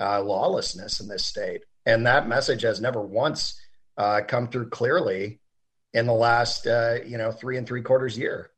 uh, 0.00 0.22
lawlessness 0.22 1.00
in 1.00 1.08
this 1.08 1.24
state. 1.24 1.64
And 1.86 2.06
that 2.06 2.28
message 2.28 2.62
has 2.62 2.80
never 2.80 3.00
once 3.00 3.60
uh, 3.96 4.22
come 4.26 4.48
through 4.48 4.70
clearly 4.70 5.40
in 5.92 6.06
the 6.06 6.14
last, 6.14 6.66
uh, 6.66 6.98
you 7.06 7.18
know, 7.18 7.30
three 7.30 7.56
and 7.56 7.66
three 7.66 7.82
quarters 7.82 8.18
year. 8.18 8.50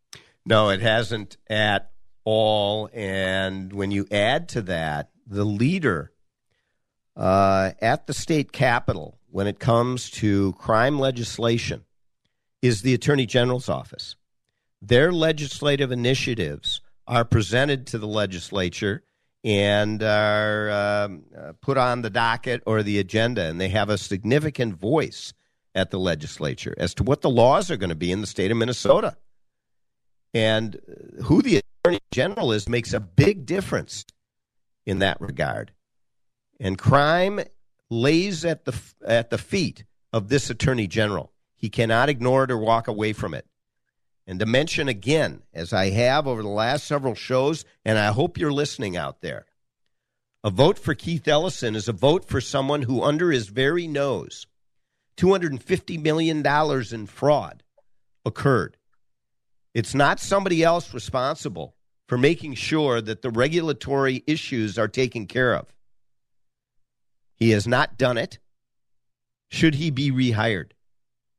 No, 0.44 0.70
it 0.70 0.80
hasn't 0.80 1.36
at 1.48 1.90
all. 2.24 2.88
And 2.92 3.72
when 3.72 3.90
you 3.90 4.06
add 4.10 4.48
to 4.50 4.62
that, 4.62 5.10
the 5.26 5.44
leader 5.44 6.12
uh, 7.16 7.72
at 7.80 8.06
the 8.06 8.14
state 8.14 8.52
capitol 8.52 9.18
when 9.30 9.46
it 9.46 9.58
comes 9.58 10.10
to 10.10 10.52
crime 10.54 10.98
legislation 10.98 11.84
is 12.62 12.82
the 12.82 12.94
Attorney 12.94 13.26
General's 13.26 13.68
office. 13.68 14.16
Their 14.80 15.12
legislative 15.12 15.90
initiatives 15.90 16.80
are 17.06 17.24
presented 17.24 17.86
to 17.88 17.98
the 17.98 18.06
legislature 18.06 19.02
and 19.46 20.02
are 20.02 20.70
um, 20.72 21.22
uh, 21.38 21.52
put 21.60 21.78
on 21.78 22.02
the 22.02 22.10
docket 22.10 22.64
or 22.66 22.82
the 22.82 22.98
agenda, 22.98 23.42
and 23.42 23.60
they 23.60 23.68
have 23.68 23.88
a 23.88 23.96
significant 23.96 24.74
voice 24.74 25.32
at 25.72 25.92
the 25.92 26.00
legislature 26.00 26.74
as 26.78 26.94
to 26.94 27.04
what 27.04 27.20
the 27.22 27.30
laws 27.30 27.70
are 27.70 27.76
going 27.76 27.90
to 27.90 27.94
be 27.94 28.10
in 28.10 28.20
the 28.20 28.26
state 28.26 28.50
of 28.50 28.56
Minnesota. 28.56 29.16
And 30.34 30.80
who 31.22 31.42
the 31.42 31.62
attorney 31.84 32.00
general 32.10 32.50
is 32.50 32.68
makes 32.68 32.92
a 32.92 32.98
big 32.98 33.46
difference 33.46 34.04
in 34.84 34.98
that 34.98 35.20
regard. 35.20 35.70
And 36.58 36.76
crime 36.76 37.40
lays 37.88 38.44
at 38.44 38.64
the 38.64 38.76
at 39.06 39.30
the 39.30 39.38
feet 39.38 39.84
of 40.12 40.28
this 40.28 40.50
attorney 40.50 40.88
general. 40.88 41.30
He 41.54 41.70
cannot 41.70 42.08
ignore 42.08 42.44
it 42.44 42.50
or 42.50 42.58
walk 42.58 42.88
away 42.88 43.12
from 43.12 43.32
it 43.32 43.46
and 44.26 44.40
to 44.40 44.46
mention 44.46 44.88
again, 44.88 45.42
as 45.54 45.72
I 45.72 45.90
have 45.90 46.26
over 46.26 46.42
the 46.42 46.48
last 46.48 46.86
several 46.86 47.14
shows, 47.14 47.64
and 47.84 47.98
I 47.98 48.08
hope 48.08 48.38
you're 48.38 48.52
listening 48.52 48.96
out 48.96 49.20
there, 49.20 49.46
a 50.42 50.50
vote 50.50 50.78
for 50.78 50.94
Keith 50.94 51.26
Ellison 51.28 51.76
is 51.76 51.88
a 51.88 51.92
vote 51.92 52.24
for 52.24 52.40
someone 52.40 52.82
who, 52.82 53.02
under 53.02 53.30
his 53.30 53.48
very 53.48 53.86
nose, 53.86 54.46
$250 55.16 56.02
million 56.02 56.44
in 56.92 57.06
fraud 57.06 57.62
occurred. 58.24 58.76
It's 59.74 59.94
not 59.94 60.20
somebody 60.20 60.62
else 60.62 60.92
responsible 60.92 61.74
for 62.06 62.18
making 62.18 62.54
sure 62.54 63.00
that 63.00 63.22
the 63.22 63.30
regulatory 63.30 64.22
issues 64.26 64.78
are 64.78 64.88
taken 64.88 65.26
care 65.26 65.54
of. 65.54 65.72
He 67.34 67.50
has 67.50 67.66
not 67.66 67.98
done 67.98 68.16
it. 68.16 68.38
Should 69.50 69.74
he 69.74 69.90
be 69.90 70.10
rehired? 70.10 70.70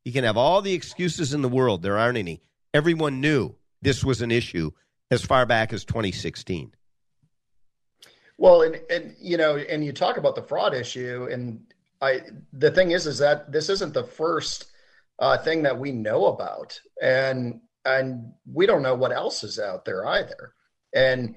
He 0.03 0.11
can 0.11 0.23
have 0.23 0.37
all 0.37 0.61
the 0.61 0.73
excuses 0.73 1.33
in 1.33 1.41
the 1.41 1.49
world. 1.49 1.81
There 1.81 1.97
aren't 1.97 2.17
any. 2.17 2.41
Everyone 2.73 3.21
knew 3.21 3.55
this 3.81 4.03
was 4.03 4.21
an 4.21 4.31
issue 4.31 4.71
as 5.11 5.23
far 5.23 5.45
back 5.45 5.73
as 5.73 5.85
2016. 5.85 6.73
Well, 8.37 8.61
and, 8.61 8.79
and 8.89 9.15
you 9.19 9.37
know, 9.37 9.57
and 9.57 9.83
you 9.83 9.91
talk 9.91 10.17
about 10.17 10.35
the 10.35 10.43
fraud 10.43 10.73
issue, 10.73 11.27
and 11.31 11.61
I 12.01 12.21
the 12.53 12.71
thing 12.71 12.91
is, 12.91 13.07
is 13.07 13.17
that 13.17 13.51
this 13.51 13.69
isn't 13.69 13.93
the 13.93 14.03
first 14.03 14.65
uh, 15.19 15.37
thing 15.37 15.63
that 15.63 15.79
we 15.79 15.91
know 15.91 16.27
about, 16.27 16.79
and 17.01 17.61
and 17.85 18.33
we 18.51 18.67
don't 18.67 18.83
know 18.83 18.95
what 18.95 19.11
else 19.11 19.43
is 19.43 19.59
out 19.59 19.85
there 19.85 20.05
either. 20.05 20.53
And 20.93 21.35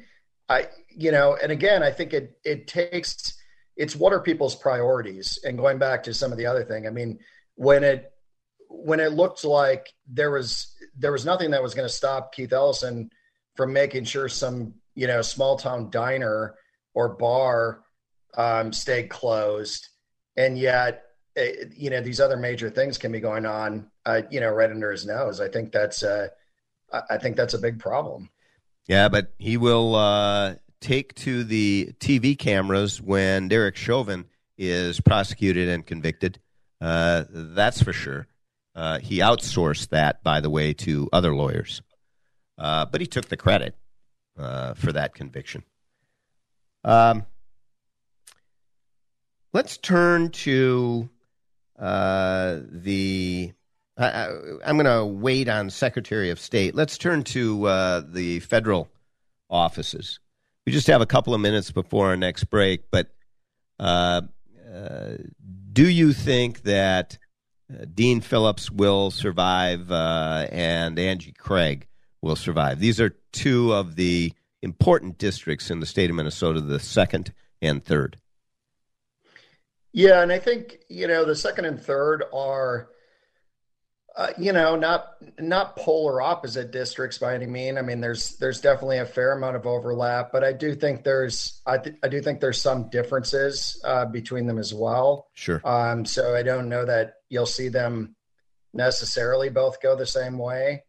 I, 0.49 0.67
you 0.89 1.13
know, 1.13 1.39
and 1.43 1.53
again, 1.53 1.83
I 1.83 1.91
think 1.91 2.13
it 2.13 2.39
it 2.45 2.67
takes 2.67 3.39
it's 3.77 3.97
what 3.97 4.13
are 4.13 4.21
people's 4.21 4.57
priorities, 4.57 5.39
and 5.43 5.57
going 5.57 5.79
back 5.79 6.03
to 6.03 6.13
some 6.13 6.33
of 6.33 6.39
the 6.39 6.47
other 6.47 6.65
thing. 6.65 6.87
I 6.87 6.91
mean, 6.91 7.19
when 7.55 7.83
it 7.83 8.13
when 8.69 9.01
it 9.01 9.13
looked 9.13 9.45
like 9.45 9.93
there 10.07 10.31
was 10.31 10.75
there 10.99 11.13
was 11.13 11.25
nothing 11.25 11.51
that 11.51 11.63
was 11.63 11.75
going 11.75 11.89
to 11.89 11.95
stop 11.95 12.35
Keith 12.35 12.53
Ellison 12.53 13.11
from 13.57 13.73
making 13.73 14.05
sure 14.05 14.29
some 14.29 14.75
you 14.95 15.07
know 15.07 15.23
small 15.23 15.57
town 15.57 15.91
diner 15.91 16.55
or 16.95 17.11
bar 17.11 17.83
um, 18.37 18.73
stayed 18.73 19.09
closed, 19.09 19.89
and 20.37 20.59
yet 20.59 21.05
uh, 21.39 21.43
you 21.75 21.91
know 21.91 22.01
these 22.01 22.21
other 22.21 22.37
major 22.37 22.71
things 22.71 22.99
can 22.99 23.13
be 23.13 23.21
going 23.21 23.47
on 23.47 23.91
uh, 24.07 24.23
you 24.31 24.41
know 24.41 24.51
right 24.51 24.71
under 24.71 24.91
his 24.91 25.07
nose. 25.07 25.41
I 25.41 25.49
think 25.49 25.73
that's 25.73 26.03
uh, 26.03 26.29
I 27.09 27.19
think 27.19 27.37
that's 27.37 27.55
a 27.55 27.59
big 27.59 27.79
problem. 27.79 28.31
Yeah, 28.87 29.09
but 29.09 29.33
he 29.39 29.57
will 29.57 29.95
uh, 29.95 30.55
take 30.81 31.15
to 31.17 31.45
the 31.45 31.93
TV 32.01 32.37
cameras 32.37 33.01
when 33.01 33.49
Derek 33.49 33.77
Chauvin 33.77 34.25
is 34.59 35.01
prosecuted 35.01 35.69
and 35.69 35.87
convicted. 35.87 36.41
Uh, 36.81 37.25
that's 37.31 37.83
for 37.83 37.93
sure. 37.93 38.27
Uh, 38.81 38.99
he 38.99 39.19
outsourced 39.19 39.91
that, 39.91 40.25
by 40.25 40.41
the 40.41 40.49
way, 40.49 40.73
to 40.73 41.07
other 41.13 41.35
lawyers. 41.35 41.83
Uh, 42.57 42.87
but 42.87 43.03
he 43.03 43.07
took 43.07 43.27
the 43.27 43.37
credit 43.37 43.77
uh, 44.39 44.73
for 44.73 44.91
that 44.91 45.15
conviction. 45.15 45.63
Um, 46.83 47.27
let's 49.53 49.77
turn 49.77 50.31
to 50.31 51.11
uh, 51.79 52.61
the. 52.71 53.53
I, 53.99 54.29
am 54.65 54.79
going 54.79 54.87
to 54.87 55.05
wait 55.05 55.51
on 55.51 55.69
Secretary 55.69 56.31
of 56.31 56.41
State. 56.41 56.75
Let's 56.75 56.97
turn 56.97 57.23
to 57.25 57.67
uh, 57.67 58.03
the 58.09 58.41
federal 58.41 58.89
offices. 59.51 60.21
We 60.65 60.73
just 60.73 60.87
have 60.87 61.03
a 61.03 61.07
couple 61.07 61.35
of 61.35 61.41
minutes 61.43 61.71
before 61.71 62.07
our 62.07 62.17
next 62.17 62.45
break, 62.45 62.91
but 62.91 63.09
uh, 63.79 64.23
do 65.71 65.87
you 65.87 66.15
think 66.15 66.63
that 66.63 67.19
uh, 67.71 67.85
Dean 67.93 68.21
Phillips 68.21 68.71
will 68.71 69.11
survive, 69.11 69.91
uh, 69.91 70.47
and 70.51 70.99
Angie 70.99 71.33
Craig 71.33 71.87
will 72.23 72.37
survive. 72.37 72.81
These 72.81 73.01
are 73.01 73.11
two 73.33 73.73
of 73.73 73.97
the 73.97 74.33
important 74.63 75.19
districts 75.19 75.71
in 75.71 75.81
the 75.81 75.87
state 75.87 76.11
of 76.11 76.17
Minnesota, 76.17 76.61
the 76.61 76.81
second 76.81 77.33
and 77.63 77.85
third. 77.85 78.17
Yeah, 79.93 80.23
and 80.23 80.31
I 80.31 80.39
think 80.39 80.79
you 80.89 81.07
know 81.07 81.25
the 81.25 81.37
second 81.37 81.65
and 81.65 81.81
third 81.81 82.25
are, 82.33 82.89
uh, 84.17 84.33
you 84.39 84.53
know, 84.53 84.77
not 84.77 85.15
not 85.39 85.77
polar 85.77 86.21
opposite 86.21 86.71
districts 86.71 87.19
by 87.19 87.35
any 87.35 87.47
mean. 87.47 87.79
I 87.79 87.83
mean, 87.83 88.01
there's 88.01 88.37
there's 88.39 88.61
definitely 88.61 88.99
a 88.99 89.07
fair 89.07 89.33
amount 89.33 89.57
of 89.57 89.67
overlap, 89.67 90.33
but 90.33 90.43
I 90.45 90.53
do 90.53 90.75
think 90.75 91.05
there's 91.05 91.63
I, 91.67 91.79
th- 91.79 91.97
I 92.03 92.09
do 92.09 92.21
think 92.21 92.41
there's 92.41 92.61
some 92.61 92.89
differences 92.91 93.81
uh, 93.85 94.07
between 94.07 94.47
them 94.47 94.59
as 94.59 94.75
well. 94.75 95.29
Sure. 95.35 95.61
Um, 95.65 96.05
so 96.05 96.35
I 96.35 96.43
don't 96.43 96.69
know 96.69 96.85
that 96.85 97.15
you'll 97.29 97.47
see 97.47 97.69
them 97.69 98.17
necessarily 98.73 99.49
both 99.49 99.81
go 99.81 99.97
the 99.97 100.07
same 100.07 100.39
way. 100.39 100.85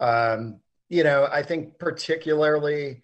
Um, 0.00 0.60
you 0.88 1.04
know, 1.04 1.28
I 1.30 1.42
think 1.42 1.78
particularly 1.78 3.02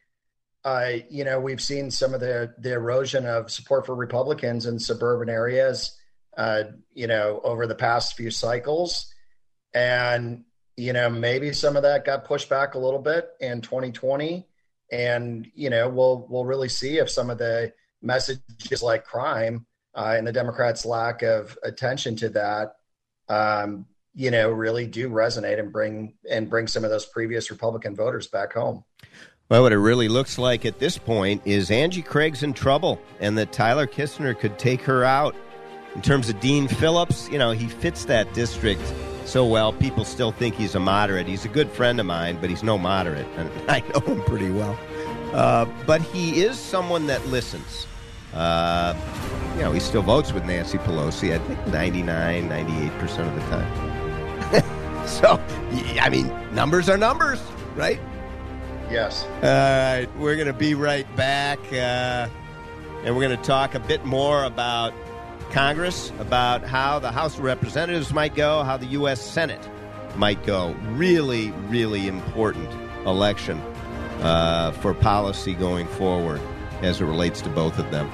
uh, 0.65 0.93
you 1.11 1.25
know, 1.25 1.39
we've 1.39 1.61
seen 1.61 1.91
some 1.91 2.15
of 2.15 2.21
the 2.21 2.55
the 2.59 2.73
erosion 2.73 3.27
of 3.27 3.51
support 3.51 3.85
for 3.87 3.95
Republicans 3.95 4.67
in 4.67 4.79
suburban 4.79 5.29
areas, 5.29 5.99
uh, 6.39 6.65
you 6.95 7.07
know, 7.07 7.41
over 7.45 7.67
the 7.67 7.75
past 7.75 8.17
few 8.17 8.31
cycles, 8.31 9.14
and 9.75 10.45
you 10.77 10.93
know, 10.93 11.09
maybe 11.09 11.53
some 11.53 11.77
of 11.77 11.83
that 11.83 12.05
got 12.05 12.25
pushed 12.25 12.49
back 12.49 12.75
a 12.75 12.79
little 12.79 12.99
bit 12.99 13.31
in 13.41 13.61
2020, 13.61 14.47
and 14.91 15.51
you 15.55 15.71
know, 15.71 15.89
we'll 15.89 16.27
we'll 16.29 16.45
really 16.45 16.69
see 16.69 16.99
if 16.99 17.11
some 17.11 17.31
of 17.31 17.39
the 17.39 17.73
messages 18.03 18.83
like 18.83 19.05
crime 19.05 19.67
uh, 19.95 20.15
and 20.17 20.27
the 20.27 20.33
Democrats' 20.33 20.85
lack 20.85 21.23
of 21.23 21.57
attention 21.63 22.17
to 22.17 22.29
that, 22.31 22.75
um, 23.29 23.87
you 24.15 24.31
know, 24.31 24.51
really 24.51 24.87
do 24.87 25.09
resonate 25.09 25.59
and 25.59 25.73
bring 25.73 26.15
and 26.29 26.51
bring 26.51 26.67
some 26.67 26.85
of 26.85 26.91
those 26.91 27.07
previous 27.07 27.51
Republican 27.51 27.95
voters 27.95 28.27
back 28.27 28.53
home. 28.53 28.85
Well, 29.49 29.63
what 29.63 29.73
it 29.73 29.79
really 29.79 30.09
looks 30.09 30.39
like 30.39 30.65
at 30.65 30.79
this 30.79 30.99
point 30.99 31.43
is 31.45 31.71
Angie 31.71 32.03
Craig's 32.03 32.43
in 32.43 32.55
trouble 32.55 33.01
and 33.21 33.37
that 33.37 33.53
Tyler 33.53 33.87
Kistner 33.87 34.37
could 34.37 34.59
take 34.59 34.81
her 34.83 35.05
out. 35.05 35.37
In 35.95 36.03
terms 36.03 36.29
of 36.29 36.41
Dean 36.41 36.67
Phillips, 36.67 37.29
you 37.31 37.39
know, 37.39 37.53
he 37.53 37.69
fits 37.69 38.07
that 38.07 38.33
district 38.35 38.83
so 39.25 39.45
well, 39.45 39.73
people 39.73 40.05
still 40.05 40.33
think 40.33 40.55
he's 40.55 40.75
a 40.75 40.81
moderate. 40.81 41.27
He's 41.27 41.45
a 41.45 41.49
good 41.49 41.71
friend 41.71 41.99
of 41.99 42.07
mine, 42.07 42.39
but 42.41 42.51
he's 42.51 42.63
no 42.63 42.79
moderate. 42.79 43.27
And 43.37 43.51
I 43.71 43.81
know 43.81 44.01
him 44.01 44.23
pretty 44.23 44.51
well. 44.51 44.79
Uh, 45.33 45.67
but 45.87 46.01
he 46.01 46.45
is 46.45 46.59
someone 46.59 47.07
that 47.09 47.27
listens. 47.27 47.87
Uh, 48.33 48.95
you 49.57 49.63
know, 49.63 49.73
he 49.73 49.81
still 49.81 50.03
votes 50.03 50.33
with 50.33 50.45
Nancy 50.45 50.79
Pelosi, 50.79 51.35
I 51.35 51.39
think 51.39 51.67
99, 51.69 52.49
98% 52.49 53.03
of 53.29 53.35
the 53.35 53.41
time. 53.51 55.07
so, 55.07 55.41
I 56.01 56.09
mean, 56.09 56.33
numbers 56.55 56.89
are 56.89 56.97
numbers, 56.97 57.41
right? 57.77 58.01
Yes. 58.91 59.25
All 59.25 59.41
right, 59.43 60.09
we're 60.19 60.35
going 60.35 60.49
to 60.49 60.53
be 60.53 60.75
right 60.75 61.07
back, 61.17 61.59
uh, 61.73 62.29
and 63.05 63.17
we're 63.17 63.23
going 63.23 63.37
to 63.37 63.45
talk 63.45 63.75
a 63.75 63.81
bit 63.81 64.05
more 64.05 64.45
about 64.45 64.93
Congress, 65.55 66.13
about 66.19 66.65
how 66.65 66.99
the 66.99 67.13
House 67.13 67.39
of 67.39 67.45
Representatives 67.45 68.13
might 68.13 68.35
go, 68.35 68.65
how 68.65 68.77
the 68.77 68.87
U.S. 68.87 69.25
Senate 69.25 69.61
might 70.17 70.45
go. 70.45 70.75
Really, 70.89 71.53
really 71.69 72.09
important 72.09 72.69
election 73.07 73.61
uh, 74.21 74.73
for 74.73 74.95
policy 74.95 75.55
going 75.55 75.87
forward 75.87 76.41
as 76.83 77.01
it 77.01 77.05
relates 77.05 77.41
to 77.43 77.49
both 77.51 77.79
of 77.79 77.89
them. 77.93 78.11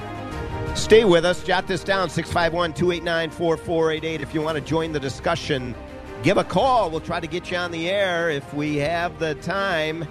Stay 0.75 1.03
with 1.03 1.25
us. 1.25 1.43
Jot 1.43 1.65
this 1.65 1.83
down 1.83 2.11
651 2.11 2.73
289 2.73 3.31
4488. 3.31 4.21
If 4.21 4.35
you 4.35 4.41
want 4.43 4.59
to 4.59 4.63
join 4.63 4.91
the 4.91 4.99
discussion, 4.99 5.73
give 6.21 6.37
a 6.37 6.43
call. 6.43 6.91
We'll 6.91 6.99
try 6.99 7.19
to 7.19 7.27
get 7.27 7.49
you 7.49 7.57
on 7.57 7.71
the 7.71 7.89
air 7.89 8.29
if 8.29 8.53
we 8.53 8.75
have 8.77 9.17
the 9.17 9.33
time. 9.33 10.07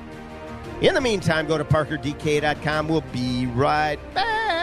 In 0.80 0.94
the 0.94 1.00
meantime, 1.00 1.46
go 1.46 1.56
to 1.56 1.64
parkerdk.com. 1.64 2.88
We'll 2.88 3.02
be 3.12 3.46
right 3.46 3.98
back. 4.14 4.59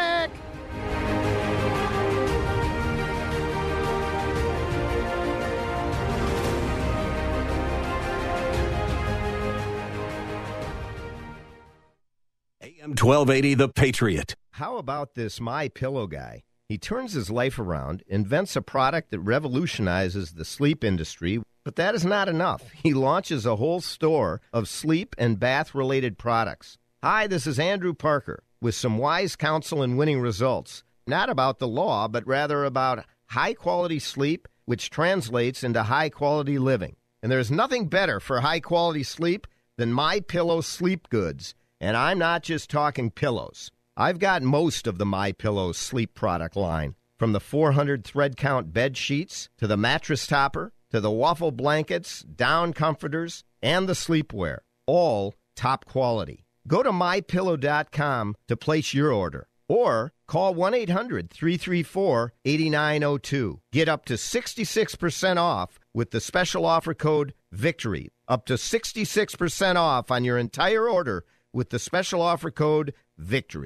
1280, 13.08 13.54
The 13.54 13.70
Patriot. 13.70 14.36
How 14.52 14.76
about 14.76 15.16
this 15.16 15.40
My 15.40 15.70
Pillow 15.70 16.08
guy? 16.08 16.44
He 16.68 16.78
turns 16.78 17.14
his 17.14 17.30
life 17.30 17.58
around, 17.58 18.04
invents 18.06 18.58
a 18.58 18.62
product 18.62 19.12
that 19.12 19.22
revolutionizes 19.22 20.34
the 20.34 20.44
sleep 20.44 20.84
industry, 20.84 21.42
but 21.64 21.78
that 21.78 21.96
is 21.96 22.04
not 22.04 22.28
enough. 22.28 22.70
He 22.84 22.94
launches 22.94 23.46
a 23.46 23.56
whole 23.56 23.80
store 23.80 24.42
of 24.52 24.68
sleep 24.68 25.16
and 25.18 25.40
bath 25.40 25.74
related 25.74 26.18
products. 26.18 26.78
Hi, 27.02 27.28
this 27.28 27.48
is 27.48 27.60
Andrew 27.60 27.94
Parker 27.94 28.44
with 28.60 28.76
some 28.76 28.98
wise 28.98 29.38
counsel 29.38 29.82
and 29.82 29.98
winning 29.98 30.20
results. 30.20 30.84
Not 31.08 31.30
about 31.30 31.60
the 31.60 31.68
law, 31.70 32.10
but 32.10 32.28
rather 32.28 32.66
about 32.66 33.06
high 33.28 33.54
quality 33.54 34.00
sleep, 34.00 34.50
which 34.66 34.90
translates 34.90 35.64
into 35.64 35.84
high 35.84 36.10
quality 36.10 36.60
living. 36.60 36.98
And 37.24 37.32
there's 37.32 37.52
nothing 37.52 37.88
better 37.88 38.20
for 38.20 38.42
high 38.42 38.60
quality 38.60 39.04
sleep 39.04 39.48
than 39.78 39.94
My 39.94 40.20
Pillow 40.20 40.60
sleep 40.60 41.08
goods. 41.08 41.56
And 41.80 41.96
I'm 41.96 42.18
not 42.18 42.44
just 42.44 42.70
talking 42.70 43.12
pillows. 43.12 43.72
I've 43.96 44.20
got 44.20 44.42
most 44.44 44.88
of 44.88 44.98
the 44.98 45.06
My 45.06 45.32
Pillow 45.32 45.72
sleep 45.72 46.14
product 46.14 46.56
line, 46.56 46.96
from 47.18 47.34
the 47.34 47.40
400 47.40 48.04
thread 48.04 48.38
count 48.38 48.74
bed 48.74 48.98
sheets 48.98 49.50
to 49.58 49.68
the 49.68 49.78
mattress 49.78 50.28
topper 50.28 50.74
to 50.92 51.00
the 51.00 51.12
waffle 51.12 51.52
blankets, 51.52 52.22
down 52.22 52.74
comforters, 52.74 53.44
and 53.62 53.88
the 53.88 53.94
sleepwear, 53.94 54.60
all 54.86 55.36
top 55.56 55.86
quality. 55.86 56.46
Go 56.68 56.84
to 56.84 56.92
mypillow.com 56.92 58.36
to 58.48 58.58
place 58.58 58.94
your 58.94 59.12
order 59.12 59.48
or 59.70 60.14
call 60.28 60.54
1 60.54 60.74
800 60.74 61.30
334 61.30 62.34
8902. 62.46 63.62
Get 63.72 63.90
up 63.90 64.06
to 64.06 64.14
66% 64.14 65.38
off 65.38 65.80
with 65.94 66.12
the 66.12 66.22
special 66.22 66.66
offer 66.66 66.94
code 66.94 67.34
VICTORY. 67.52 68.10
Up 68.28 68.46
to 68.46 68.54
66% 68.54 69.76
off 69.76 70.12
on 70.12 70.24
your 70.24 70.38
entire 70.38 70.88
order 70.90 71.24
with 71.58 71.72
the 71.72 71.80
special 71.80 72.22
offer 72.22 72.52
code 72.52 72.94
VICTORY. 73.18 73.66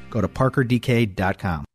Go 0.11 0.21
to 0.21 0.27
parkerdk.com. 0.27 1.65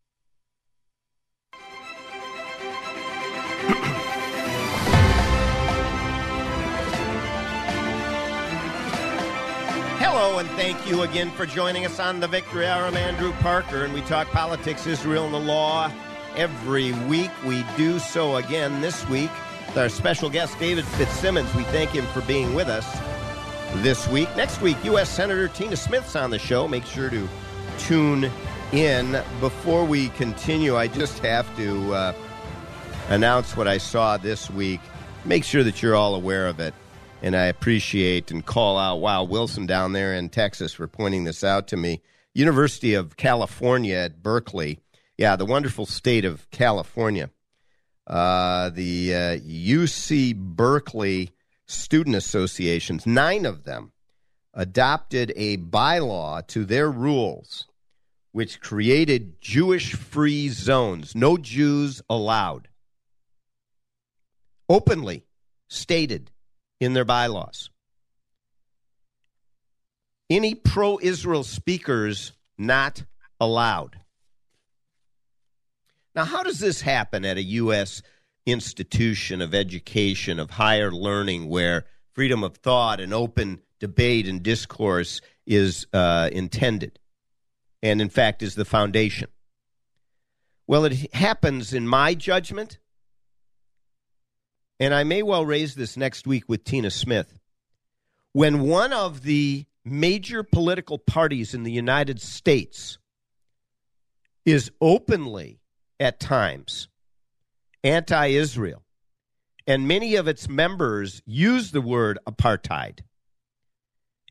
Hello, 9.99 10.39
and 10.39 10.49
thank 10.51 10.87
you 10.87 11.03
again 11.03 11.30
for 11.32 11.47
joining 11.47 11.84
us 11.84 11.99
on 11.99 12.20
the 12.20 12.28
Victory 12.28 12.66
Hour. 12.66 12.84
I'm 12.84 12.97
Andrew 12.97 13.32
Parker, 13.41 13.84
and 13.84 13.93
we 13.93 14.03
talk 14.03 14.28
politics, 14.28 14.87
Israel, 14.87 15.24
and 15.24 15.34
the 15.34 15.41
law 15.41 15.91
every 16.37 16.93
week. 17.07 17.30
We 17.45 17.64
do 17.76 17.99
so 17.99 18.37
again 18.37 18.80
this 18.80 19.09
week 19.09 19.30
with 19.66 19.78
our 19.78 19.89
special 19.89 20.28
guest, 20.28 20.59
David 20.59 20.84
FitzSimmons. 20.84 21.53
We 21.55 21.64
thank 21.64 21.91
him 21.91 22.05
for 22.07 22.20
being 22.22 22.55
with 22.55 22.68
us 22.68 22.87
this 23.82 24.07
week. 24.09 24.28
Next 24.37 24.61
week, 24.61 24.76
U.S. 24.84 25.09
Senator 25.09 25.49
Tina 25.49 25.76
Smith's 25.76 26.14
on 26.14 26.30
the 26.30 26.39
show. 26.39 26.68
Make 26.68 26.84
sure 26.84 27.11
to 27.11 27.28
tune 27.79 28.31
in. 28.72 29.22
Before 29.41 29.85
we 29.85 30.09
continue, 30.11 30.77
I 30.77 30.89
just 30.89 31.18
have 31.20 31.55
to 31.57 31.95
uh, 31.95 32.14
announce 33.09 33.57
what 33.57 33.68
I 33.68 33.79
saw 33.79 34.16
this 34.16 34.51
week. 34.51 34.81
Make 35.24 35.45
sure 35.45 35.64
that 35.64 35.83
you're 35.83 35.97
all 35.97 36.14
aware 36.14 36.47
of 36.47 36.61
it. 36.61 36.74
And 37.22 37.35
I 37.35 37.47
appreciate 37.47 38.31
and 38.31 38.45
call 38.45 38.79
out, 38.79 38.97
wow, 38.97 39.24
Wilson 39.24 39.66
down 39.66 39.93
there 39.93 40.14
in 40.14 40.29
Texas 40.29 40.72
for 40.74 40.87
pointing 40.87 41.24
this 41.24 41.43
out 41.43 41.68
to 41.68 41.77
me. 41.77 42.03
University 42.35 42.95
of 42.95 43.16
California 43.16 43.97
at 43.97 44.22
Berkeley 44.22 44.81
yeah, 45.16 45.37
the 45.37 45.47
wonderful 45.47 45.87
state 45.87 46.24
of 46.24 46.49
California. 46.51 47.31
Uh, 48.07 48.70
the 48.70 49.14
uh, 49.14 49.37
UC 49.39 50.37
Berkeley 50.37 51.31
student 51.66 52.14
associations, 52.14 53.07
nine 53.07 53.47
of 53.47 53.64
them, 53.64 53.93
adopted 54.57 55.33
a 55.37 55.59
bylaw 55.59 56.45
to 56.49 56.65
their 56.65 56.91
rules 56.91 57.69
which 58.33 58.61
created 58.61 59.41
Jewish 59.41 59.95
free 59.95 60.49
zones, 60.49 61.15
no 61.15 61.39
Jews 61.39 62.03
allowed. 62.11 62.69
Openly 64.69 65.25
stated 65.69 66.31
in 66.81 66.93
their 66.93 67.05
bylaws. 67.05 67.71
Any 70.29 70.55
pro 70.55 70.99
Israel 71.01 71.45
speakers 71.45 72.33
not 72.59 73.05
allowed. 73.41 74.01
Now, 76.15 76.25
how 76.25 76.43
does 76.43 76.59
this 76.59 76.81
happen 76.81 77.25
at 77.25 77.39
a 77.39 77.43
U.S. 77.43 78.03
institution 78.45 79.41
of 79.41 79.55
education, 79.55 80.39
of 80.39 80.51
higher 80.51 80.91
learning, 80.91 81.49
where 81.49 81.87
freedom 82.13 82.43
of 82.45 82.57
thought 82.57 83.01
and 83.01 83.15
open 83.15 83.63
debate 83.81 84.27
and 84.27 84.43
discourse 84.43 85.20
is 85.47 85.87
uh, 85.93 86.29
intended 86.33 86.99
and, 87.83 88.01
in 88.01 88.09
fact, 88.09 88.43
is 88.43 88.55
the 88.55 88.64
foundation? 88.64 89.29
Well, 90.66 90.85
it 90.85 91.14
happens, 91.14 91.72
in 91.72 91.87
my 91.87 92.14
judgment, 92.14 92.79
and 94.81 94.93
I 94.93 95.05
may 95.05 95.22
well 95.22 95.47
raise 95.47 95.74
this 95.74 95.97
next 95.97 96.27
week 96.27 96.45
with 96.49 96.64
Tina 96.64 96.91
Smith, 96.91 97.39
when 98.33 98.62
one 98.62 98.93
of 98.93 99.22
the 99.22 99.66
major 99.85 100.43
political 100.43 100.99
parties 100.99 101.55
in 101.55 101.62
the 101.62 101.70
United 101.70 102.20
States 102.20 102.99
is 104.45 104.70
openly 104.81 105.61
at 106.01 106.18
times 106.20 106.89
anti 107.85 108.27
Israel. 108.27 108.83
And 109.68 109.89
many 109.89 110.14
of 110.14 110.29
its 110.29 110.49
members 110.49 111.22
use 111.27 111.72
the 111.72 111.81
word 111.81 112.18
apartheid. 112.27 113.01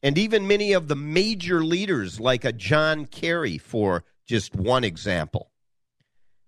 And 0.06 0.20
even 0.20 0.46
many 0.46 0.74
of 0.74 0.88
the 0.88 0.96
major 0.96 1.64
leaders, 1.64 2.20
like 2.20 2.46
a 2.46 2.54
John 2.54 3.08
Kerry, 3.08 3.58
for 3.58 4.04
just 4.28 4.56
one 4.56 4.84
example, 4.84 5.50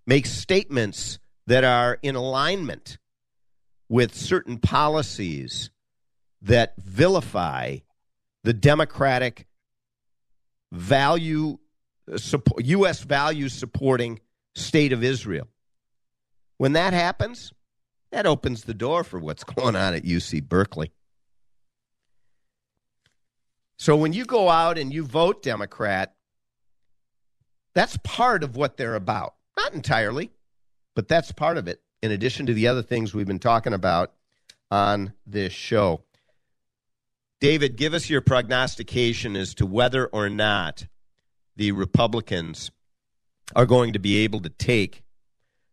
make 0.06 0.28
statements 0.28 1.18
that 1.48 1.64
are 1.64 1.98
in 2.04 2.16
alignment 2.16 3.00
with 3.90 4.14
certain 4.14 4.60
policies 4.60 5.72
that 6.44 6.76
vilify 6.78 7.78
the 8.44 8.54
democratic 8.54 9.48
value, 10.72 11.58
uh, 12.12 12.40
U.S. 12.60 13.02
values 13.02 13.54
supporting 13.54 14.20
state 14.54 14.94
of 14.94 15.04
Israel. 15.04 15.48
When 16.58 16.74
that 16.74 16.94
happens, 16.94 17.52
that 18.12 18.28
opens 18.28 18.66
the 18.66 18.76
door 18.76 19.04
for 19.04 19.18
what's 19.18 19.44
going 19.56 19.76
on 19.76 19.96
at 19.96 20.04
UC 20.04 20.44
Berkeley. 20.44 20.92
So 23.78 23.96
when 23.96 24.14
you 24.14 24.26
go 24.26 24.50
out 24.50 24.78
and 24.78 24.92
you 24.92 25.06
vote 25.06 25.44
Democrat, 25.44 26.16
that's 27.74 27.98
part 28.04 28.44
of 28.44 28.56
what 28.56 28.78
they're 28.78 28.96
about. 28.96 29.36
Not 29.56 29.74
entirely, 29.74 30.32
but 30.96 31.08
that's 31.08 31.32
part 31.32 31.58
of 31.58 31.68
it, 31.68 31.82
in 32.02 32.12
addition 32.12 32.48
to 32.48 32.54
the 32.54 32.68
other 32.68 32.82
things 32.82 33.14
we've 33.14 33.28
been 33.28 33.40
talking 33.40 33.74
about 33.74 34.14
on 34.72 35.14
this 35.26 35.54
show. 35.54 36.02
David, 37.40 37.76
give 37.76 37.94
us 37.94 38.10
your 38.10 38.22
prognostication 38.22 39.36
as 39.36 39.54
to 39.56 39.66
whether 39.66 40.08
or 40.08 40.28
not 40.28 40.88
the 41.56 41.72
Republicans 41.72 42.72
are 43.56 43.68
going 43.68 43.94
to 43.94 44.00
be 44.00 44.18
able 44.18 44.40
to 44.42 44.50
take 44.50 45.04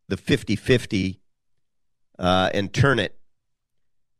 the 0.08 0.16
50 0.18 0.56
50 0.56 1.20
uh, 2.18 2.50
and 2.52 2.72
turn 2.72 2.98
it 2.98 3.18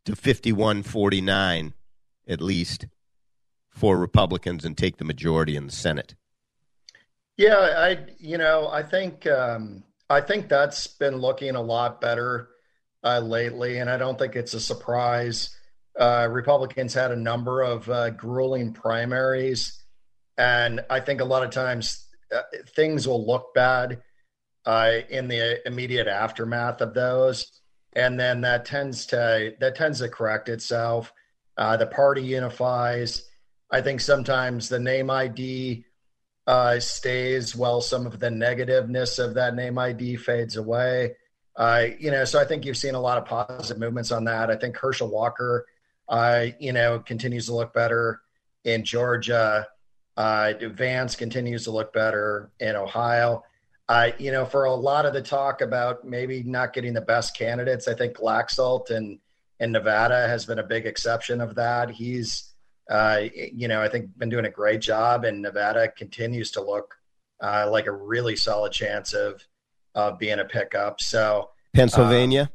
to 0.07 0.17
51 0.17 0.83
49 0.83 1.75
at 2.27 2.41
least 2.41 2.87
for 3.75 3.99
Republicans 3.99 4.65
and 4.65 4.79
take 4.79 4.97
the 4.97 5.05
majority 5.05 5.57
in 5.57 5.67
the 5.67 5.73
Senate. 5.73 6.15
Yeah, 7.37 7.57
I 7.57 8.07
you 8.19 8.39
know 8.39 8.69
I 8.69 8.83
think 8.83 9.27
um, 9.27 9.83
I 10.09 10.21
think 10.21 10.49
that's 10.49 10.87
been 10.87 11.17
looking 11.17 11.57
a 11.57 11.61
lot 11.61 12.01
better 12.01 12.49
uh, 13.03 13.19
lately, 13.19 13.79
and 13.79 13.91
I 13.91 13.99
don't 13.99 14.19
think 14.19 14.37
it's 14.37 14.55
a 14.55 14.61
surprise. 14.61 15.55
Uh, 15.99 16.29
Republicans 16.31 16.95
had 16.95 17.11
a 17.11 17.17
number 17.17 17.63
of 17.63 17.89
uh, 17.91 18.11
grueling 18.11 18.73
primaries, 18.73 19.83
and 20.39 20.81
I 20.89 21.01
think 21.01 21.21
a 21.21 21.25
lot 21.25 21.43
of 21.43 21.51
times 21.51 22.07
uh, 22.35 22.43
things 22.77 23.07
will 23.07 23.27
look 23.27 23.53
bad 23.55 24.03
uh, 24.65 24.93
in 25.11 25.27
the 25.27 25.67
immediate 25.67 26.07
aftermath 26.07 26.81
of 26.81 26.95
those, 26.95 27.61
and 27.95 28.19
then 28.19 28.43
that 28.43 28.65
tends 28.65 29.07
to 29.07 29.55
that 29.59 29.75
tends 29.75 29.99
to 29.99 30.09
correct 30.09 30.49
itself. 30.49 31.13
Uh, 31.57 31.77
the 31.77 31.87
party 31.87 32.23
unifies. 32.23 33.29
I 33.75 33.81
think 33.81 34.01
sometimes 34.01 34.69
the 34.69 34.79
name 34.79 35.11
ID 35.11 35.85
uh, 36.47 36.79
stays 36.79 37.57
while 37.57 37.81
some 37.81 38.07
of 38.07 38.21
the 38.21 38.31
negativeness 38.31 39.19
of 39.19 39.35
that 39.35 39.57
name 39.57 39.79
ID 39.79 40.15
fades 40.15 40.57
away. 40.57 41.17
Uh, 41.57 41.87
you 41.99 42.13
know, 42.13 42.25
so 42.25 42.41
I 42.41 42.45
think 42.45 42.65
you've 42.65 42.77
seen 42.77 42.95
a 42.95 43.01
lot 43.01 43.19
of 43.19 43.25
positive 43.25 43.81
movements 43.81 44.13
on 44.13 44.27
that. 44.27 44.49
I 44.49 44.55
think 44.55 44.77
Herschel 44.77 45.09
Walker, 45.09 45.67
uh, 46.09 46.47
you 46.61 46.73
know, 46.73 47.01
continues 47.01 47.47
to 47.47 47.55
look 47.57 47.75
better 47.75 48.21
in 48.63 48.85
Georgia. 48.85 49.67
Uh, 50.17 50.53
Vance 50.61 51.17
continues 51.17 51.65
to 51.65 51.73
look 51.73 51.93
better 51.93 52.53
in 52.61 52.77
Ohio. 52.77 53.43
Uh, 53.89 54.11
you 54.19 54.31
know, 54.31 54.45
for 54.45 54.67
a 54.67 54.73
lot 54.75 55.05
of 55.05 55.15
the 55.15 55.21
talk 55.21 55.63
about 55.63 56.05
maybe 56.05 56.45
not 56.45 56.75
getting 56.75 56.95
the 56.95 57.01
best 57.01 57.37
candidates, 57.37 57.89
I 57.89 57.95
think 57.95 58.19
Laxalt 58.19 58.91
and 58.91 59.19
in 59.59 59.73
Nevada 59.73 60.29
has 60.29 60.47
been 60.47 60.61
a 60.61 60.65
big 60.65 60.87
exception 60.87 61.41
of 61.41 61.57
that. 61.57 61.91
He's, 61.91 62.54
uh, 62.91 63.23
you 63.33 63.69
know, 63.69 63.83
I 63.83 63.89
think 63.89 64.17
been 64.19 64.29
doing 64.29 64.47
a 64.47 64.51
great 64.51 64.81
job, 64.81 65.25
and 65.25 65.43
Nevada 65.43 65.89
continues 65.89 66.51
to 66.53 66.63
look 66.63 66.95
uh, 67.43 67.69
like 67.71 67.87
a 67.87 67.93
really 67.93 68.37
solid 68.37 68.73
chance 68.73 69.13
of 69.13 69.43
of 69.95 70.19
being 70.19 70.41
a 70.41 70.45
pickup. 70.45 71.01
So 71.01 71.51
Pennsylvania, 71.75 72.43
um, 72.43 72.49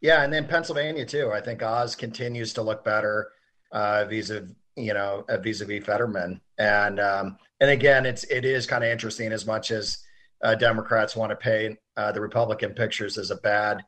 yeah, 0.00 0.22
and 0.22 0.32
then 0.32 0.46
Pennsylvania 0.46 1.06
too. 1.06 1.30
I 1.32 1.40
think 1.40 1.62
Oz 1.62 1.94
continues 1.94 2.52
to 2.54 2.62
look 2.62 2.84
better 2.84 3.30
uh, 3.70 4.04
vis-a-vis 4.04 4.50
you 4.76 4.94
know, 4.94 5.24
vis-a-vis 5.42 5.84
Fetterman. 5.84 6.40
And 6.58 7.00
um, 7.00 7.38
and 7.60 7.70
again, 7.70 8.06
it's 8.06 8.24
it 8.24 8.44
is 8.44 8.66
kind 8.66 8.84
of 8.84 8.90
interesting 8.90 9.32
as 9.32 9.46
much 9.46 9.70
as 9.70 9.98
uh, 10.42 10.54
Democrats 10.54 11.16
want 11.16 11.30
to 11.30 11.36
paint 11.36 11.78
uh, 11.96 12.12
the 12.12 12.20
Republican 12.20 12.72
pictures 12.72 13.18
as 13.18 13.30
a 13.30 13.36
bad 13.36 13.84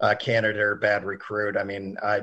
uh, 0.00 0.14
candidate 0.14 0.60
or 0.60 0.76
bad 0.76 1.04
recruit. 1.04 1.56
I 1.56 1.64
mean, 1.64 1.96
I, 2.02 2.22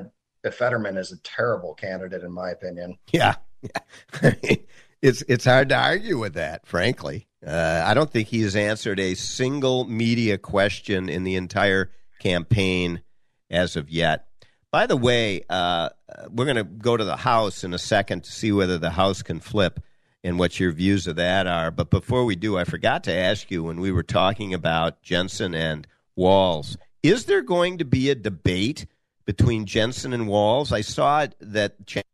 Fetterman 0.50 0.96
is 0.96 1.12
a 1.12 1.18
terrible 1.18 1.74
candidate 1.74 2.22
in 2.22 2.32
my 2.32 2.50
opinion. 2.50 2.98
Yeah, 3.12 3.36
yeah. 3.62 4.34
it's 5.02 5.22
it's 5.28 5.44
hard 5.44 5.68
to 5.70 5.76
argue 5.76 6.18
with 6.18 6.34
that, 6.34 6.66
frankly. 6.66 7.26
Uh, 7.46 7.82
I 7.84 7.94
don't 7.94 8.10
think 8.10 8.28
he 8.28 8.42
has 8.42 8.56
answered 8.56 8.98
a 8.98 9.14
single 9.14 9.84
media 9.84 10.38
question 10.38 11.08
in 11.08 11.24
the 11.24 11.36
entire 11.36 11.90
campaign 12.20 13.02
as 13.50 13.76
of 13.76 13.90
yet. 13.90 14.26
By 14.70 14.86
the 14.86 14.96
way, 14.96 15.42
uh, 15.48 15.90
we're 16.30 16.46
going 16.46 16.56
to 16.56 16.64
go 16.64 16.96
to 16.96 17.04
the 17.04 17.16
House 17.16 17.62
in 17.62 17.74
a 17.74 17.78
second 17.78 18.24
to 18.24 18.32
see 18.32 18.50
whether 18.50 18.78
the 18.78 18.90
House 18.90 19.22
can 19.22 19.40
flip 19.40 19.80
and 20.24 20.38
what 20.38 20.58
your 20.58 20.72
views 20.72 21.06
of 21.06 21.16
that 21.16 21.46
are. 21.46 21.70
But 21.70 21.90
before 21.90 22.24
we 22.24 22.34
do, 22.34 22.56
I 22.58 22.64
forgot 22.64 23.04
to 23.04 23.12
ask 23.12 23.50
you 23.50 23.62
when 23.62 23.78
we 23.78 23.92
were 23.92 24.02
talking 24.02 24.54
about 24.54 25.02
Jensen 25.02 25.54
and 25.54 25.86
Walz. 26.16 26.76
is 27.02 27.26
there 27.26 27.42
going 27.42 27.78
to 27.78 27.84
be 27.84 28.08
a 28.08 28.14
debate 28.14 28.86
between 29.24 29.66
Jensen 29.66 30.12
and 30.12 30.28
Walz. 30.28 30.72
I 30.72 30.80
saw 30.80 31.26
that 31.40 31.86
Channel 31.86 32.04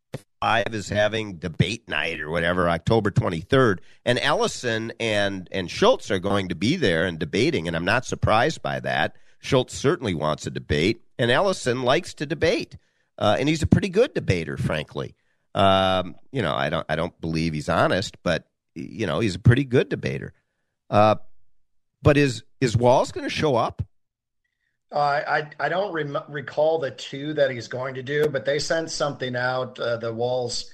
5 0.40 0.74
is 0.74 0.88
having 0.88 1.36
debate 1.36 1.88
night 1.88 2.20
or 2.20 2.30
whatever, 2.30 2.68
October 2.68 3.10
23rd, 3.10 3.78
and 4.04 4.18
Ellison 4.18 4.92
and, 4.98 5.48
and 5.52 5.70
Schultz 5.70 6.10
are 6.10 6.18
going 6.18 6.48
to 6.48 6.54
be 6.54 6.76
there 6.76 7.04
and 7.04 7.18
debating, 7.18 7.66
and 7.66 7.76
I'm 7.76 7.84
not 7.84 8.06
surprised 8.06 8.62
by 8.62 8.80
that. 8.80 9.16
Schultz 9.40 9.74
certainly 9.74 10.14
wants 10.14 10.46
a 10.46 10.50
debate, 10.50 11.02
and 11.18 11.30
Ellison 11.30 11.82
likes 11.82 12.14
to 12.14 12.26
debate. 12.26 12.76
Uh, 13.18 13.36
and 13.38 13.48
he's 13.48 13.62
a 13.62 13.66
pretty 13.66 13.90
good 13.90 14.14
debater, 14.14 14.56
frankly. 14.56 15.14
Um, 15.54 16.14
you 16.32 16.42
know, 16.42 16.54
I 16.54 16.70
don't 16.70 16.86
I 16.88 16.96
don't 16.96 17.18
believe 17.20 17.52
he's 17.52 17.68
honest, 17.68 18.16
but 18.22 18.46
you 18.74 19.06
know, 19.06 19.20
he's 19.20 19.34
a 19.34 19.40
pretty 19.40 19.64
good 19.64 19.88
debater. 19.88 20.32
Uh, 20.88 21.16
but 22.02 22.16
is 22.16 22.44
is 22.60 22.76
Walz 22.76 23.12
going 23.12 23.28
to 23.28 23.34
show 23.34 23.56
up? 23.56 23.82
Uh, 24.92 24.98
I 25.26 25.50
I 25.60 25.68
don't 25.68 25.92
rem- 25.92 26.24
recall 26.28 26.78
the 26.78 26.90
two 26.90 27.34
that 27.34 27.50
he's 27.50 27.68
going 27.68 27.94
to 27.94 28.02
do, 28.02 28.28
but 28.28 28.44
they 28.44 28.58
sent 28.58 28.90
something 28.90 29.36
out 29.36 29.78
uh, 29.78 29.98
the 29.98 30.12
Walz 30.12 30.72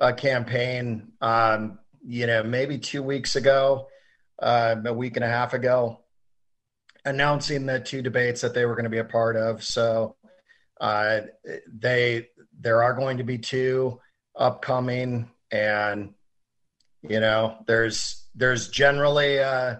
uh, 0.00 0.12
campaign. 0.12 1.12
Um, 1.20 1.78
you 2.04 2.26
know, 2.26 2.42
maybe 2.42 2.78
two 2.78 3.02
weeks 3.02 3.36
ago, 3.36 3.88
uh, 4.40 4.74
a 4.84 4.92
week 4.92 5.16
and 5.16 5.24
a 5.24 5.28
half 5.28 5.54
ago, 5.54 6.00
announcing 7.04 7.66
the 7.66 7.78
two 7.78 8.02
debates 8.02 8.40
that 8.40 8.54
they 8.54 8.66
were 8.66 8.74
going 8.74 8.84
to 8.84 8.90
be 8.90 8.98
a 8.98 9.04
part 9.04 9.36
of. 9.36 9.62
So 9.62 10.16
uh, 10.80 11.20
they 11.72 12.28
there 12.60 12.82
are 12.82 12.94
going 12.94 13.18
to 13.18 13.24
be 13.24 13.38
two 13.38 14.00
upcoming, 14.34 15.30
and 15.52 16.14
you 17.08 17.20
know, 17.20 17.58
there's 17.66 18.26
there's 18.34 18.68
generally 18.68 19.38
uh, 19.38 19.76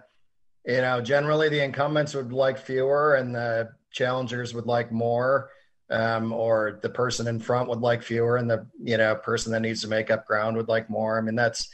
you 0.64 0.80
know 0.80 1.00
generally 1.00 1.48
the 1.48 1.62
incumbents 1.62 2.14
would 2.14 2.32
like 2.32 2.58
fewer, 2.58 3.14
and 3.14 3.34
the 3.34 3.70
challengers 3.90 4.54
would 4.54 4.66
like 4.66 4.92
more. 4.92 5.50
Um, 5.90 6.32
or 6.32 6.78
the 6.80 6.88
person 6.88 7.26
in 7.26 7.38
front 7.38 7.68
would 7.68 7.80
like 7.80 8.02
fewer, 8.02 8.38
and 8.38 8.48
the 8.48 8.66
you 8.82 8.96
know 8.96 9.14
person 9.14 9.52
that 9.52 9.60
needs 9.60 9.82
to 9.82 9.88
make 9.88 10.10
up 10.10 10.26
ground 10.26 10.56
would 10.56 10.68
like 10.68 10.88
more. 10.88 11.18
I 11.18 11.20
mean, 11.20 11.34
that's 11.34 11.68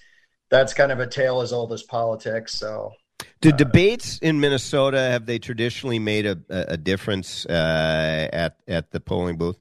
that's 0.50 0.74
kind 0.74 0.90
of 0.90 0.98
a 0.98 1.06
tale 1.06 1.40
as 1.40 1.52
old 1.52 1.72
as 1.72 1.84
politics. 1.84 2.58
So 2.58 2.92
do 3.40 3.52
debates 3.52 4.18
in 4.18 4.40
Minnesota 4.40 4.98
have 4.98 5.26
they 5.26 5.38
traditionally 5.38 5.98
made 5.98 6.26
a, 6.26 6.38
a 6.48 6.76
difference 6.76 7.46
uh, 7.46 8.28
at 8.32 8.56
at 8.66 8.90
the 8.90 9.00
polling 9.00 9.36
booth? 9.36 9.58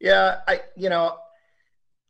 Yeah, 0.00 0.40
I 0.46 0.62
you 0.76 0.88
know 0.88 1.16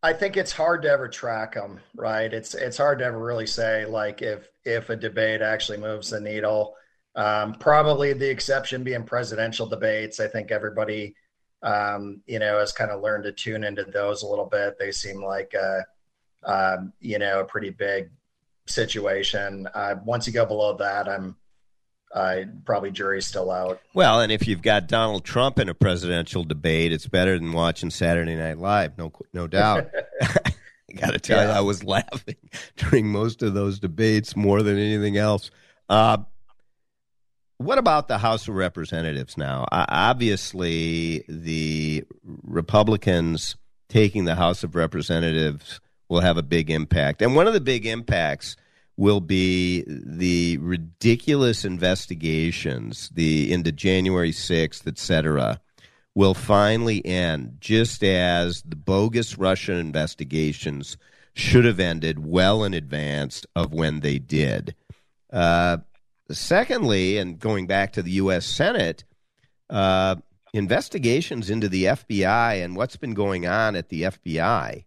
I 0.05 0.13
think 0.13 0.37
it's 0.37 0.53
hard 0.53 0.83
to 0.83 0.91
ever 0.91 1.09
track 1.09 1.55
them, 1.55 1.81
right? 1.97 2.31
It's 2.31 2.55
it's 2.55 2.77
hard 2.77 2.99
to 2.99 3.07
ever 3.07 3.19
really 3.19 3.47
say 3.47 3.87
like 3.87 4.21
if 4.21 4.47
if 4.63 4.91
a 4.91 4.97
debate 4.97 5.41
actually 5.41 5.79
moves 5.79 6.11
the 6.11 6.21
needle. 6.21 6.77
Um, 7.15 7.55
probably 7.55 8.13
the 8.13 8.29
exception 8.29 8.85
being 8.85 9.05
presidential 9.05 9.67
debates. 9.67 10.21
I 10.21 10.29
think 10.29 10.51
everybody, 10.51 11.15
um, 11.63 12.21
you 12.27 12.39
know, 12.39 12.59
has 12.59 12.71
kind 12.71 12.91
of 12.91 13.01
learned 13.01 13.25
to 13.25 13.33
tune 13.33 13.65
into 13.65 13.85
those 13.85 14.23
a 14.23 14.27
little 14.27 14.45
bit. 14.45 14.79
They 14.79 14.93
seem 14.93 15.25
like, 15.25 15.55
um, 16.45 16.93
you 17.01 17.19
know, 17.19 17.41
a 17.41 17.45
pretty 17.47 17.71
big 17.71 18.11
situation. 18.67 19.67
Uh, 19.75 19.95
once 20.05 20.27
you 20.27 20.35
go 20.35 20.45
below 20.45 20.77
that, 20.77 21.09
I'm 21.09 21.37
uh, 22.15 22.43
probably 22.65 22.93
jury's 22.93 23.27
still 23.27 23.51
out. 23.51 23.81
Well, 23.93 24.21
and 24.21 24.31
if 24.31 24.47
you've 24.47 24.63
got 24.63 24.87
Donald 24.87 25.25
Trump 25.25 25.59
in 25.59 25.69
a 25.69 25.75
presidential 25.75 26.45
debate, 26.45 26.93
it's 26.93 27.09
better 27.09 27.37
than 27.37 27.53
watching 27.53 27.91
Saturday 27.91 28.37
Night 28.37 28.59
Live. 28.59 28.97
No, 28.97 29.13
no 29.33 29.49
doubt. 29.49 29.91
I 30.23 30.93
got 30.97 31.11
to 31.11 31.19
tell 31.19 31.39
yeah. 31.39 31.53
you, 31.53 31.59
I 31.59 31.61
was 31.61 31.83
laughing 31.83 32.37
during 32.77 33.09
most 33.09 33.43
of 33.43 33.55
those 33.55 33.81
debates 33.81 34.37
more 34.37 34.63
than 34.63 34.79
anything 34.79 35.17
else. 35.17 35.51
Uh, 35.89 36.19
what 37.59 37.79
about 37.79 38.07
the 38.07 38.19
House 38.19 38.47
of 38.47 38.55
Representatives 38.55 39.37
now? 39.37 39.67
Uh, 39.73 39.87
obviously, 39.89 41.25
the 41.29 42.05
Republicans 42.45 43.57
taking 43.89 44.25
the 44.25 44.37
House 44.37 44.63
of 44.63 44.77
Representatives 44.77 45.81
will 46.09 46.21
have 46.21 46.37
a 46.37 46.43
big 46.43 46.71
impact. 46.71 47.23
And 47.23 47.35
one 47.35 47.49
of 47.49 47.55
the 47.55 47.61
big 47.61 47.87
impacts 47.87 48.57
will 48.97 49.21
be 49.21 49.85
the 49.87 50.59
ridiculous 50.59 51.65
investigations, 51.65 53.11
the 53.15 53.53
into 53.53 53.73
January 53.73 54.31
6th, 54.31 54.87
et 54.87 54.99
cetera, 54.99 55.61
will 56.15 56.35
finally 56.35 57.05
end 57.05 57.57
just 57.61 58.05
as 58.05 58.63
the 58.63 58.77
bogus 58.77 59.37
Russian 59.37 59.77
investigations 59.77 60.97
should 61.35 61.65
have 61.65 61.81
ended 61.81 62.25
well 62.25 62.63
in 62.63 62.73
advance 62.73 63.45
of 63.57 63.73
when 63.73 64.01
they 64.01 64.21
did. 64.21 64.77
Uh, 65.33 65.79
secondly, 66.31 67.19
and 67.19 67.41
going 67.41 67.67
back 67.67 67.93
to 67.95 68.03
the 68.03 68.13
U.S. 68.13 68.47
Senate, 68.47 69.03
uh, 69.69 70.15
investigations 70.53 71.51
into 71.51 71.69
the 71.69 71.85
FBI 71.85 72.65
and 72.65 72.77
what's 72.77 72.97
been 72.97 73.15
going 73.15 73.49
on 73.49 73.75
at 73.75 73.89
the 73.89 74.03
FBI 74.03 74.85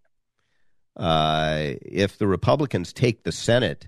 uh, 0.97 1.73
if 1.83 2.17
the 2.17 2.27
Republicans 2.27 2.91
take 2.91 3.23
the 3.23 3.31
Senate, 3.31 3.87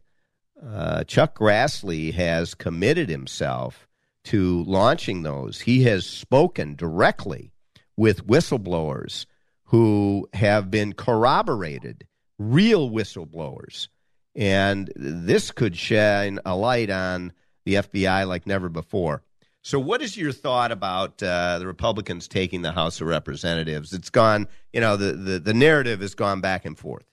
uh, 0.66 1.04
Chuck 1.06 1.38
Grassley 1.38 2.14
has 2.14 2.54
committed 2.54 3.10
himself 3.10 3.88
to 4.26 4.64
launching 4.64 5.24
those. 5.24 5.62
He 5.62 5.84
has 5.84 6.06
spoken 6.06 6.76
directly 6.76 7.52
with 7.96 8.28
whistleblowers 8.28 9.26
who 9.66 10.28
have 10.34 10.72
been 10.72 10.94
corroborated, 10.94 12.08
real 12.38 12.90
whistleblowers. 12.90 13.88
And 14.36 14.92
this 14.96 15.52
could 15.52 15.76
shine 15.76 16.40
a 16.46 16.56
light 16.56 16.90
on 16.90 17.34
the 17.66 17.76
FBI 17.76 18.28
like 18.28 18.48
never 18.48 18.70
before. 18.70 19.24
So, 19.62 19.80
what 19.80 20.02
is 20.02 20.16
your 20.16 20.32
thought 20.32 20.72
about 20.72 21.22
uh, 21.22 21.60
the 21.60 21.68
Republicans 21.68 22.28
taking 22.28 22.62
the 22.62 22.72
House 22.72 23.02
of 23.02 23.08
Representatives? 23.08 23.92
It's 23.92 24.10
gone, 24.10 24.48
you 24.72 24.80
know, 24.80 24.96
the, 24.96 25.12
the, 25.12 25.40
the 25.40 25.54
narrative 25.54 26.00
has 26.00 26.16
gone 26.16 26.40
back 26.40 26.66
and 26.66 26.78
forth. 26.78 27.09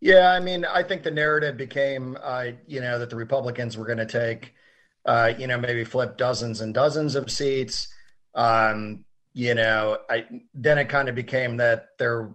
Yeah, 0.00 0.30
I 0.30 0.40
mean, 0.40 0.64
I 0.64 0.82
think 0.82 1.02
the 1.02 1.10
narrative 1.10 1.56
became, 1.56 2.16
uh, 2.22 2.46
you 2.66 2.80
know, 2.80 2.98
that 3.00 3.10
the 3.10 3.16
Republicans 3.16 3.76
were 3.76 3.86
going 3.86 3.98
to 3.98 4.06
take, 4.06 4.54
uh, 5.04 5.32
you 5.36 5.46
know, 5.46 5.58
maybe 5.58 5.84
flip 5.84 6.16
dozens 6.16 6.60
and 6.60 6.72
dozens 6.72 7.16
of 7.16 7.30
seats. 7.30 7.88
Um, 8.34 9.04
you 9.32 9.54
know, 9.54 9.98
I 10.08 10.26
then 10.54 10.78
it 10.78 10.88
kind 10.88 11.08
of 11.08 11.14
became 11.14 11.56
that 11.56 11.88
there 11.98 12.30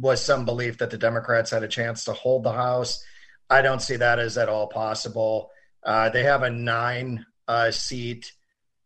was 0.00 0.24
some 0.24 0.44
belief 0.44 0.78
that 0.78 0.90
the 0.90 0.98
Democrats 0.98 1.50
had 1.50 1.62
a 1.62 1.68
chance 1.68 2.04
to 2.04 2.12
hold 2.12 2.44
the 2.44 2.52
House. 2.52 3.02
I 3.50 3.62
don't 3.62 3.82
see 3.82 3.96
that 3.96 4.18
as 4.18 4.38
at 4.38 4.48
all 4.48 4.68
possible. 4.68 5.50
Uh, 5.82 6.10
they 6.10 6.22
have 6.24 6.42
a 6.42 6.50
nine 6.50 7.24
uh, 7.48 7.70
seat 7.70 8.32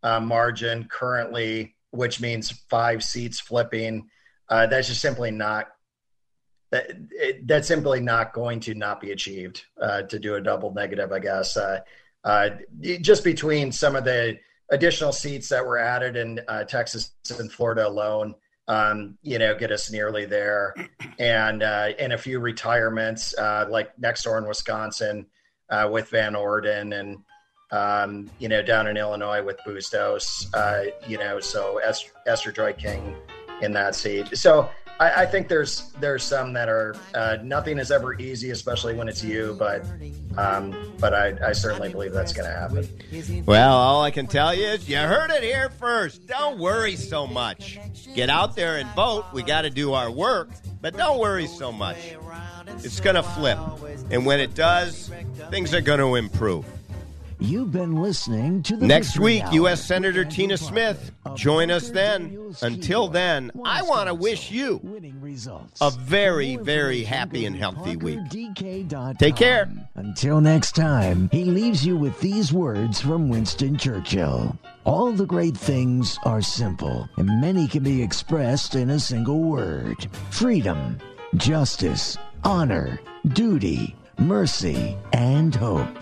uh, 0.02 0.20
margin 0.20 0.86
currently, 0.90 1.74
which 1.90 2.20
means 2.20 2.50
five 2.70 3.02
seats 3.02 3.40
flipping. 3.40 4.08
Uh, 4.48 4.66
that's 4.66 4.88
just 4.88 5.00
simply 5.00 5.30
not 5.30 5.68
that 6.72 6.90
it, 7.10 7.46
that's 7.46 7.68
simply 7.68 8.00
not 8.00 8.32
going 8.32 8.58
to 8.60 8.74
not 8.74 9.00
be 9.00 9.12
achieved 9.12 9.64
uh, 9.80 10.02
to 10.02 10.18
do 10.18 10.34
a 10.34 10.40
double 10.40 10.72
negative. 10.72 11.12
I 11.12 11.20
guess 11.20 11.56
uh, 11.56 11.80
uh, 12.24 12.50
just 13.00 13.22
between 13.22 13.70
some 13.70 13.94
of 13.94 14.04
the 14.04 14.38
additional 14.70 15.12
seats 15.12 15.48
that 15.50 15.64
were 15.64 15.78
added 15.78 16.16
in 16.16 16.40
uh, 16.48 16.64
Texas 16.64 17.12
and 17.38 17.52
Florida 17.52 17.86
alone. 17.86 18.34
Um, 18.68 19.18
you 19.22 19.38
know, 19.38 19.54
get 19.54 19.70
us 19.70 19.90
nearly 19.90 20.24
there, 20.24 20.74
and 21.18 21.62
and 21.62 22.12
a 22.12 22.18
few 22.18 22.40
retirements 22.40 23.34
like 23.38 23.96
next 23.98 24.22
door 24.22 24.38
in 24.38 24.46
Wisconsin 24.46 25.26
with 25.90 26.08
Van 26.08 26.34
Orden 26.34 26.92
and 26.92 27.18
um, 27.72 28.30
you 28.38 28.48
know, 28.48 28.62
down 28.62 28.86
in 28.86 28.98
Illinois 28.98 29.42
with 29.42 29.58
Bustos, 29.64 30.46
uh, 30.52 30.84
you 31.08 31.16
know, 31.16 31.40
so 31.40 31.78
Esther, 31.78 32.10
Esther 32.26 32.52
Joy 32.52 32.74
King 32.74 33.16
in 33.62 33.72
that 33.72 33.94
seat. 33.94 34.36
So 34.36 34.68
I, 35.02 35.22
I 35.22 35.26
think 35.26 35.48
there's 35.48 35.90
there's 35.98 36.22
some 36.22 36.52
that 36.52 36.68
are 36.68 36.94
uh, 37.14 37.38
nothing 37.42 37.78
is 37.78 37.90
ever 37.90 38.14
easy, 38.20 38.50
especially 38.50 38.94
when 38.94 39.08
it's 39.08 39.24
you. 39.24 39.56
But 39.58 39.84
um, 40.38 40.94
but 41.00 41.12
I, 41.12 41.36
I 41.44 41.52
certainly 41.52 41.88
believe 41.88 42.12
that's 42.12 42.32
going 42.32 42.48
to 42.48 42.56
happen. 42.56 43.44
Well, 43.44 43.76
all 43.76 44.02
I 44.02 44.12
can 44.12 44.28
tell 44.28 44.54
you 44.54 44.64
is 44.64 44.88
you 44.88 44.98
heard 44.98 45.30
it 45.30 45.42
here 45.42 45.70
first. 45.70 46.26
Don't 46.26 46.58
worry 46.58 46.94
so 46.94 47.26
much. 47.26 47.80
Get 48.14 48.30
out 48.30 48.54
there 48.54 48.76
and 48.76 48.88
vote. 48.90 49.24
We 49.32 49.42
got 49.42 49.62
to 49.62 49.70
do 49.70 49.92
our 49.92 50.10
work, 50.10 50.50
but 50.80 50.96
don't 50.96 51.18
worry 51.18 51.48
so 51.48 51.72
much. 51.72 51.98
It's 52.78 53.00
going 53.00 53.16
to 53.16 53.22
flip, 53.24 53.58
and 54.10 54.24
when 54.24 54.38
it 54.38 54.54
does, 54.54 55.10
things 55.50 55.74
are 55.74 55.80
going 55.80 55.98
to 55.98 56.14
improve. 56.14 56.64
You've 57.42 57.72
been 57.72 58.00
listening 58.00 58.62
to 58.62 58.76
the 58.76 58.86
Next 58.86 59.18
week, 59.18 59.42
Hour. 59.42 59.54
U.S. 59.54 59.84
Senator 59.84 60.24
Tina 60.24 60.56
Smith. 60.56 61.10
Join 61.34 61.72
us 61.72 61.90
then. 61.90 62.54
Until 62.62 63.08
then, 63.08 63.50
I 63.64 63.82
want 63.82 64.06
to 64.06 64.14
wish 64.14 64.52
you 64.52 64.80
a 65.80 65.90
very, 65.90 66.54
very 66.54 67.02
happy 67.02 67.44
and 67.44 67.56
healthy 67.56 67.96
week. 67.96 68.20
Take 69.18 69.34
care. 69.34 69.68
Until 69.96 70.40
next 70.40 70.76
time, 70.76 71.28
he 71.32 71.44
leaves 71.44 71.84
you 71.84 71.96
with 71.96 72.20
these 72.20 72.52
words 72.52 73.00
from 73.00 73.28
Winston 73.28 73.76
Churchill. 73.76 74.56
All 74.84 75.10
the 75.10 75.26
great 75.26 75.56
things 75.56 76.18
are 76.24 76.42
simple, 76.42 77.08
and 77.16 77.40
many 77.40 77.66
can 77.66 77.82
be 77.82 78.02
expressed 78.02 78.76
in 78.76 78.90
a 78.90 79.00
single 79.00 79.40
word 79.40 80.06
freedom, 80.30 80.96
justice, 81.34 82.16
honor, 82.44 83.00
duty, 83.32 83.96
mercy, 84.18 84.96
and 85.12 85.56
hope. 85.56 86.01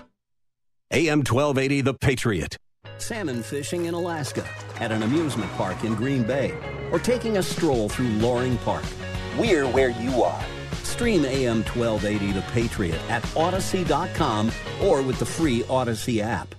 AM 0.92 1.20
1280, 1.20 1.82
The 1.82 1.94
Patriot. 1.94 2.56
Salmon 2.98 3.44
fishing 3.44 3.84
in 3.84 3.94
Alaska, 3.94 4.44
at 4.80 4.90
an 4.90 5.04
amusement 5.04 5.48
park 5.52 5.84
in 5.84 5.94
Green 5.94 6.24
Bay, 6.24 6.52
or 6.90 6.98
taking 6.98 7.36
a 7.36 7.42
stroll 7.44 7.88
through 7.88 8.08
Loring 8.08 8.58
Park. 8.58 8.82
We're 9.38 9.68
where 9.68 9.90
you 9.90 10.24
are. 10.24 10.44
Stream 10.82 11.24
AM 11.24 11.58
1280, 11.62 12.32
The 12.32 12.42
Patriot 12.50 13.00
at 13.08 13.22
Audacy.com 13.36 14.50
or 14.82 15.00
with 15.02 15.20
the 15.20 15.26
free 15.26 15.62
Audacy 15.62 16.20
app. 16.20 16.56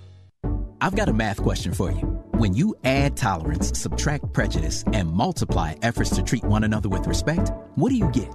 I've 0.80 0.96
got 0.96 1.10
a 1.10 1.12
math 1.12 1.42
question 1.42 1.74
for 1.74 1.90
you. 1.90 2.00
When 2.32 2.54
you 2.54 2.74
add 2.84 3.18
tolerance, 3.18 3.78
subtract 3.78 4.32
prejudice, 4.32 4.82
and 4.94 5.12
multiply 5.12 5.74
efforts 5.82 6.08
to 6.16 6.22
treat 6.22 6.44
one 6.44 6.64
another 6.64 6.88
with 6.88 7.06
respect, 7.06 7.52
what 7.74 7.90
do 7.90 7.96
you 7.96 8.08
get? 8.08 8.32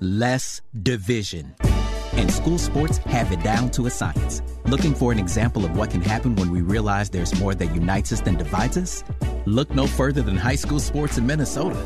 Less 0.00 0.60
division. 0.82 1.54
And 2.12 2.30
school 2.30 2.58
sports 2.58 2.98
have 2.98 3.32
it 3.32 3.42
down 3.42 3.70
to 3.72 3.86
a 3.86 3.90
science. 3.90 4.42
Looking 4.66 4.94
for 4.94 5.12
an 5.12 5.18
example 5.18 5.64
of 5.64 5.76
what 5.76 5.90
can 5.90 6.00
happen 6.00 6.36
when 6.36 6.50
we 6.50 6.62
realize 6.62 7.10
there's 7.10 7.38
more 7.40 7.54
that 7.54 7.74
unites 7.74 8.12
us 8.12 8.20
than 8.20 8.36
divides 8.36 8.76
us? 8.76 9.04
Look 9.46 9.70
no 9.70 9.86
further 9.86 10.22
than 10.22 10.36
high 10.36 10.56
school 10.56 10.80
sports 10.80 11.18
in 11.18 11.26
Minnesota. 11.26 11.82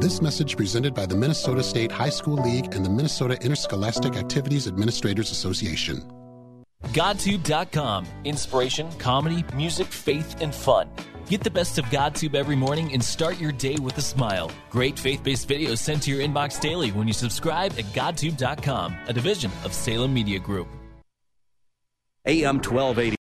This 0.00 0.22
message 0.22 0.56
presented 0.56 0.94
by 0.94 1.06
the 1.06 1.14
Minnesota 1.14 1.62
State 1.62 1.92
High 1.92 2.10
School 2.10 2.36
League 2.36 2.74
and 2.74 2.84
the 2.84 2.90
Minnesota 2.90 3.38
Interscholastic 3.42 4.16
Activities 4.16 4.66
Administrators 4.66 5.30
Association. 5.30 6.02
GodTube.com. 6.92 8.06
Inspiration, 8.24 8.90
comedy, 8.98 9.44
music, 9.54 9.86
faith, 9.86 10.40
and 10.40 10.54
fun. 10.54 10.88
Get 11.28 11.42
the 11.42 11.50
best 11.50 11.78
of 11.78 11.86
GodTube 11.86 12.34
every 12.34 12.56
morning 12.56 12.92
and 12.92 13.02
start 13.02 13.40
your 13.40 13.52
day 13.52 13.76
with 13.76 13.96
a 13.96 14.02
smile. 14.02 14.50
Great 14.68 14.98
faith 14.98 15.22
based 15.24 15.48
videos 15.48 15.78
sent 15.78 16.02
to 16.02 16.10
your 16.10 16.20
inbox 16.20 16.60
daily 16.60 16.92
when 16.92 17.06
you 17.06 17.14
subscribe 17.14 17.72
at 17.72 17.86
GodTube.com, 17.94 18.94
a 19.08 19.12
division 19.12 19.50
of 19.64 19.72
Salem 19.72 20.12
Media 20.12 20.38
Group. 20.38 20.68
AM 22.26 22.56
1280. 22.56 23.23